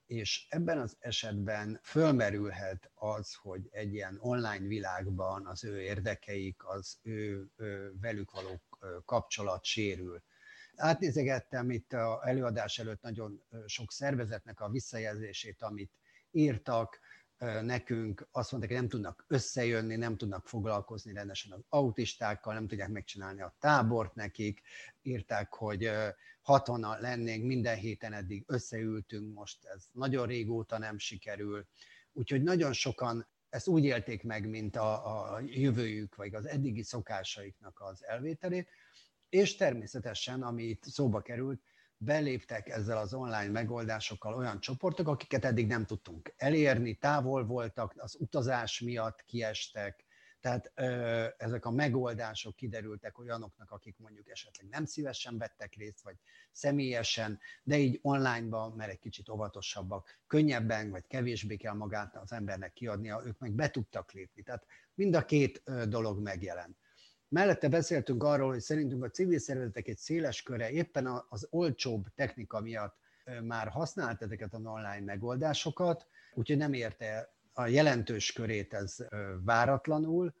és 0.07 0.45
ebben 0.49 0.79
az 0.79 0.95
esetben 0.99 1.79
fölmerülhet 1.83 2.91
az, 2.93 3.33
hogy 3.33 3.67
egy 3.71 3.93
ilyen 3.93 4.17
online 4.19 4.67
világban 4.67 5.45
az 5.45 5.63
ő 5.63 5.81
érdekeik, 5.81 6.65
az 6.65 6.97
ő, 7.01 7.47
ő 7.55 7.93
velük 8.01 8.31
való 8.31 8.61
kapcsolat 9.05 9.63
sérül. 9.63 10.23
Átnézegettem 10.75 11.71
itt 11.71 11.93
a 11.93 12.21
előadás 12.23 12.79
előtt 12.79 13.01
nagyon 13.01 13.43
sok 13.65 13.91
szervezetnek 13.91 14.59
a 14.59 14.69
visszajelzését, 14.69 15.61
amit 15.61 15.91
írtak, 16.31 16.99
nekünk 17.61 18.27
azt 18.31 18.51
mondták, 18.51 18.71
hogy 18.71 18.81
nem 18.81 18.89
tudnak 18.89 19.25
összejönni, 19.27 19.95
nem 19.95 20.17
tudnak 20.17 20.47
foglalkozni 20.47 21.13
rendesen 21.13 21.51
az 21.51 21.63
autistákkal, 21.69 22.53
nem 22.53 22.67
tudják 22.67 22.89
megcsinálni 22.89 23.41
a 23.41 23.55
tábort 23.59 24.15
nekik, 24.15 24.61
írták, 25.01 25.53
hogy 25.53 25.91
hatonan 26.47 26.99
lennénk, 26.99 27.45
minden 27.45 27.77
héten 27.77 28.13
eddig 28.13 28.43
összeültünk, 28.47 29.33
most 29.33 29.65
ez 29.65 29.85
nagyon 29.91 30.27
régóta 30.27 30.77
nem 30.77 30.97
sikerül, 30.97 31.67
úgyhogy 32.13 32.43
nagyon 32.43 32.73
sokan 32.73 33.27
ezt 33.49 33.67
úgy 33.67 33.83
élték 33.83 34.23
meg, 34.23 34.49
mint 34.49 34.75
a, 34.75 35.33
a 35.33 35.39
jövőjük, 35.45 36.15
vagy 36.15 36.33
az 36.35 36.45
eddigi 36.45 36.83
szokásaiknak 36.83 37.79
az 37.79 38.05
elvételét, 38.05 38.69
és 39.29 39.55
természetesen, 39.55 40.41
ami 40.41 40.63
itt 40.63 40.83
szóba 40.83 41.21
került, 41.21 41.61
beléptek 41.97 42.69
ezzel 42.69 42.97
az 42.97 43.13
online 43.13 43.49
megoldásokkal 43.49 44.33
olyan 44.33 44.59
csoportok, 44.59 45.07
akiket 45.07 45.45
eddig 45.45 45.67
nem 45.67 45.85
tudtunk 45.85 46.33
elérni, 46.37 46.95
távol 46.95 47.45
voltak, 47.45 47.93
az 47.97 48.15
utazás 48.19 48.79
miatt 48.79 49.23
kiestek, 49.25 50.05
tehát 50.47 50.71
ezek 51.37 51.65
a 51.65 51.71
megoldások 51.71 52.55
kiderültek 52.55 53.19
olyanoknak, 53.19 53.71
akik 53.71 53.97
mondjuk 53.97 54.29
esetleg 54.29 54.67
nem 54.69 54.85
szívesen 54.85 55.37
vettek 55.37 55.75
részt, 55.75 56.01
vagy 56.01 56.15
személyesen, 56.51 57.39
de 57.63 57.77
így 57.77 57.99
onlineban, 58.01 58.71
mert 58.71 58.91
egy 58.91 58.99
kicsit 58.99 59.29
óvatosabbak, 59.29 60.19
könnyebben 60.27 60.89
vagy 60.89 61.07
kevésbé 61.07 61.55
kell 61.55 61.73
magát 61.73 62.15
az 62.15 62.31
embernek 62.31 62.73
kiadnia, 62.73 63.21
ők 63.25 63.39
meg 63.39 63.51
be 63.51 63.69
tudtak 63.69 64.11
lépni. 64.11 64.41
Tehát 64.41 64.65
mind 64.93 65.15
a 65.15 65.25
két 65.25 65.63
dolog 65.89 66.19
megjelent. 66.19 66.77
Mellette 67.29 67.69
beszéltünk 67.69 68.23
arról, 68.23 68.49
hogy 68.49 68.61
szerintünk 68.61 69.03
a 69.03 69.09
civil 69.09 69.39
szervezetek 69.39 69.87
egy 69.87 69.97
széles 69.97 70.41
köre 70.41 70.71
éppen 70.71 71.23
az 71.29 71.47
olcsóbb 71.49 72.05
technika 72.15 72.61
miatt 72.61 72.97
már 73.43 73.67
használt 73.67 74.21
ezeket 74.21 74.53
az 74.53 74.65
online 74.65 75.05
megoldásokat, 75.05 76.07
úgyhogy 76.33 76.57
nem 76.57 76.73
érte 76.73 77.35
a 77.59 77.67
jelentős 77.67 78.31
körét 78.31 78.73
ez 78.73 78.95
váratlanul. 79.43 80.35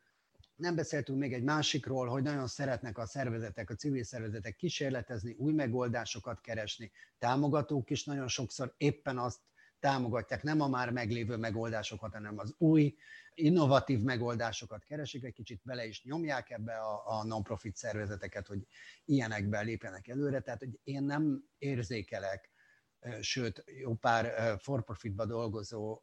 Nem 0.55 0.75
beszéltünk 0.75 1.19
még 1.19 1.33
egy 1.33 1.43
másikról, 1.43 2.07
hogy 2.07 2.23
nagyon 2.23 2.47
szeretnek 2.47 2.97
a 2.97 3.05
szervezetek, 3.05 3.69
a 3.69 3.75
civil 3.75 4.03
szervezetek 4.03 4.55
kísérletezni, 4.55 5.35
új 5.37 5.53
megoldásokat 5.53 6.41
keresni. 6.41 6.91
Támogatók 7.17 7.89
is 7.89 8.03
nagyon 8.03 8.27
sokszor 8.27 8.73
éppen 8.77 9.17
azt 9.17 9.39
támogatják, 9.79 10.43
nem 10.43 10.61
a 10.61 10.67
már 10.67 10.91
meglévő 10.91 11.37
megoldásokat, 11.37 12.13
hanem 12.13 12.39
az 12.39 12.55
új, 12.57 12.95
innovatív 13.33 14.01
megoldásokat 14.01 14.83
keresik, 14.83 15.23
egy 15.23 15.33
kicsit 15.33 15.61
bele 15.63 15.85
is 15.85 16.03
nyomják 16.03 16.49
ebbe 16.49 16.73
a, 16.73 17.19
a 17.19 17.23
non-profit 17.23 17.75
szervezeteket, 17.75 18.47
hogy 18.47 18.67
ilyenekben 19.05 19.65
lépjenek 19.65 20.07
előre. 20.07 20.39
Tehát, 20.39 20.59
hogy 20.59 20.79
én 20.83 21.03
nem 21.03 21.43
érzékelek 21.57 22.49
sőt, 23.21 23.63
jó 23.65 23.93
pár 23.93 24.57
for-profitba 24.59 25.25
dolgozó 25.25 26.01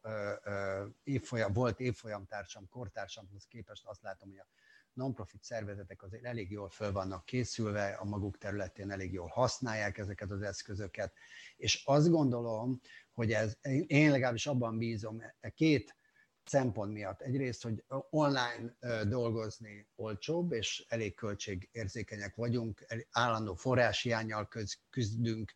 évfolyam, 1.03 1.53
volt 1.53 1.79
évfolyamtársam, 1.79 2.69
kortársamhoz 2.69 3.45
képest 3.45 3.85
azt 3.85 4.01
látom, 4.01 4.29
hogy 4.29 4.39
a 4.39 4.47
non-profit 4.93 5.43
szervezetek 5.43 6.03
azért 6.03 6.25
elég 6.25 6.51
jól 6.51 6.69
föl 6.69 6.91
vannak 6.91 7.25
készülve, 7.25 7.87
a 7.87 8.05
maguk 8.05 8.37
területén 8.37 8.91
elég 8.91 9.13
jól 9.13 9.27
használják 9.27 9.97
ezeket 9.97 10.31
az 10.31 10.41
eszközöket, 10.41 11.13
és 11.57 11.83
azt 11.85 12.09
gondolom, 12.09 12.79
hogy 13.13 13.31
ez, 13.31 13.57
én 13.87 14.11
legalábbis 14.11 14.47
abban 14.47 14.77
bízom, 14.77 15.21
e 15.39 15.49
két 15.49 15.95
szempont 16.43 16.93
miatt. 16.93 17.21
Egyrészt, 17.21 17.63
hogy 17.63 17.83
online 18.09 18.77
dolgozni 19.07 19.87
olcsóbb, 19.95 20.51
és 20.51 20.85
elég 20.87 21.15
költségérzékenyek 21.15 22.35
vagyunk, 22.35 22.85
állandó 23.11 23.55
forráshiányjal 23.55 24.47
küzdünk, 24.89 25.53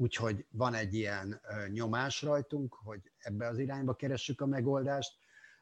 úgyhogy 0.00 0.46
van 0.50 0.74
egy 0.74 0.94
ilyen 0.94 1.40
nyomás 1.68 2.22
rajtunk, 2.22 2.74
hogy 2.74 3.12
ebbe 3.18 3.46
az 3.46 3.58
irányba 3.58 3.94
keressük 3.94 4.40
a 4.40 4.46
megoldást. 4.46 5.18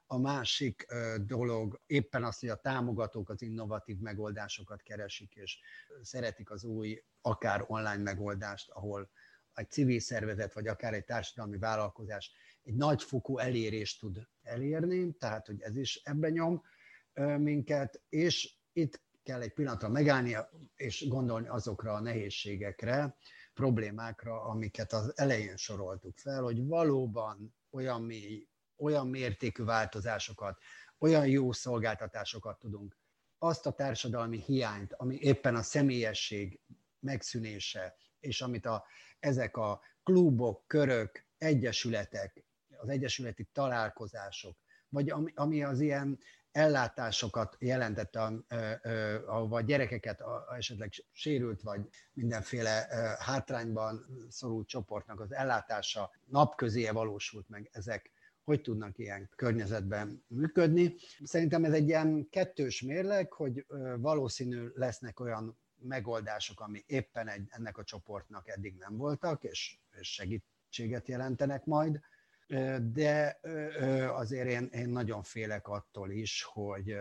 A 0.07 0.18
másik 0.18 0.87
dolog 1.24 1.80
éppen 1.87 2.24
az, 2.24 2.39
hogy 2.39 2.49
a 2.49 2.61
támogatók 2.61 3.30
az 3.30 3.43
innovatív 3.43 3.99
megoldásokat 3.99 4.82
keresik, 4.82 5.34
és 5.34 5.59
szeretik 6.03 6.51
az 6.51 6.64
új, 6.64 7.05
akár 7.20 7.64
online 7.66 8.03
megoldást, 8.03 8.70
ahol 8.70 9.11
egy 9.55 9.70
civil 9.70 10.01
szervezet, 10.01 10.55
vagy 10.55 10.66
akár 10.66 10.95
egy 10.95 11.05
társadalmi 11.05 11.59
vállalkozás 11.59 12.32
egy 12.62 12.74
nagyfokú 12.74 13.39
elérést 13.39 14.01
tud 14.01 14.28
elérni, 14.43 15.12
tehát 15.12 15.47
hogy 15.47 15.61
ez 15.61 15.76
is 15.76 16.01
ebben 16.05 16.32
nyom 16.32 16.62
minket, 17.39 18.01
és 18.09 18.55
itt 18.72 19.01
kell 19.22 19.41
egy 19.41 19.53
pillanatra 19.53 19.89
megállni 19.89 20.37
és 20.74 21.09
gondolni 21.09 21.49
azokra 21.49 21.93
a 21.93 22.01
nehézségekre, 22.01 23.16
problémákra, 23.57 24.42
amiket 24.42 24.92
az 24.92 25.12
elején 25.18 25.57
soroltuk 25.57 26.18
fel, 26.18 26.42
hogy 26.42 26.66
valóban 26.66 27.57
olyan 27.70 28.02
mély, 28.02 28.48
olyan 28.76 29.09
mértékű 29.09 29.64
változásokat, 29.64 30.59
olyan 30.98 31.26
jó 31.26 31.52
szolgáltatásokat 31.52 32.59
tudunk, 32.59 32.98
azt 33.38 33.66
a 33.66 33.72
társadalmi 33.72 34.42
hiányt, 34.46 34.92
ami 34.92 35.16
éppen 35.20 35.54
a 35.54 35.62
személyesség 35.62 36.61
megszűnése, 37.00 37.96
és 38.20 38.40
amit 38.40 38.66
a, 38.66 38.84
ezek 39.18 39.57
a 39.57 39.80
klubok, 40.02 40.66
körök, 40.66 41.26
egyesületek, 41.38 42.44
az 42.76 42.88
egyesületi 42.88 43.48
találkozások, 43.52 44.59
vagy 44.88 45.11
ami, 45.11 45.32
ami 45.34 45.62
az 45.62 45.80
ilyen 45.80 46.18
ellátásokat 46.57 47.57
jelentett, 47.59 48.16
a, 48.16 48.32
a, 49.26 49.54
a 49.54 49.61
gyerekeket 49.61 50.22
esetleg 50.57 50.92
sérült, 51.12 51.62
vagy 51.62 51.80
mindenféle 52.12 52.86
hátrányban 53.18 54.07
szorult 54.28 54.68
csoportnak 54.68 55.20
az 55.20 55.32
ellátása 55.32 56.11
napközéje 56.24 56.92
valósult 56.92 57.48
meg, 57.48 57.68
ezek 57.72 58.11
hogy 58.44 58.61
tudnak 58.61 58.98
ilyen 58.98 59.30
környezetben 59.36 60.24
működni. 60.26 60.94
Szerintem 61.22 61.64
ez 61.64 61.72
egy 61.72 61.88
ilyen 61.88 62.28
kettős 62.30 62.82
mérleg, 62.82 63.32
hogy 63.32 63.66
valószínű 63.96 64.68
lesznek 64.74 65.20
olyan 65.20 65.59
megoldások, 65.78 66.61
ami 66.61 66.84
éppen 66.86 67.28
egy, 67.28 67.46
ennek 67.48 67.78
a 67.78 67.84
csoportnak 67.84 68.48
eddig 68.48 68.76
nem 68.78 68.96
voltak, 68.96 69.44
és, 69.44 69.78
és 70.00 70.12
segítséget 70.12 71.09
jelentenek 71.09 71.64
majd 71.64 72.00
de 72.92 73.40
azért 74.11 74.49
én, 74.49 74.68
én 74.72 74.88
nagyon 74.88 75.22
félek 75.22 75.68
attól 75.68 76.11
is, 76.11 76.42
hogy 76.42 76.97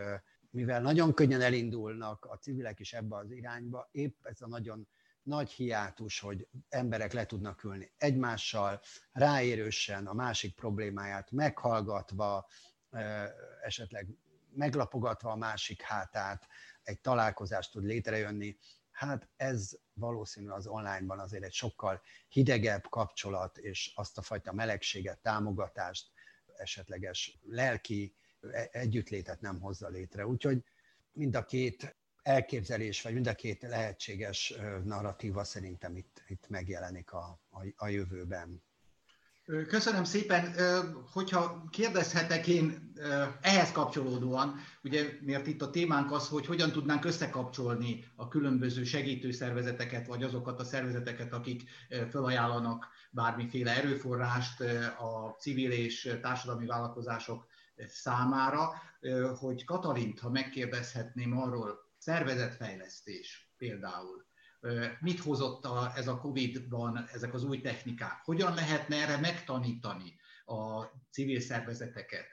mivel 0.50 0.82
nagyon 0.82 1.14
könnyen 1.14 1.42
elindulnak 1.42 2.26
a 2.26 2.38
civilek 2.38 2.80
is 2.80 2.94
ebbe 2.94 3.16
az 3.16 3.32
irányba, 3.32 3.90
épp 3.92 4.26
ez 4.26 4.42
a 4.42 4.48
nagyon 4.48 4.88
nagy 5.24 5.52
hiátus, 5.52 6.20
hogy 6.20 6.48
emberek 6.70 7.14
le 7.14 7.26
tudnak 7.26 7.64
ülni 7.64 7.92
egymással, 7.98 8.82
ráérősen 9.12 10.08
a 10.08 10.14
másik 10.14 10.56
problémáját 10.56 11.32
meghallgatva, 11.32 12.48
esetleg 13.64 14.08
meglapogatva 14.56 15.32
a 15.32 15.36
másik 15.36 15.82
hátát, 15.82 16.48
egy 16.84 17.02
találkozást 17.02 17.72
tud 17.72 17.84
létrejönni, 17.84 18.58
hát 18.96 19.30
ez 19.36 19.72
valószínű 19.94 20.48
az 20.48 20.68
onlineban 20.68 21.20
azért 21.20 21.44
egy 21.44 21.54
sokkal 21.54 22.02
hidegebb 22.28 22.90
kapcsolat, 22.90 23.58
és 23.58 23.92
azt 23.96 24.18
a 24.18 24.22
fajta 24.22 24.54
melegséget, 24.54 25.20
támogatást, 25.20 26.12
esetleges 26.58 27.40
lelki 27.42 28.16
e-, 28.40 28.70
együttlétet 28.72 29.42
nem 29.42 29.60
hozza 29.60 29.88
létre. 29.88 30.28
Úgyhogy 30.28 30.64
mind 31.12 31.36
a 31.36 31.46
két 31.46 31.98
elképzelés, 32.22 33.02
vagy 33.02 33.14
mind 33.14 33.28
a 33.28 33.34
két 33.34 33.62
lehetséges 33.62 34.54
narratíva 34.84 35.44
szerintem 35.44 35.96
itt, 35.96 36.24
itt 36.28 36.48
megjelenik 36.48 37.12
a, 37.12 37.40
a, 37.50 37.66
a 37.76 37.88
jövőben. 37.88 38.64
Köszönöm 39.46 40.04
szépen. 40.04 40.54
Hogyha 41.12 41.64
kérdezhetek 41.70 42.48
én 42.48 42.94
ehhez 43.42 43.72
kapcsolódóan, 43.72 44.56
ugye 44.84 45.18
miért 45.22 45.48
itt 45.48 45.62
a 45.62 45.70
témánk 45.70 46.12
az, 46.12 46.28
hogy 46.28 46.46
hogyan 46.46 46.72
tudnánk 46.72 47.06
összekapcsolni 47.06 48.06
a 48.16 48.28
különböző 48.28 48.84
segítőszervezeteket, 48.84 50.08
vagy 50.08 50.24
azokat 50.24 50.60
a 50.60 50.64
szervezeteket, 50.64 51.34
akik 51.34 51.70
felajánlanak 52.10 52.88
bármiféle 53.12 53.76
erőforrást 53.76 54.62
a 55.00 55.36
civil 55.40 55.72
és 55.72 56.18
társadalmi 56.22 56.66
vállalkozások 56.66 57.46
számára, 57.88 58.70
hogy 59.40 59.66
Katalint, 59.66 60.20
ha 60.20 60.30
megkérdezhetném 60.30 61.38
arról, 61.38 61.80
szervezetfejlesztés 61.98 63.54
például, 63.58 64.25
mit 65.00 65.20
hozott 65.20 65.66
a, 65.66 65.92
ez 65.96 66.08
a 66.08 66.18
Covid-ban 66.18 67.08
ezek 67.14 67.34
az 67.34 67.44
új 67.44 67.62
technikák, 67.62 68.22
hogyan 68.24 68.54
lehetne 68.54 68.96
erre 68.96 69.18
megtanítani 69.18 70.16
a 70.46 70.84
civil 71.12 71.40
szervezeteket, 71.40 72.26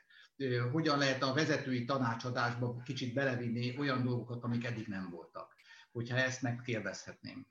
hogyan 0.73 0.99
lehet 0.99 1.23
a 1.23 1.33
vezetői 1.33 1.85
tanácsadásba 1.85 2.83
kicsit 2.85 3.15
belevinni 3.15 3.79
olyan 3.79 4.05
dolgokat, 4.05 4.43
amik 4.43 4.65
eddig 4.65 4.87
nem 4.87 5.11
voltak, 5.11 5.55
hogyha 5.93 6.17
ezt 6.17 6.43
megkérdezhetném. 6.43 7.47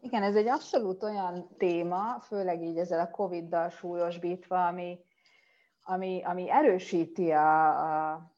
Igen, 0.00 0.22
ez 0.22 0.34
egy 0.34 0.48
abszolút 0.48 1.02
olyan 1.02 1.56
téma, 1.58 2.20
főleg 2.20 2.62
így 2.62 2.78
ezzel 2.78 3.00
a 3.00 3.10
Covid-dal 3.10 3.70
súlyosbítva, 3.70 4.66
ami, 4.66 4.98
ami, 5.82 6.22
ami 6.24 6.50
erősíti 6.50 7.30
a, 7.30 7.68
a 8.12 8.33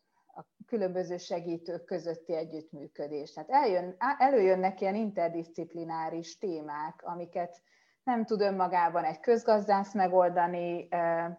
különböző 0.67 1.17
segítők 1.17 1.85
közötti 1.85 2.35
együttműködés. 2.35 3.33
Tehát 3.33 3.51
eljön, 3.51 3.97
előjönnek 4.19 4.81
ilyen 4.81 4.95
interdisziplináris 4.95 6.39
témák, 6.39 7.03
amiket 7.05 7.61
nem 8.03 8.25
tud 8.25 8.41
önmagában 8.41 9.05
egy 9.05 9.21
közgazdász 9.21 9.95
megoldani, 9.95 10.89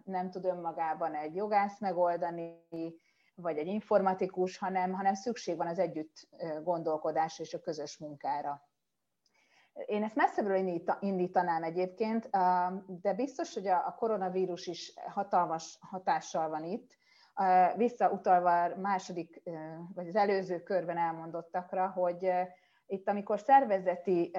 nem 0.03 0.29
tud 0.31 0.45
önmagában 0.45 1.15
egy 1.15 1.35
jogász 1.35 1.79
megoldani, 1.79 2.65
vagy 3.35 3.57
egy 3.57 3.67
informatikus, 3.67 4.57
hanem, 4.57 4.93
hanem 4.93 5.13
szükség 5.13 5.57
van 5.57 5.67
az 5.67 5.79
együtt 5.79 6.27
gondolkodásra 6.63 7.43
és 7.43 7.53
a 7.53 7.59
közös 7.59 7.97
munkára. 7.97 8.61
Én 9.85 10.03
ezt 10.03 10.15
messzebbről 10.15 10.81
indítanám 10.99 11.63
egyébként, 11.63 12.29
de 13.01 13.13
biztos, 13.15 13.53
hogy 13.53 13.67
a 13.67 13.95
koronavírus 13.97 14.67
is 14.67 14.93
hatalmas 15.07 15.77
hatással 15.81 16.49
van 16.49 16.63
itt, 16.63 16.97
visszautalva 17.75 18.63
a 18.63 18.77
második, 18.77 19.41
vagy 19.95 20.07
az 20.07 20.15
előző 20.15 20.63
körben 20.63 20.97
elmondottakra, 20.97 21.87
hogy 21.87 22.31
itt, 22.85 23.07
amikor 23.07 23.39
szervezeti 23.39 24.31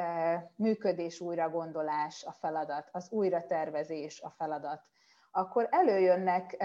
működés 0.57 1.21
újragondolás 1.21 2.25
a 2.25 2.33
feladat, 2.33 2.89
az 2.93 3.11
újratervezés 3.11 4.21
a 4.21 4.31
feladat, 4.31 4.83
akkor 5.31 5.69
előjönnek 5.71 6.57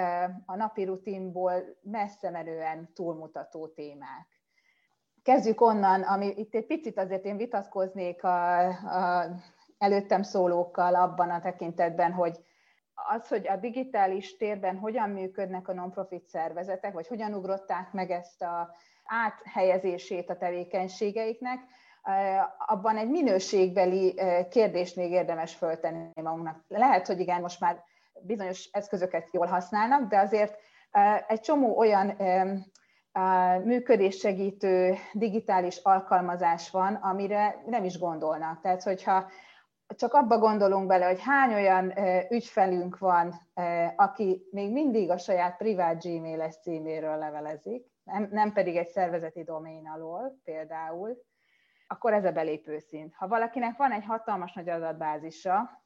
a 0.45 0.55
napi 0.55 0.83
rutinból 0.83 1.63
messze 1.81 2.29
menően 2.29 2.93
túlmutató 2.93 3.67
témák. 3.67 4.27
Kezdjük 5.23 5.61
onnan, 5.61 6.01
ami 6.01 6.33
itt 6.35 6.55
egy 6.55 6.65
picit 6.65 6.97
azért 6.97 7.25
én 7.25 7.37
vitatkoznék 7.37 8.23
a, 8.23 8.67
a 8.67 9.29
előttem 9.77 10.21
szólókkal 10.21 10.95
abban 10.95 11.29
a 11.29 11.39
tekintetben, 11.41 12.11
hogy 12.11 12.39
az, 13.07 13.27
hogy 13.27 13.47
a 13.47 13.55
digitális 13.55 14.37
térben 14.37 14.77
hogyan 14.77 15.09
működnek 15.09 15.67
a 15.67 15.73
non-profit 15.73 16.27
szervezetek, 16.27 16.93
vagy 16.93 17.07
hogyan 17.07 17.33
ugrották 17.33 17.91
meg 17.91 18.11
ezt 18.11 18.41
a 18.41 18.75
áthelyezését 19.05 20.29
a 20.29 20.37
tevékenységeiknek, 20.37 21.59
abban 22.65 22.97
egy 22.97 23.09
minőségbeli 23.09 24.19
kérdést 24.49 24.95
még 24.95 25.11
érdemes 25.11 25.55
föltenni 25.55 26.21
magunknak. 26.21 26.63
Lehet, 26.67 27.07
hogy 27.07 27.19
igen, 27.19 27.41
most 27.41 27.59
már 27.59 27.83
bizonyos 28.21 28.69
eszközöket 28.71 29.29
jól 29.31 29.45
használnak, 29.47 30.09
de 30.09 30.19
azért 30.19 30.55
egy 31.27 31.39
csomó 31.39 31.77
olyan 31.77 32.17
működéssegítő 33.63 34.95
digitális 35.13 35.77
alkalmazás 35.83 36.69
van, 36.69 36.93
amire 36.93 37.63
nem 37.65 37.83
is 37.83 37.99
gondolnak. 37.99 38.61
Tehát, 38.61 38.83
hogyha 38.83 39.29
csak 39.95 40.13
abba 40.13 40.37
gondolunk 40.37 40.87
bele, 40.87 41.05
hogy 41.05 41.21
hány 41.21 41.53
olyan 41.53 41.93
ügyfelünk 42.29 42.97
van, 42.97 43.33
aki 43.95 44.47
még 44.51 44.71
mindig 44.71 45.09
a 45.09 45.17
saját 45.17 45.57
privát 45.57 46.03
Gmail-es 46.03 46.59
címéről 46.61 47.17
levelezik, 47.17 47.91
nem, 48.03 48.27
nem 48.31 48.53
pedig 48.53 48.75
egy 48.75 48.87
szervezeti 48.87 49.43
domén 49.43 49.87
alól 49.87 50.39
például, 50.43 51.17
akkor 51.87 52.13
ez 52.13 52.25
a 52.25 52.31
belépő 52.31 52.79
szint. 52.79 53.13
Ha 53.15 53.27
valakinek 53.27 53.77
van 53.77 53.91
egy 53.91 54.05
hatalmas 54.05 54.53
nagy 54.53 54.69
adatbázisa, 54.69 55.83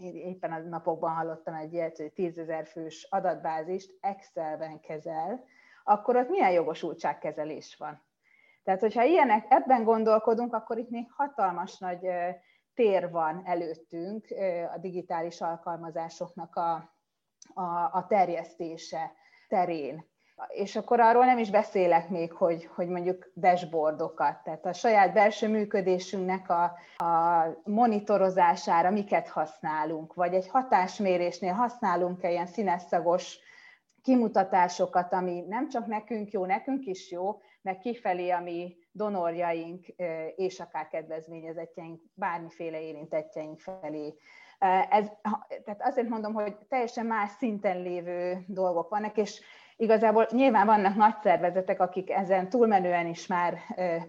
én 0.00 0.14
éppen 0.14 0.52
a 0.52 0.58
napokban 0.58 1.14
hallottam 1.14 1.54
egy 1.54 1.72
ilyet, 1.72 1.96
hogy 1.96 2.12
10 2.12 2.38
ezer 2.38 2.66
fős 2.66 3.06
adatbázist 3.10 3.96
Excelben 4.00 4.80
kezel, 4.80 5.44
akkor 5.84 6.16
ott 6.16 6.28
milyen 6.28 6.50
jogosultságkezelés 6.50 7.76
van. 7.76 8.02
Tehát, 8.62 8.80
hogyha 8.80 9.02
ilyenek, 9.02 9.46
ebben 9.48 9.84
gondolkodunk, 9.84 10.54
akkor 10.54 10.78
itt 10.78 10.90
még 10.90 11.10
hatalmas 11.12 11.78
nagy 11.78 12.06
tér 12.74 13.10
van 13.10 13.42
előttünk 13.44 14.26
a 14.74 14.78
digitális 14.78 15.40
alkalmazásoknak 15.40 16.56
a, 16.56 16.72
a, 17.54 17.90
a 17.92 18.06
terjesztése 18.08 19.12
terén. 19.48 20.08
És 20.48 20.76
akkor 20.76 21.00
arról 21.00 21.24
nem 21.24 21.38
is 21.38 21.50
beszélek 21.50 22.08
még, 22.08 22.32
hogy, 22.32 22.68
hogy 22.74 22.88
mondjuk 22.88 23.32
dashboardokat, 23.36 24.42
tehát 24.42 24.66
a 24.66 24.72
saját 24.72 25.12
belső 25.12 25.48
működésünknek 25.48 26.50
a, 26.50 26.62
a 27.04 27.44
monitorozására 27.64 28.90
miket 28.90 29.28
használunk, 29.28 30.14
vagy 30.14 30.34
egy 30.34 30.48
hatásmérésnél 30.48 31.52
használunk-e 31.52 32.30
ilyen 32.30 32.46
színeszagos 32.46 33.38
kimutatásokat, 34.02 35.12
ami 35.12 35.44
nem 35.48 35.68
csak 35.68 35.86
nekünk 35.86 36.30
jó, 36.30 36.44
nekünk 36.44 36.86
is 36.86 37.10
jó, 37.10 37.40
meg 37.62 37.78
kifelé, 37.78 38.30
ami 38.30 38.76
donorjaink 38.92 39.86
és 40.36 40.60
akár 40.60 40.88
kedvezményezetjeink, 40.88 42.00
bármiféle 42.14 42.80
érintettjeink 42.80 43.60
felé. 43.60 44.14
Ez, 44.90 45.06
tehát 45.64 45.82
azért 45.82 46.08
mondom, 46.08 46.32
hogy 46.32 46.56
teljesen 46.68 47.06
más 47.06 47.30
szinten 47.30 47.82
lévő 47.82 48.44
dolgok 48.46 48.88
vannak, 48.88 49.16
és 49.16 49.40
igazából 49.76 50.26
nyilván 50.30 50.66
vannak 50.66 50.96
nagy 50.96 51.14
szervezetek, 51.22 51.80
akik 51.80 52.10
ezen 52.10 52.48
túlmenően 52.48 53.06
is 53.06 53.26
már 53.26 53.58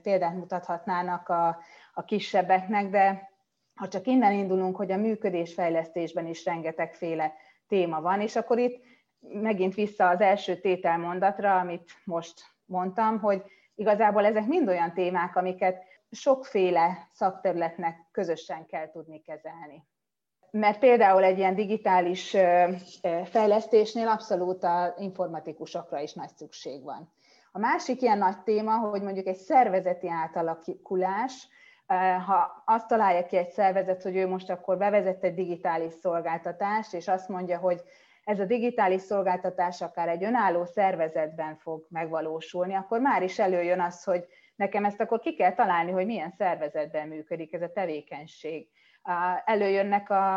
példát 0.02 0.36
mutathatnának 0.36 1.30
a, 1.30 1.58
a 1.94 2.04
kisebbeknek, 2.04 2.90
de 2.90 3.30
ha 3.76 3.88
csak 3.88 4.08
innen 4.08 4.32
indulunk, 4.32 4.76
hogy 4.76 4.92
a 4.92 4.98
működésfejlesztésben 4.98 6.28
is 6.28 6.46
rengetegféle 6.46 7.34
téma 7.68 8.02
van, 8.02 8.22
és 8.22 8.36
akkor 8.36 8.60
itt 8.60 8.84
megint 9.20 9.74
vissza 9.74 10.08
az 10.08 10.22
első 10.22 10.56
tételmondatra, 10.56 11.60
amit 11.60 11.92
most 12.04 12.42
mondtam, 12.66 13.20
hogy 13.20 13.44
igazából 13.76 14.26
ezek 14.26 14.46
mind 14.46 14.68
olyan 14.68 14.94
témák, 14.94 15.36
amiket 15.36 15.84
sokféle 16.12 17.08
szakterületnek 17.12 18.08
közösen 18.12 18.66
kell 18.66 18.92
tudni 18.92 19.22
kezelni. 19.22 19.86
Mert 20.52 20.80
például 20.80 21.24
egy 21.24 21.38
ilyen 21.38 21.56
digitális 21.56 22.36
fejlesztésnél 23.24 24.08
abszolút 24.08 24.64
a 24.64 24.94
informatikusokra 24.98 26.00
is 26.00 26.14
nagy 26.14 26.30
szükség 26.36 26.84
van. 26.84 27.14
A 27.52 27.60
másik 27.60 28.02
ilyen 28.02 28.18
nagy 28.18 28.44
téma, 28.44 28.78
hogy 28.78 29.02
mondjuk 29.02 29.28
egy 29.28 29.36
szervezeti 29.36 30.10
átalakulás, 30.10 31.48
ha 32.26 32.64
azt 32.66 32.88
találja 32.88 33.26
ki 33.26 33.38
egy 33.38 33.50
szervezet, 33.50 34.04
hogy 34.04 34.16
ő 34.16 34.28
most 34.28 34.50
akkor 34.50 34.78
bevezett 34.78 35.24
egy 35.24 35.34
digitális 35.34 35.94
szolgáltatást, 35.94 36.94
és 36.94 37.08
azt 37.08 37.30
mondja, 37.30 37.58
hogy 37.58 37.82
ez 38.24 38.40
a 38.40 38.46
digitális 38.46 39.02
szolgáltatás 39.02 39.82
akár 39.82 40.08
egy 40.08 40.24
önálló 40.24 40.66
szervezetben 40.66 41.58
fog 41.58 41.86
megvalósulni, 41.90 42.74
akkor 42.74 43.00
már 43.00 43.24
is 43.24 43.40
előjön 43.40 43.80
az, 43.80 44.04
hogy 44.04 44.26
nekem 44.56 44.86
ezt 44.86 45.02
akkor 45.02 45.20
ki 45.20 45.36
kell 45.36 45.54
találni, 45.54 45.92
hogy 45.92 46.06
milyen 46.06 46.32
szervezetben 46.38 47.08
működik 47.08 47.54
ez 47.54 47.62
a 47.62 47.72
tevékenység. 47.72 48.68
Előjönnek 49.46 50.10
a, 50.10 50.36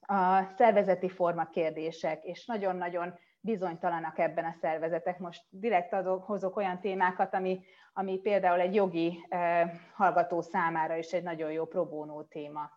a 0.00 0.42
szervezeti 0.56 1.08
forma 1.08 1.48
kérdések, 1.48 2.24
és 2.24 2.46
nagyon-nagyon 2.46 3.18
bizonytalanak 3.40 4.18
ebben 4.18 4.44
a 4.44 4.56
szervezetek. 4.60 5.18
Most 5.18 5.44
direkt 5.48 5.92
adok, 5.92 6.24
hozok 6.24 6.56
olyan 6.56 6.80
témákat, 6.80 7.34
ami, 7.34 7.64
ami 7.92 8.18
például 8.18 8.60
egy 8.60 8.74
jogi 8.74 9.26
eh, 9.28 9.70
hallgató 9.94 10.40
számára 10.40 10.96
is 10.96 11.12
egy 11.12 11.22
nagyon 11.22 11.52
jó 11.52 11.64
probónó 11.64 12.22
téma. 12.22 12.70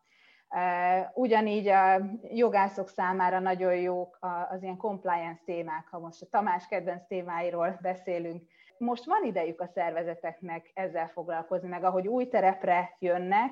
Ugyanígy 1.14 1.68
a 1.68 2.02
jogászok 2.32 2.90
számára 2.90 3.40
nagyon 3.40 3.76
jók 3.76 4.18
az 4.50 4.64
ilyen 4.64 4.78
compliance 4.78 5.42
témák, 5.46 5.88
ha 5.88 6.00
most 6.00 6.22
a 6.22 6.28
Tamás 6.30 6.68
kedvenc 6.68 7.08
témáiról 7.08 7.80
beszélünk. 7.82 8.44
Most 8.78 9.06
van 9.06 9.24
idejük 9.24 9.62
a 9.62 9.68
szervezeteknek 9.68 10.72
ezzel 10.74 11.08
foglalkozni, 11.08 11.68
meg 11.68 11.84
ahogy 11.84 12.08
új 12.08 12.28
terepre 12.28 12.96
jönnek 13.00 13.52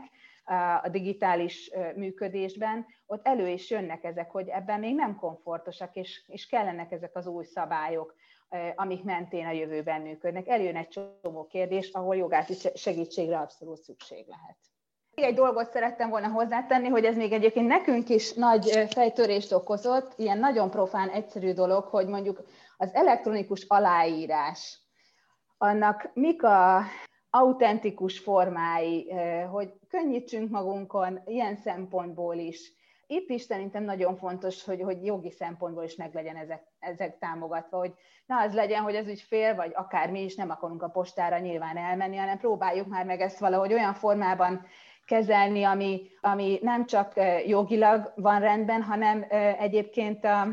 a 0.84 0.90
digitális 0.90 1.72
működésben, 1.96 2.86
ott 3.06 3.28
elő 3.28 3.48
is 3.48 3.70
jönnek 3.70 4.04
ezek, 4.04 4.32
hogy 4.32 4.48
ebben 4.48 4.80
még 4.80 4.96
nem 4.96 5.16
komfortosak, 5.16 5.96
és, 5.96 6.24
és 6.28 6.48
kellenek 6.48 6.92
ezek 6.92 7.16
az 7.16 7.28
új 7.28 7.46
szabályok, 7.46 8.16
amik 8.76 9.04
mentén 9.04 9.46
a 9.46 9.52
jövőben 9.52 10.02
működnek. 10.02 10.48
Eljön 10.48 10.76
egy 10.76 10.88
csomó 11.22 11.48
kérdés, 11.48 11.92
ahol 11.92 12.16
jogási 12.16 12.54
segítségre 12.74 13.40
abszolút 13.40 13.82
szükség 13.82 14.28
lehet. 14.28 14.58
Egy 15.22 15.36
dolgot 15.36 15.72
szerettem 15.72 16.10
volna 16.10 16.28
hozzátenni, 16.28 16.88
hogy 16.88 17.06
ez 17.06 17.16
még 17.16 17.32
egyébként 17.32 17.68
nekünk 17.68 18.10
is 18.10 18.34
nagy 18.34 18.88
fejtörést 18.90 19.52
okozott, 19.52 20.14
ilyen 20.18 20.38
nagyon 20.38 20.70
profán, 20.70 21.10
egyszerű 21.10 21.54
dolog, 21.54 21.84
hogy 21.84 22.08
mondjuk 22.08 22.42
az 22.78 22.94
elektronikus 22.94 23.66
aláírás, 23.68 24.80
annak 25.58 26.10
mik 26.14 26.44
a 26.44 26.82
autentikus 27.30 28.20
formái, 28.20 29.12
hogy 29.52 29.74
könnyítsünk 29.90 30.50
magunkon 30.50 31.22
ilyen 31.26 31.56
szempontból 31.56 32.36
is. 32.36 32.74
Itt 33.08 33.30
is 33.30 33.42
szerintem 33.42 33.84
nagyon 33.84 34.16
fontos, 34.16 34.64
hogy, 34.64 34.82
hogy 34.82 35.06
jogi 35.06 35.32
szempontból 35.32 35.84
is 35.84 35.96
meg 35.96 36.14
legyen 36.14 36.36
ezek, 36.36 36.64
ezek 36.80 37.18
támogatva, 37.18 37.78
hogy 37.78 37.94
na 38.26 38.42
az 38.42 38.54
legyen, 38.54 38.82
hogy 38.82 38.96
az 38.96 39.08
ügyfél, 39.08 39.56
vagy 39.56 39.72
akár 39.74 40.12
mi 40.12 40.24
is 40.24 40.36
nem 40.36 40.50
akarunk 40.50 40.84
a 40.84 40.90
postára 40.90 41.38
nyilván 41.38 41.78
elmenni, 41.78 42.16
hanem 42.16 42.38
próbáljuk 42.38 42.88
már 42.88 43.06
meg 43.06 43.22
ezt 43.22 43.40
valahogy 43.40 43.74
olyan 43.74 43.94
formában 43.94 44.66
kezelni, 45.08 45.64
ami, 45.64 46.02
ami 46.22 46.60
nem 46.62 46.86
csak 46.86 47.14
jogilag 47.48 48.14
van 48.16 48.40
rendben, 48.40 48.82
hanem 48.82 49.26
egyébként 49.60 50.26
a 50.26 50.48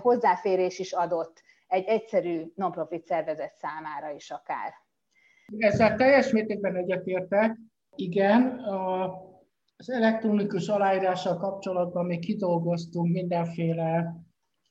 hozzáférés 0.00 0.78
is 0.78 0.92
adott 0.92 1.42
egy 1.66 1.84
egyszerű 1.84 2.52
non-profit 2.54 3.06
szervezet 3.06 3.56
számára 3.56 4.10
is 4.14 4.30
akár. 4.30 4.72
Ezzel 5.58 5.96
teljes 5.96 6.32
mértékben 6.32 6.76
egyetértek. 6.76 7.58
Igen, 7.96 8.42
a, 8.58 9.04
az 9.76 9.90
elektronikus 9.90 10.68
aláírással 10.68 11.36
kapcsolatban 11.36 12.06
még 12.06 12.20
kidolgoztunk 12.20 13.12
mindenféle 13.12 14.14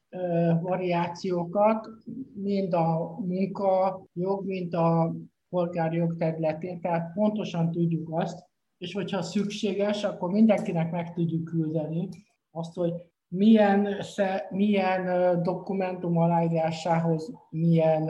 ö, 0.09 0.51
variációkat, 0.61 1.87
mind 2.33 2.73
a 2.73 3.17
munka 3.19 4.01
jog, 4.13 4.45
mind 4.45 4.73
a 4.73 5.13
polgárjog 5.49 6.17
területén, 6.17 6.81
tehát 6.81 7.13
pontosan 7.13 7.71
tudjuk 7.71 8.07
azt, 8.11 8.48
és 8.79 8.93
hogyha 8.93 9.21
szükséges, 9.21 10.03
akkor 10.03 10.31
mindenkinek 10.31 10.91
meg 10.91 11.13
tudjuk 11.13 11.43
küldeni 11.43 12.09
azt, 12.51 12.73
hogy 12.73 12.93
milyen, 13.27 14.03
milyen 14.49 15.43
dokumentum 15.43 16.17
aláírásához 16.17 17.31
milyen 17.49 18.09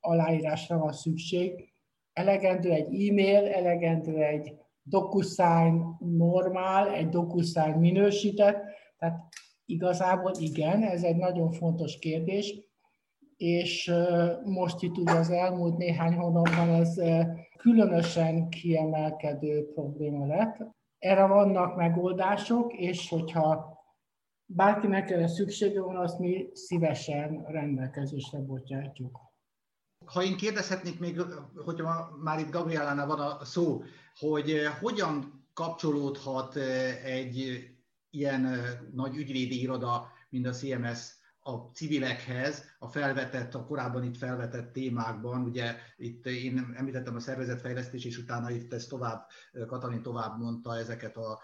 aláírásra 0.00 0.78
van 0.78 0.92
szükség. 0.92 1.72
Elegendő 2.12 2.70
egy 2.70 3.08
e-mail, 3.08 3.46
elegendő 3.46 4.22
egy 4.22 4.54
DocuSign 4.82 5.96
normál, 5.98 6.92
egy 6.92 7.08
DocuSign 7.08 7.78
minősített, 7.78 8.62
tehát 8.98 9.28
igazából 9.64 10.32
igen, 10.38 10.82
ez 10.82 11.02
egy 11.02 11.16
nagyon 11.16 11.50
fontos 11.50 11.98
kérdés, 11.98 12.54
és 13.36 13.92
most 14.44 14.82
itt 14.82 14.96
ugye 14.96 15.12
az 15.12 15.30
elmúlt 15.30 15.76
néhány 15.76 16.14
hónapban 16.14 16.68
ez 16.68 17.00
különösen 17.64 18.48
kiemelkedő 18.48 19.72
probléma 19.74 20.26
lett. 20.26 20.56
Erre 20.98 21.26
vannak 21.26 21.76
megoldások, 21.76 22.72
és 22.72 23.08
hogyha 23.08 23.78
bárkinek 24.46 25.10
erre 25.10 25.28
szüksége 25.28 25.80
van, 25.80 25.96
azt 25.96 26.18
mi 26.18 26.50
szívesen 26.52 27.44
rendelkezésre 27.46 28.38
bocsátjuk. 28.38 29.18
Ha 30.04 30.22
én 30.22 30.36
kérdezhetnék 30.36 31.00
még, 31.00 31.20
hogyha 31.64 32.16
már 32.22 32.38
itt 32.38 32.50
Gabrielánál 32.50 33.06
van 33.06 33.20
a 33.20 33.44
szó, 33.44 33.82
hogy 34.18 34.52
hogyan 34.80 35.46
kapcsolódhat 35.52 36.56
egy 37.04 37.64
ilyen 38.10 38.58
nagy 38.92 39.16
ügyvédi 39.16 39.60
iroda, 39.60 40.06
mint 40.28 40.46
a 40.46 40.50
CMS 40.50 41.22
a 41.46 41.70
civilekhez, 41.72 42.64
a 42.78 42.88
felvetett, 42.88 43.54
a 43.54 43.64
korábban 43.64 44.04
itt 44.04 44.16
felvetett 44.16 44.72
témákban, 44.72 45.42
ugye 45.42 45.74
itt 45.96 46.26
én 46.26 46.74
említettem 46.76 47.14
a 47.14 47.20
szervezetfejlesztés, 47.20 48.04
és 48.04 48.18
utána 48.18 48.50
itt 48.50 48.72
ezt 48.72 48.88
tovább, 48.88 49.26
Katalin 49.66 50.02
tovább 50.02 50.38
mondta 50.38 50.78
ezeket 50.78 51.16
a 51.16 51.40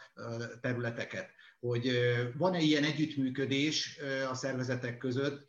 területeket. 0.60 1.28
hogy 1.60 1.90
van-e 2.38 2.58
ilyen 2.60 2.84
együttműködés 2.84 3.98
a 4.30 4.34
szervezetek 4.34 4.98
között, 4.98 5.46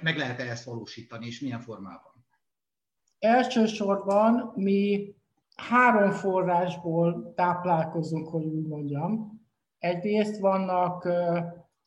meg 0.00 0.16
lehet-e 0.16 0.50
ezt 0.50 0.64
valósítani, 0.64 1.26
és 1.26 1.40
milyen 1.40 1.60
formában? 1.60 2.12
Elsősorban 3.18 4.52
mi 4.54 5.14
három 5.56 6.10
forrásból 6.10 7.32
táplálkozunk, 7.34 8.28
hogy 8.28 8.44
úgy 8.44 8.66
mondjam. 8.66 9.40
Egyrészt 9.78 10.38
vannak 10.38 11.08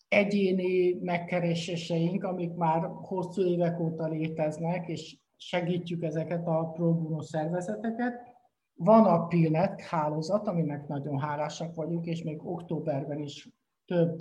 egyéni 0.07 0.93
megkereséseink, 1.01 2.23
amik 2.23 2.53
már 2.53 2.89
hosszú 3.01 3.41
évek 3.41 3.79
óta 3.79 4.07
léteznek, 4.07 4.87
és 4.87 5.17
segítjük 5.37 6.03
ezeket 6.03 6.47
a 6.47 6.71
pro 6.73 7.21
szervezeteket. 7.21 8.35
Van 8.75 9.05
a 9.05 9.27
PILNET 9.27 9.81
hálózat, 9.81 10.47
aminek 10.47 10.87
nagyon 10.87 11.19
hálásak 11.19 11.75
vagyunk, 11.75 12.05
és 12.05 12.23
még 12.23 12.45
októberben 12.45 13.19
is 13.19 13.49
több 13.85 14.19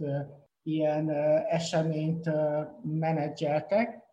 ilyen 0.62 1.10
eseményt 1.48 2.30
menedzseltek. 2.82 4.04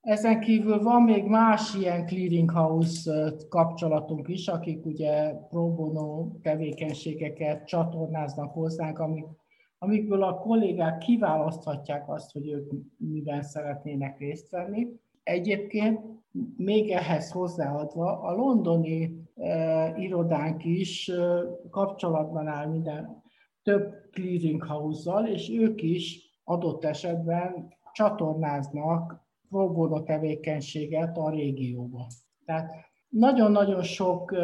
Ezen 0.00 0.40
kívül 0.40 0.82
van 0.82 1.02
még 1.02 1.24
más 1.24 1.74
ilyen 1.74 2.06
clearinghouse 2.06 3.32
kapcsolatunk 3.48 4.28
is, 4.28 4.48
akik 4.48 4.86
ugye 4.86 5.34
pro 5.34 5.74
bono 5.74 6.30
tevékenységeket 6.42 7.66
csatornáznak 7.66 8.52
hozzánk, 8.52 8.98
amik, 8.98 9.24
amikből 9.82 10.22
a 10.22 10.38
kollégák 10.38 10.98
kiválaszthatják 10.98 12.08
azt, 12.08 12.32
hogy 12.32 12.48
ők 12.48 12.70
miben 12.96 13.42
szeretnének 13.42 14.18
részt 14.18 14.50
venni. 14.50 14.86
Egyébként 15.22 16.00
még 16.56 16.90
ehhez 16.90 17.30
hozzáadva 17.30 18.20
a 18.20 18.34
londoni 18.34 19.28
e, 19.36 19.94
irodánk 19.96 20.64
is 20.64 21.08
e, 21.08 21.40
kapcsolatban 21.70 22.46
áll 22.46 22.66
minden 22.66 23.22
több 23.62 23.94
clearinghouse-zal, 24.12 25.26
és 25.26 25.50
ők 25.50 25.82
is 25.82 26.30
adott 26.44 26.84
esetben 26.84 27.74
csatornáznak 27.92 29.28
pro 29.48 30.02
tevékenységet 30.02 31.16
a 31.18 31.30
régióba. 31.30 32.06
Tehát 32.44 32.72
nagyon-nagyon 33.08 33.82
sok 33.82 34.34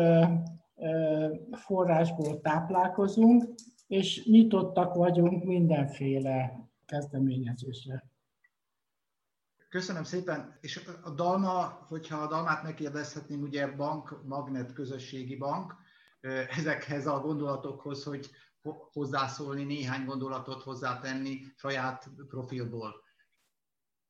forrásból 1.52 2.40
táplálkozunk, 2.40 3.44
és 3.86 4.24
nyitottak 4.24 4.94
vagyunk 4.94 5.44
mindenféle 5.44 6.68
kezdeményezésre. 6.86 8.04
Köszönöm 9.68 10.04
szépen. 10.04 10.58
És 10.60 10.80
a 11.02 11.10
Dalma, 11.10 11.84
hogyha 11.88 12.16
a 12.16 12.28
Dalmát 12.28 12.62
megkérdezhetném, 12.62 13.42
ugye 13.42 13.66
bank, 13.66 14.24
magnet, 14.24 14.72
közösségi 14.72 15.36
bank, 15.36 15.74
ezekhez 16.56 17.06
a 17.06 17.20
gondolatokhoz, 17.20 18.04
hogy 18.04 18.30
hozzászólni, 18.92 19.64
néhány 19.64 20.04
gondolatot 20.04 20.62
hozzátenni 20.62 21.40
saját 21.56 22.10
profilból. 22.28 23.04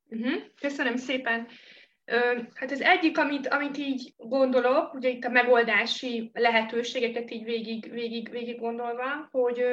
Uh-huh. 0.09 0.33
Köszönöm 0.61 0.97
szépen. 0.97 1.47
Hát 2.55 2.71
az 2.71 2.81
egyik, 2.81 3.19
amit, 3.19 3.47
amit 3.49 3.79
így 3.79 4.15
gondolok, 4.17 4.95
ugye 4.95 5.09
itt 5.09 5.25
a 5.25 5.31
megoldási 5.31 6.31
lehetőségeket 6.35 7.31
így 7.31 7.45
végig, 7.45 7.91
végig, 7.91 8.31
végig 8.31 8.61
gondolva, 8.61 9.29
hogy 9.31 9.65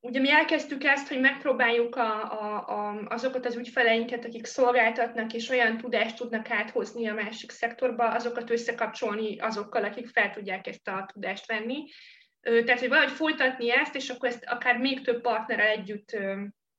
ugye 0.00 0.20
mi 0.20 0.30
elkezdtük 0.30 0.84
ezt, 0.84 1.08
hogy 1.08 1.20
megpróbáljuk 1.20 1.96
a, 1.96 2.32
a, 2.32 2.68
a, 2.68 3.06
azokat 3.08 3.46
az 3.46 3.56
ügyfeleinket, 3.56 4.24
akik 4.24 4.46
szolgáltatnak 4.46 5.32
és 5.32 5.48
olyan 5.48 5.76
tudást 5.76 6.16
tudnak 6.16 6.50
áthozni 6.50 7.08
a 7.08 7.14
másik 7.14 7.50
szektorba, 7.50 8.08
azokat 8.08 8.50
összekapcsolni 8.50 9.38
azokkal, 9.38 9.84
akik 9.84 10.08
fel 10.08 10.30
tudják 10.30 10.66
ezt 10.66 10.88
a 10.88 11.08
tudást 11.12 11.46
venni. 11.46 11.84
Tehát, 12.40 12.80
hogy 12.80 12.88
valahogy 12.88 13.12
folytatni 13.12 13.70
ezt, 13.72 13.94
és 13.94 14.08
akkor 14.08 14.28
ezt 14.28 14.44
akár 14.44 14.78
még 14.78 15.04
több 15.04 15.20
partnerrel 15.20 15.68
együtt 15.68 16.16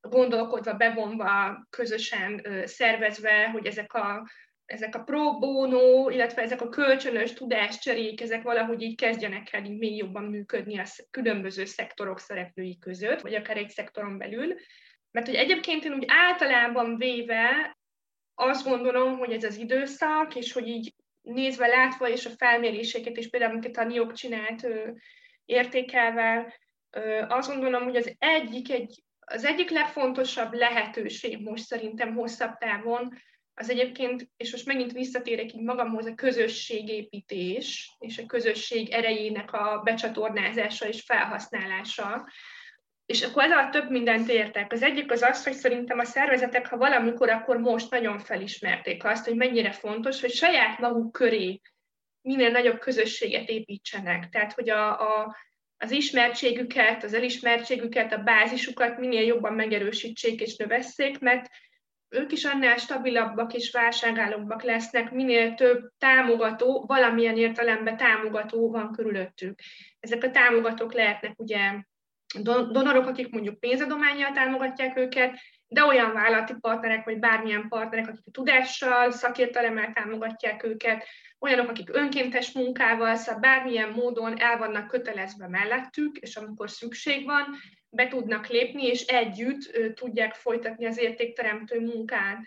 gondolkodva, 0.01 0.73
bevonva, 0.73 1.65
közösen 1.69 2.45
szervezve, 2.65 3.49
hogy 3.49 3.65
ezek 3.65 3.93
a, 3.93 4.29
ezek 4.71 4.95
a 4.95 5.03
pro 5.03 5.37
bono, 5.37 6.09
illetve 6.09 6.41
ezek 6.41 6.61
a 6.61 6.69
kölcsönös 6.69 7.33
tudáscserék, 7.33 8.21
ezek 8.21 8.41
valahogy 8.41 8.81
így 8.81 8.95
kezdjenek 8.95 9.53
el 9.53 9.65
így 9.65 9.77
még 9.77 9.97
jobban 9.97 10.23
működni 10.23 10.79
a 10.79 10.83
különböző 11.11 11.65
szektorok 11.65 12.19
szereplői 12.19 12.77
között, 12.79 13.21
vagy 13.21 13.33
akár 13.33 13.57
egy 13.57 13.69
szektoron 13.69 14.17
belül. 14.17 14.55
Mert 15.11 15.25
hogy 15.25 15.35
egyébként 15.35 15.83
én 15.85 15.93
úgy 15.93 16.05
általában 16.07 16.97
véve 16.97 17.77
azt 18.35 18.67
gondolom, 18.67 19.17
hogy 19.17 19.31
ez 19.31 19.43
az 19.43 19.57
időszak, 19.57 20.35
és 20.35 20.51
hogy 20.51 20.67
így 20.67 20.93
nézve, 21.21 21.67
látva, 21.67 22.09
és 22.09 22.25
a 22.25 22.29
felméréseket, 22.37 23.17
és 23.17 23.29
például, 23.29 23.51
amiket 23.51 23.77
a 23.77 23.83
NIOK 23.83 24.13
csinált 24.13 24.67
értékelve, 25.45 26.59
azt 27.27 27.49
gondolom, 27.49 27.83
hogy 27.83 27.95
az 27.95 28.15
egyik 28.19 28.71
egy 28.71 29.03
az 29.25 29.45
egyik 29.45 29.69
legfontosabb 29.69 30.53
lehetőség 30.53 31.41
most 31.41 31.63
szerintem 31.63 32.13
hosszabb 32.13 32.57
távon, 32.57 33.13
az 33.53 33.69
egyébként, 33.69 34.29
és 34.37 34.51
most 34.51 34.65
megint 34.65 34.91
visszatérek 34.91 35.53
így 35.53 35.61
magamhoz, 35.61 36.05
a 36.05 36.15
közösségépítés 36.15 37.95
és 37.99 38.17
a 38.17 38.25
közösség 38.25 38.89
erejének 38.89 39.53
a 39.53 39.81
becsatornázása 39.83 40.87
és 40.87 41.01
felhasználása. 41.01 42.29
És 43.05 43.23
akkor 43.23 43.43
ezzel 43.43 43.69
több 43.69 43.89
mindent 43.89 44.29
értek. 44.29 44.71
Az 44.71 44.81
egyik 44.81 45.11
az 45.11 45.21
az, 45.21 45.43
hogy 45.43 45.53
szerintem 45.53 45.99
a 45.99 46.03
szervezetek, 46.03 46.67
ha 46.67 46.77
valamikor, 46.77 47.29
akkor 47.29 47.57
most 47.57 47.89
nagyon 47.89 48.19
felismerték 48.19 49.03
azt, 49.03 49.25
hogy 49.25 49.35
mennyire 49.35 49.71
fontos, 49.71 50.21
hogy 50.21 50.31
saját 50.31 50.79
maguk 50.79 51.11
köré 51.11 51.61
minél 52.21 52.49
nagyobb 52.49 52.79
közösséget 52.79 53.49
építsenek. 53.49 54.29
Tehát, 54.29 54.53
hogy 54.53 54.69
a, 54.69 54.89
a 54.99 55.35
az 55.83 55.91
ismertségüket, 55.91 57.03
az 57.03 57.13
elismertségüket, 57.13 58.13
a 58.13 58.17
bázisukat 58.17 58.97
minél 58.97 59.25
jobban 59.25 59.53
megerősítsék 59.53 60.41
és 60.41 60.55
növesszék, 60.55 61.19
mert 61.19 61.49
ők 62.11 62.31
is 62.31 62.45
annál 62.45 62.77
stabilabbak 62.77 63.53
és 63.53 63.71
válságállóbbak 63.71 64.63
lesznek, 64.63 65.11
minél 65.11 65.53
több 65.53 65.91
támogató, 65.97 66.85
valamilyen 66.87 67.37
értelemben 67.37 67.97
támogató 67.97 68.71
van 68.71 68.91
körülöttük. 68.91 69.59
Ezek 69.99 70.23
a 70.23 70.31
támogatók 70.31 70.93
lehetnek 70.93 71.39
ugye 71.39 71.71
donorok, 72.71 73.07
akik 73.07 73.31
mondjuk 73.31 73.59
pénzadományjal 73.59 74.31
támogatják 74.31 74.97
őket, 74.97 75.39
de 75.67 75.83
olyan 75.83 76.13
vállalati 76.13 76.53
partnerek, 76.61 77.05
vagy 77.05 77.19
bármilyen 77.19 77.67
partnerek, 77.67 78.07
akik 78.07 78.33
tudással, 78.33 79.11
szakértelemmel 79.11 79.91
támogatják 79.93 80.63
őket, 80.63 81.07
olyanok, 81.39 81.69
akik 81.69 81.89
önkéntes 81.93 82.51
munkával, 82.51 83.15
szóval 83.15 83.41
bármilyen 83.41 83.89
módon 83.89 84.39
el 84.39 84.57
vannak 84.57 84.87
kötelezve 84.87 85.47
mellettük, 85.47 86.17
és 86.17 86.35
amikor 86.35 86.69
szükség 86.69 87.25
van, 87.25 87.45
be 87.91 88.07
tudnak 88.07 88.47
lépni, 88.47 88.85
és 88.85 89.05
együtt 89.05 89.93
tudják 89.95 90.33
folytatni 90.33 90.85
az 90.85 90.97
értékteremtő 90.97 91.79
munkát. 91.79 92.39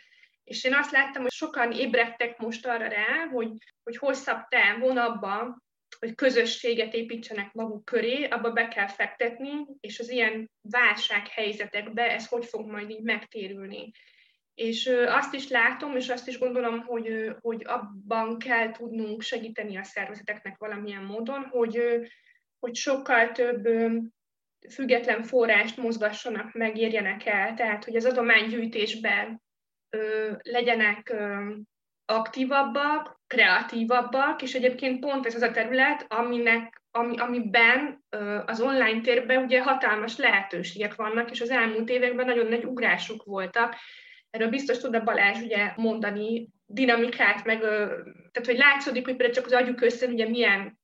És 0.45 0.64
én 0.64 0.74
azt 0.74 0.90
láttam, 0.90 1.22
hogy 1.22 1.30
sokan 1.30 1.72
ébredtek 1.72 2.38
most 2.38 2.66
arra 2.66 2.88
rá, 2.88 3.26
hogy, 3.32 3.51
hogy 3.82 3.97
hosszabb 3.97 4.49
távon 4.49 4.97
abban, 4.97 5.62
hogy 5.99 6.14
közösséget 6.14 6.95
építsenek 6.95 7.53
maguk 7.53 7.84
köré, 7.84 8.24
abba 8.24 8.51
be 8.51 8.68
kell 8.68 8.86
fektetni, 8.86 9.51
és 9.80 9.99
az 9.99 10.09
ilyen 10.11 10.51
válsághelyzetekbe 10.61 12.03
ez 12.03 12.28
hogy 12.28 12.45
fog 12.45 12.70
majd 12.70 12.90
így 12.90 13.03
megtérülni. 13.03 13.90
És 14.55 14.86
azt 15.07 15.34
is 15.34 15.49
látom, 15.49 15.97
és 15.97 16.09
azt 16.09 16.28
is 16.28 16.38
gondolom, 16.38 16.80
hogy, 16.80 17.34
hogy 17.40 17.62
abban 17.64 18.38
kell 18.38 18.70
tudnunk 18.70 19.22
segíteni 19.22 19.77
a 19.77 19.85
szervezeteknek 19.85 20.59
valamilyen 20.59 21.05
módon, 21.05 21.44
hogy, 21.44 22.01
hogy 22.59 22.74
sokkal 22.74 23.32
több 23.32 23.68
független 24.73 25.23
forrást 25.23 25.77
mozgassanak, 25.77 26.53
megérjenek 26.53 27.27
el, 27.27 27.55
tehát 27.55 27.85
hogy 27.85 27.97
az 27.97 28.05
adománygyűjtésben 28.05 29.43
legyenek 30.43 31.15
aktívabbak, 32.07 33.20
kreatívabbak, 33.27 34.43
és 34.43 34.55
egyébként 34.55 35.01
pont 35.01 35.27
ez 35.27 35.35
az 35.35 35.43
a 35.43 35.51
terület, 35.51 36.07
aminek, 36.09 36.82
ami, 36.91 37.19
amiben 37.19 38.05
az 38.47 38.61
online 38.61 39.01
térben 39.01 39.45
ugye 39.45 39.62
hatalmas 39.62 40.16
lehetőségek 40.16 40.95
vannak, 40.95 41.31
és 41.31 41.41
az 41.41 41.51
elmúlt 41.51 41.89
években 41.89 42.27
nagyon 42.27 42.47
nagy 42.47 42.65
ugrásuk 42.65 43.24
voltak, 43.24 43.77
Erről 44.35 44.49
biztos 44.49 44.78
tud 44.78 44.95
a 44.95 45.03
Balázs 45.03 45.41
ugye 45.41 45.73
mondani 45.77 46.49
dinamikát, 46.66 47.45
meg, 47.45 47.61
tehát 47.61 48.45
hogy 48.45 48.57
látszódik, 48.57 49.05
hogy 49.05 49.16
például 49.16 49.35
csak 49.35 49.47
az 49.47 49.53
agyuk 49.53 49.81
össze, 49.81 50.07
ugye 50.07 50.28
milyen, 50.28 50.78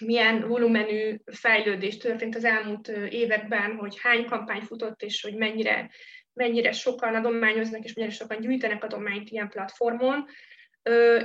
milyen 0.00 0.48
volumenű 0.48 1.16
fejlődés 1.24 1.96
történt 1.96 2.36
az 2.36 2.44
elmúlt 2.44 2.88
években, 3.10 3.76
hogy 3.76 4.00
hány 4.00 4.24
kampány 4.24 4.60
futott, 4.60 5.02
és 5.02 5.22
hogy 5.22 5.34
mennyire, 5.34 5.90
mennyire 6.32 6.72
sokan 6.72 7.14
adományoznak, 7.14 7.84
és 7.84 7.92
mennyire 7.92 8.14
sokan 8.14 8.40
gyűjtenek 8.40 8.84
adományt 8.84 9.30
ilyen 9.30 9.48
platformon. 9.48 10.26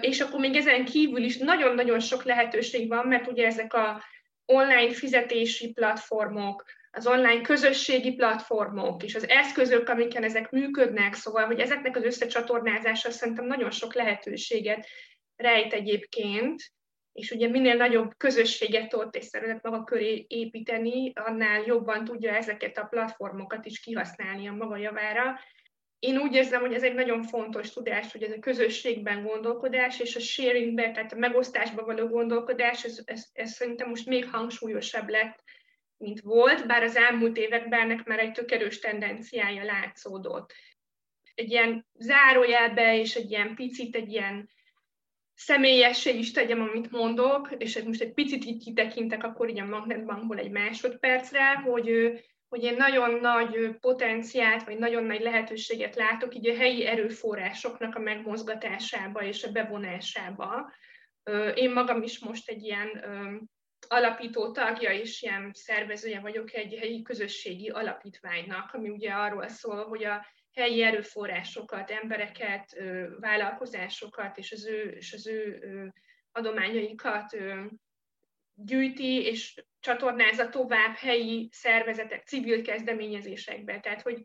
És 0.02 0.22
akkor 0.22 0.40
még 0.40 0.56
ezen 0.56 0.86
kívül 0.86 1.24
is 1.24 1.38
nagyon-nagyon 1.38 2.00
sok 2.00 2.24
lehetőség 2.24 2.88
van, 2.88 3.08
mert 3.08 3.28
ugye 3.28 3.46
ezek 3.46 3.74
a 3.74 4.04
online 4.46 4.94
fizetési 4.94 5.72
platformok, 5.72 6.64
az 6.92 7.08
online 7.08 7.42
közösségi 7.42 8.14
platformok 8.14 9.04
és 9.04 9.16
az 9.16 9.30
eszközök, 9.30 9.90
amiken 9.90 10.24
ezek 10.24 10.50
működnek, 10.50 11.14
szóval, 11.14 11.46
hogy 11.46 11.60
ezeknek 11.60 11.96
az 11.96 12.04
összecsatornázása 12.04 13.12
szerintem 13.12 13.46
nagyon 13.46 13.72
sok 13.72 13.94
lehetőséget 13.94 14.88
rejt 15.36 15.74
egyébként, 15.74 16.72
és 17.14 17.32
ugye 17.32 17.48
minél 17.48 17.76
nagyobb 17.76 18.14
közösséget 18.18 18.90
tudott 18.90 19.16
egy 19.16 19.24
szervezet 19.24 19.64
maga 19.64 19.84
köré 19.84 20.26
építeni, 20.28 21.12
annál 21.16 21.64
jobban 21.66 22.04
tudja 22.04 22.32
ezeket 22.32 22.78
a 22.78 22.84
platformokat 22.84 23.66
is 23.66 23.80
kihasználni 23.80 24.48
a 24.48 24.54
maga 24.54 24.78
javára. 24.78 25.40
Én 26.00 26.18
úgy 26.18 26.34
érzem, 26.36 26.62
hogy 26.62 26.74
ez 26.74 26.84
egy 26.84 26.94
nagyon 26.94 27.24
fontos 27.24 27.74
tudás, 27.74 28.12
hogy 28.12 28.24
ez 28.24 28.32
a 28.32 28.40
közösségben 28.40 29.24
gondolkodás, 29.24 30.00
és 30.00 30.16
a 30.16 30.20
sharingben, 30.20 30.94
tehát 30.94 31.14
a 31.14 31.18
megosztásban 31.18 31.86
való 31.86 32.08
gondolkodás, 32.08 32.84
ez, 32.84 33.02
ez, 33.06 33.26
ez 33.34 33.52
szerintem 33.52 33.90
most 33.90 34.06
még 34.06 34.30
hangsúlyosabb 34.30 35.10
lett, 35.10 35.44
mint 35.98 36.22
volt, 36.22 36.68
bár 36.68 36.84
az 36.84 36.96
elmúlt 36.96 37.38
években 37.38 37.80
ennek 37.80 38.04
már 38.04 38.20
egy 38.20 38.32
tök 38.32 38.52
erős 38.52 38.80
tendenciája 38.80 39.64
látszódott. 39.64 40.54
Egy 41.36 41.52
ilyen 41.52 41.88
zárójelbe 41.94 42.98
és 42.98 43.16
egy 43.16 43.32
ilyen 43.32 43.56
picit, 43.56 43.96
egy 43.96 44.12
ilyen 44.12 44.50
személyessé 45.36 46.18
is 46.18 46.32
tegyem, 46.32 46.62
amit 46.62 46.92
mondok, 46.92 47.50
és 47.58 47.82
most 47.82 48.02
egy 48.02 48.14
picit 48.14 48.46
így 48.46 48.64
kitekintek 48.64 49.24
akkor 49.24 49.50
így 49.50 49.60
a 49.60 49.66
Magnetbankból 49.66 50.38
egy 50.38 50.52
másodpercre, 50.52 51.54
hogy, 51.56 52.12
hogy 52.50 52.64
én 52.64 52.76
nagyon 52.76 53.20
nagy 53.20 53.78
potenciált, 53.80 54.64
vagy 54.64 54.78
nagyon 54.78 55.04
nagy 55.04 55.22
lehetőséget 55.22 55.96
látok 55.96 56.36
így 56.36 56.50
a 56.50 56.56
helyi 56.56 56.86
erőforrásoknak 56.86 57.96
a 57.96 58.00
megmozgatásába 58.00 59.24
és 59.24 59.44
a 59.44 59.52
bevonásába. 59.52 60.72
Én 61.54 61.72
magam 61.72 62.04
is 62.04 62.20
most 62.20 62.50
egy 62.50 62.64
ilyen 62.64 62.90
alapító 63.88 64.52
tagja 64.52 64.92
és 64.92 65.22
ilyen 65.22 65.52
szervezője 65.54 66.20
vagyok 66.20 66.54
egy 66.54 66.74
helyi 66.74 67.02
közösségi 67.02 67.70
alapítványnak, 67.70 68.74
ami 68.74 68.90
ugye 68.90 69.12
arról 69.12 69.48
szól, 69.48 69.86
hogy 69.86 70.04
a 70.04 70.26
helyi 70.54 70.84
erőforrásokat, 70.84 71.92
embereket, 71.92 72.84
vállalkozásokat 73.20 74.38
és 74.38 74.52
az 74.52 74.66
ő, 74.66 74.90
és 74.90 75.14
az 75.14 75.28
ő 75.28 75.94
adományaikat 76.32 77.36
gyűjti 78.56 79.26
és 79.26 79.64
csatornázza 79.80 80.50
tovább 80.50 80.96
helyi 80.96 81.50
szervezetek, 81.52 82.26
civil 82.26 82.62
kezdeményezésekbe. 82.62 83.80
Tehát, 83.80 84.02
hogy, 84.02 84.22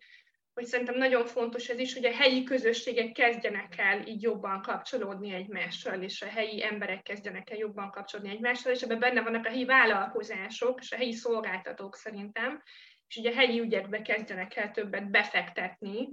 hogy 0.55 0.65
szerintem 0.65 0.97
nagyon 0.97 1.27
fontos 1.27 1.69
ez 1.69 1.79
is, 1.79 1.95
hogy 1.95 2.05
a 2.05 2.15
helyi 2.15 2.45
közösségek 2.45 3.13
kezdjenek 3.13 3.79
el 3.79 4.07
így 4.07 4.23
jobban 4.23 4.63
kapcsolódni 4.63 5.33
egymással, 5.33 6.03
és 6.03 6.23
a 6.23 6.29
helyi 6.29 6.65
emberek 6.65 7.03
kezdjenek 7.03 7.51
el 7.51 7.59
jobban 7.59 7.91
kapcsolódni 7.91 8.31
egymással, 8.31 8.73
és 8.73 8.83
ebben 8.83 8.99
benne 8.99 9.23
vannak 9.23 9.47
a 9.47 9.49
helyi 9.49 9.65
vállalkozások 9.65 10.81
és 10.81 10.93
a 10.93 10.97
helyi 10.97 11.13
szolgáltatók 11.13 11.97
szerintem, 11.97 12.63
és 13.09 13.17
ugye 13.17 13.31
a 13.31 13.35
helyi 13.35 13.61
ügyekbe 13.61 14.03
kezdenek 14.03 14.57
el 14.57 14.71
többet 14.71 15.11
befektetni, 15.11 16.09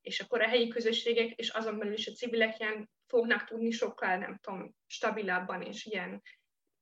és 0.00 0.20
akkor 0.20 0.42
a 0.42 0.48
helyi 0.48 0.68
közösségek 0.68 1.30
és 1.30 1.48
azon 1.48 1.78
belül 1.78 1.92
is 1.92 2.06
a 2.06 2.12
civilek 2.12 2.58
ilyen 2.58 2.90
fognak 3.06 3.44
tudni 3.44 3.70
sokkal, 3.70 4.16
nem 4.16 4.38
tudom, 4.40 4.74
stabilabban 4.86 5.62
és 5.62 5.84
ilyen 5.84 6.22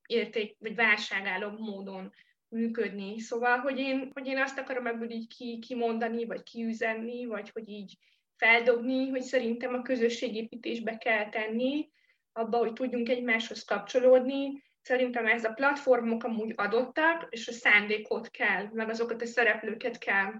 érték, 0.06 0.56
vagy 0.58 0.74
válságállóbb 0.74 1.58
módon 1.58 2.12
működni. 2.48 3.18
Szóval, 3.18 3.58
hogy 3.58 3.78
én, 3.78 4.10
hogy 4.14 4.26
én 4.26 4.38
azt 4.38 4.58
akarom 4.58 4.86
ebből 4.86 5.10
így 5.10 5.34
ki, 5.36 5.58
kimondani, 5.58 6.24
vagy 6.24 6.42
kiüzenni, 6.42 7.24
vagy 7.24 7.50
hogy 7.50 7.68
így 7.68 7.98
feldobni, 8.36 9.08
hogy 9.08 9.22
szerintem 9.22 9.74
a 9.74 9.82
közösségépítésbe 9.82 10.96
kell 10.96 11.28
tenni, 11.28 11.90
abba, 12.32 12.58
hogy 12.58 12.72
tudjunk 12.72 13.08
egymáshoz 13.08 13.64
kapcsolódni, 13.64 14.64
Szerintem 14.86 15.26
ez 15.26 15.44
a 15.44 15.52
platformok 15.52 16.24
amúgy 16.24 16.52
adottak, 16.56 17.26
és 17.30 17.48
a 17.48 17.52
szándékot 17.52 18.30
kell, 18.30 18.68
meg 18.72 18.88
azokat 18.88 19.22
a 19.22 19.26
szereplőket 19.26 19.98
kell 19.98 20.32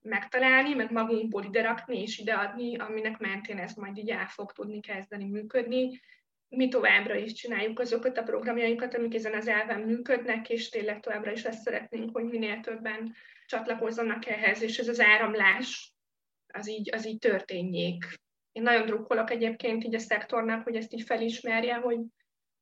megtalálni, 0.00 0.74
meg 0.74 0.90
magunkból 0.90 1.44
ide 1.44 1.62
rakni 1.62 2.00
és 2.00 2.18
ideadni, 2.18 2.76
aminek 2.76 3.18
mentén 3.18 3.58
ez 3.58 3.74
majd 3.74 3.96
így 3.96 4.10
el 4.10 4.26
fog 4.26 4.52
tudni 4.52 4.80
kezdeni 4.80 5.24
működni. 5.24 6.00
Mi 6.48 6.68
továbbra 6.68 7.14
is 7.14 7.32
csináljuk 7.32 7.78
azokat 7.78 8.18
a 8.18 8.22
programjainkat, 8.22 8.94
amik 8.94 9.14
ezen 9.14 9.34
az 9.34 9.48
elven 9.48 9.80
működnek, 9.80 10.48
és 10.48 10.68
tényleg 10.68 11.00
továbbra 11.00 11.32
is 11.32 11.44
ezt 11.44 11.62
szeretnénk, 11.62 12.10
hogy 12.12 12.24
minél 12.24 12.60
többen 12.60 13.14
csatlakozzanak 13.46 14.26
ehhez, 14.26 14.62
és 14.62 14.78
ez 14.78 14.88
az 14.88 15.00
áramlás 15.00 15.92
az 16.46 16.68
így, 16.68 16.94
az 16.94 17.06
így 17.06 17.18
történjék. 17.18 18.04
Én 18.52 18.62
nagyon 18.62 18.86
drukkolok 18.86 19.30
egyébként 19.30 19.84
így 19.84 19.94
a 19.94 19.98
szektornak, 19.98 20.64
hogy 20.64 20.76
ezt 20.76 20.92
így 20.92 21.02
felismerje, 21.02 21.74
hogy 21.74 21.98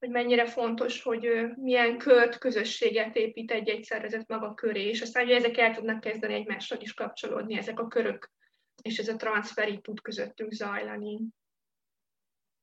hogy 0.01 0.11
mennyire 0.11 0.47
fontos, 0.47 1.03
hogy 1.03 1.29
milyen 1.57 1.99
kört, 1.99 2.39
közösséget 2.39 3.17
épít 3.17 3.51
egy-egy 3.51 3.85
szervezet 3.85 4.29
maga 4.29 4.55
köré, 4.55 4.89
és 4.89 5.01
aztán, 5.01 5.25
hogy 5.25 5.33
ezek 5.33 5.59
el 5.59 5.75
tudnak 5.75 6.01
kezdeni 6.01 6.35
egymással 6.35 6.81
is 6.81 6.95
kapcsolódni, 6.95 7.57
ezek 7.57 7.81
a 7.81 7.89
körök, 7.89 8.31
és 8.83 8.99
ez 8.99 9.09
a 9.09 9.17
transfer 9.17 9.69
így 9.69 9.81
tud 9.81 10.01
közöttünk 10.01 10.53
zajlani. 10.53 11.19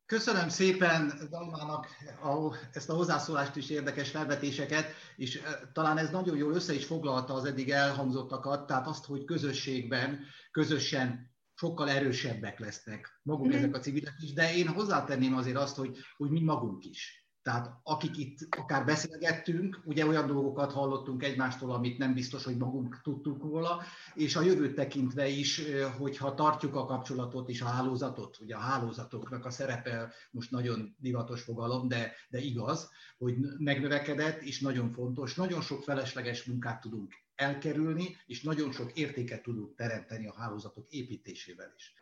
Köszönöm 0.05 0.49
szépen 0.49 1.13
Dalmának 1.29 1.87
a, 2.21 2.55
ezt 2.73 2.89
a 2.89 2.93
hozzászólást 2.93 3.55
is 3.55 3.69
érdekes 3.69 4.09
felvetéseket, 4.09 4.85
és 5.15 5.41
talán 5.73 5.97
ez 5.97 6.09
nagyon 6.09 6.37
jól 6.37 6.53
össze 6.53 6.73
is 6.73 6.85
foglalta 6.85 7.33
az 7.33 7.45
eddig 7.45 7.69
elhangzottakat, 7.69 8.67
tehát 8.67 8.87
azt, 8.87 9.05
hogy 9.05 9.23
közösségben, 9.23 10.25
közösen 10.51 11.35
sokkal 11.53 11.89
erősebbek 11.89 12.59
lesznek 12.59 13.19
maguk 13.23 13.47
mm. 13.47 13.51
ezek 13.51 13.75
a 13.75 13.79
civilek 13.79 14.15
is, 14.19 14.33
de 14.33 14.55
én 14.55 14.67
hozzátenném 14.67 15.35
azért 15.35 15.57
azt, 15.57 15.75
hogy, 15.75 15.97
hogy 16.17 16.29
mi 16.29 16.43
magunk 16.43 16.85
is. 16.85 17.26
Tehát 17.47 17.79
akik 17.83 18.17
itt 18.17 18.37
akár 18.57 18.85
beszélgettünk, 18.85 19.79
ugye 19.85 20.05
olyan 20.05 20.27
dolgokat 20.27 20.71
hallottunk 20.71 21.23
egymástól, 21.23 21.71
amit 21.71 21.97
nem 21.97 22.13
biztos, 22.13 22.43
hogy 22.43 22.57
magunk 22.57 23.01
tudtuk 23.01 23.43
róla, 23.43 23.81
és 24.13 24.35
a 24.35 24.41
jövőt 24.41 24.75
tekintve 24.75 25.27
is, 25.27 25.61
hogyha 25.97 26.33
tartjuk 26.33 26.75
a 26.75 26.85
kapcsolatot 26.85 27.49
és 27.49 27.61
a 27.61 27.65
hálózatot, 27.65 28.37
ugye 28.39 28.55
a 28.55 28.59
hálózatoknak 28.59 29.45
a 29.45 29.49
szerepe 29.49 30.13
most 30.31 30.51
nagyon 30.51 30.95
divatos 30.99 31.41
fogalom, 31.41 31.87
de, 31.87 32.13
de 32.29 32.39
igaz, 32.39 32.89
hogy 33.17 33.35
megnövekedett, 33.57 34.41
és 34.41 34.59
nagyon 34.59 34.91
fontos, 34.91 35.35
nagyon 35.35 35.61
sok 35.61 35.83
felesleges 35.83 36.43
munkát 36.43 36.81
tudunk 36.81 37.13
elkerülni, 37.35 38.17
és 38.25 38.41
nagyon 38.41 38.71
sok 38.71 38.91
értéket 38.93 39.41
tudunk 39.41 39.75
teremteni 39.75 40.27
a 40.27 40.35
hálózatok 40.37 40.87
építésével 40.89 41.73
is. 41.75 41.93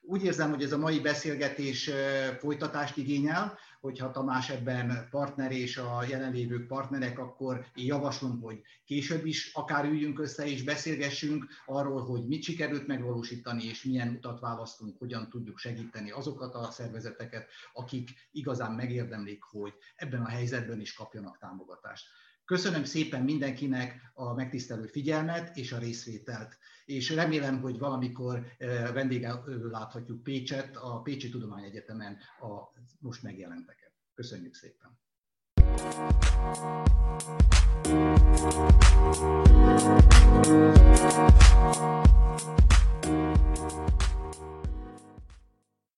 Úgy 0.00 0.24
érzem, 0.24 0.50
hogy 0.50 0.62
ez 0.62 0.72
a 0.72 0.78
mai 0.78 1.00
beszélgetés 1.00 1.90
folytatást 2.38 2.96
igényel, 2.96 3.58
hogyha 3.80 4.10
Tamás 4.10 4.50
ebben 4.50 5.08
partner 5.10 5.52
és 5.52 5.76
a 5.76 6.04
jelenlévők 6.08 6.66
partnerek, 6.66 7.18
akkor 7.18 7.66
én 7.74 7.86
javaslom, 7.86 8.40
hogy 8.40 8.62
később 8.84 9.26
is 9.26 9.52
akár 9.54 9.84
üljünk 9.84 10.18
össze 10.18 10.46
és 10.46 10.62
beszélgessünk 10.62 11.46
arról, 11.66 12.04
hogy 12.04 12.26
mit 12.26 12.42
sikerült 12.42 12.86
megvalósítani, 12.86 13.64
és 13.64 13.82
milyen 13.82 14.08
utat 14.08 14.40
választunk, 14.40 14.98
hogyan 14.98 15.28
tudjuk 15.28 15.58
segíteni 15.58 16.10
azokat 16.10 16.54
a 16.54 16.70
szervezeteket, 16.70 17.48
akik 17.72 18.10
igazán 18.30 18.72
megérdemlik, 18.72 19.42
hogy 19.42 19.74
ebben 19.96 20.22
a 20.22 20.28
helyzetben 20.28 20.80
is 20.80 20.94
kapjanak 20.94 21.38
támogatást. 21.38 22.06
Köszönöm 22.48 22.84
szépen 22.84 23.22
mindenkinek 23.22 24.10
a 24.14 24.34
megtisztelő 24.34 24.86
figyelmet 24.86 25.56
és 25.56 25.72
a 25.72 25.78
részvételt, 25.78 26.58
és 26.84 27.10
remélem, 27.10 27.60
hogy 27.60 27.78
valamikor 27.78 28.46
vendégen 28.92 29.42
láthatjuk 29.70 30.22
Pécset, 30.22 30.76
a 30.76 31.00
Pécsi 31.00 31.28
Tudományegyetemen 31.28 32.16
a 32.40 32.72
most 32.98 33.22
megjelenteket. 33.22 33.92
Köszönjük 34.14 34.54
szépen! 34.54 34.98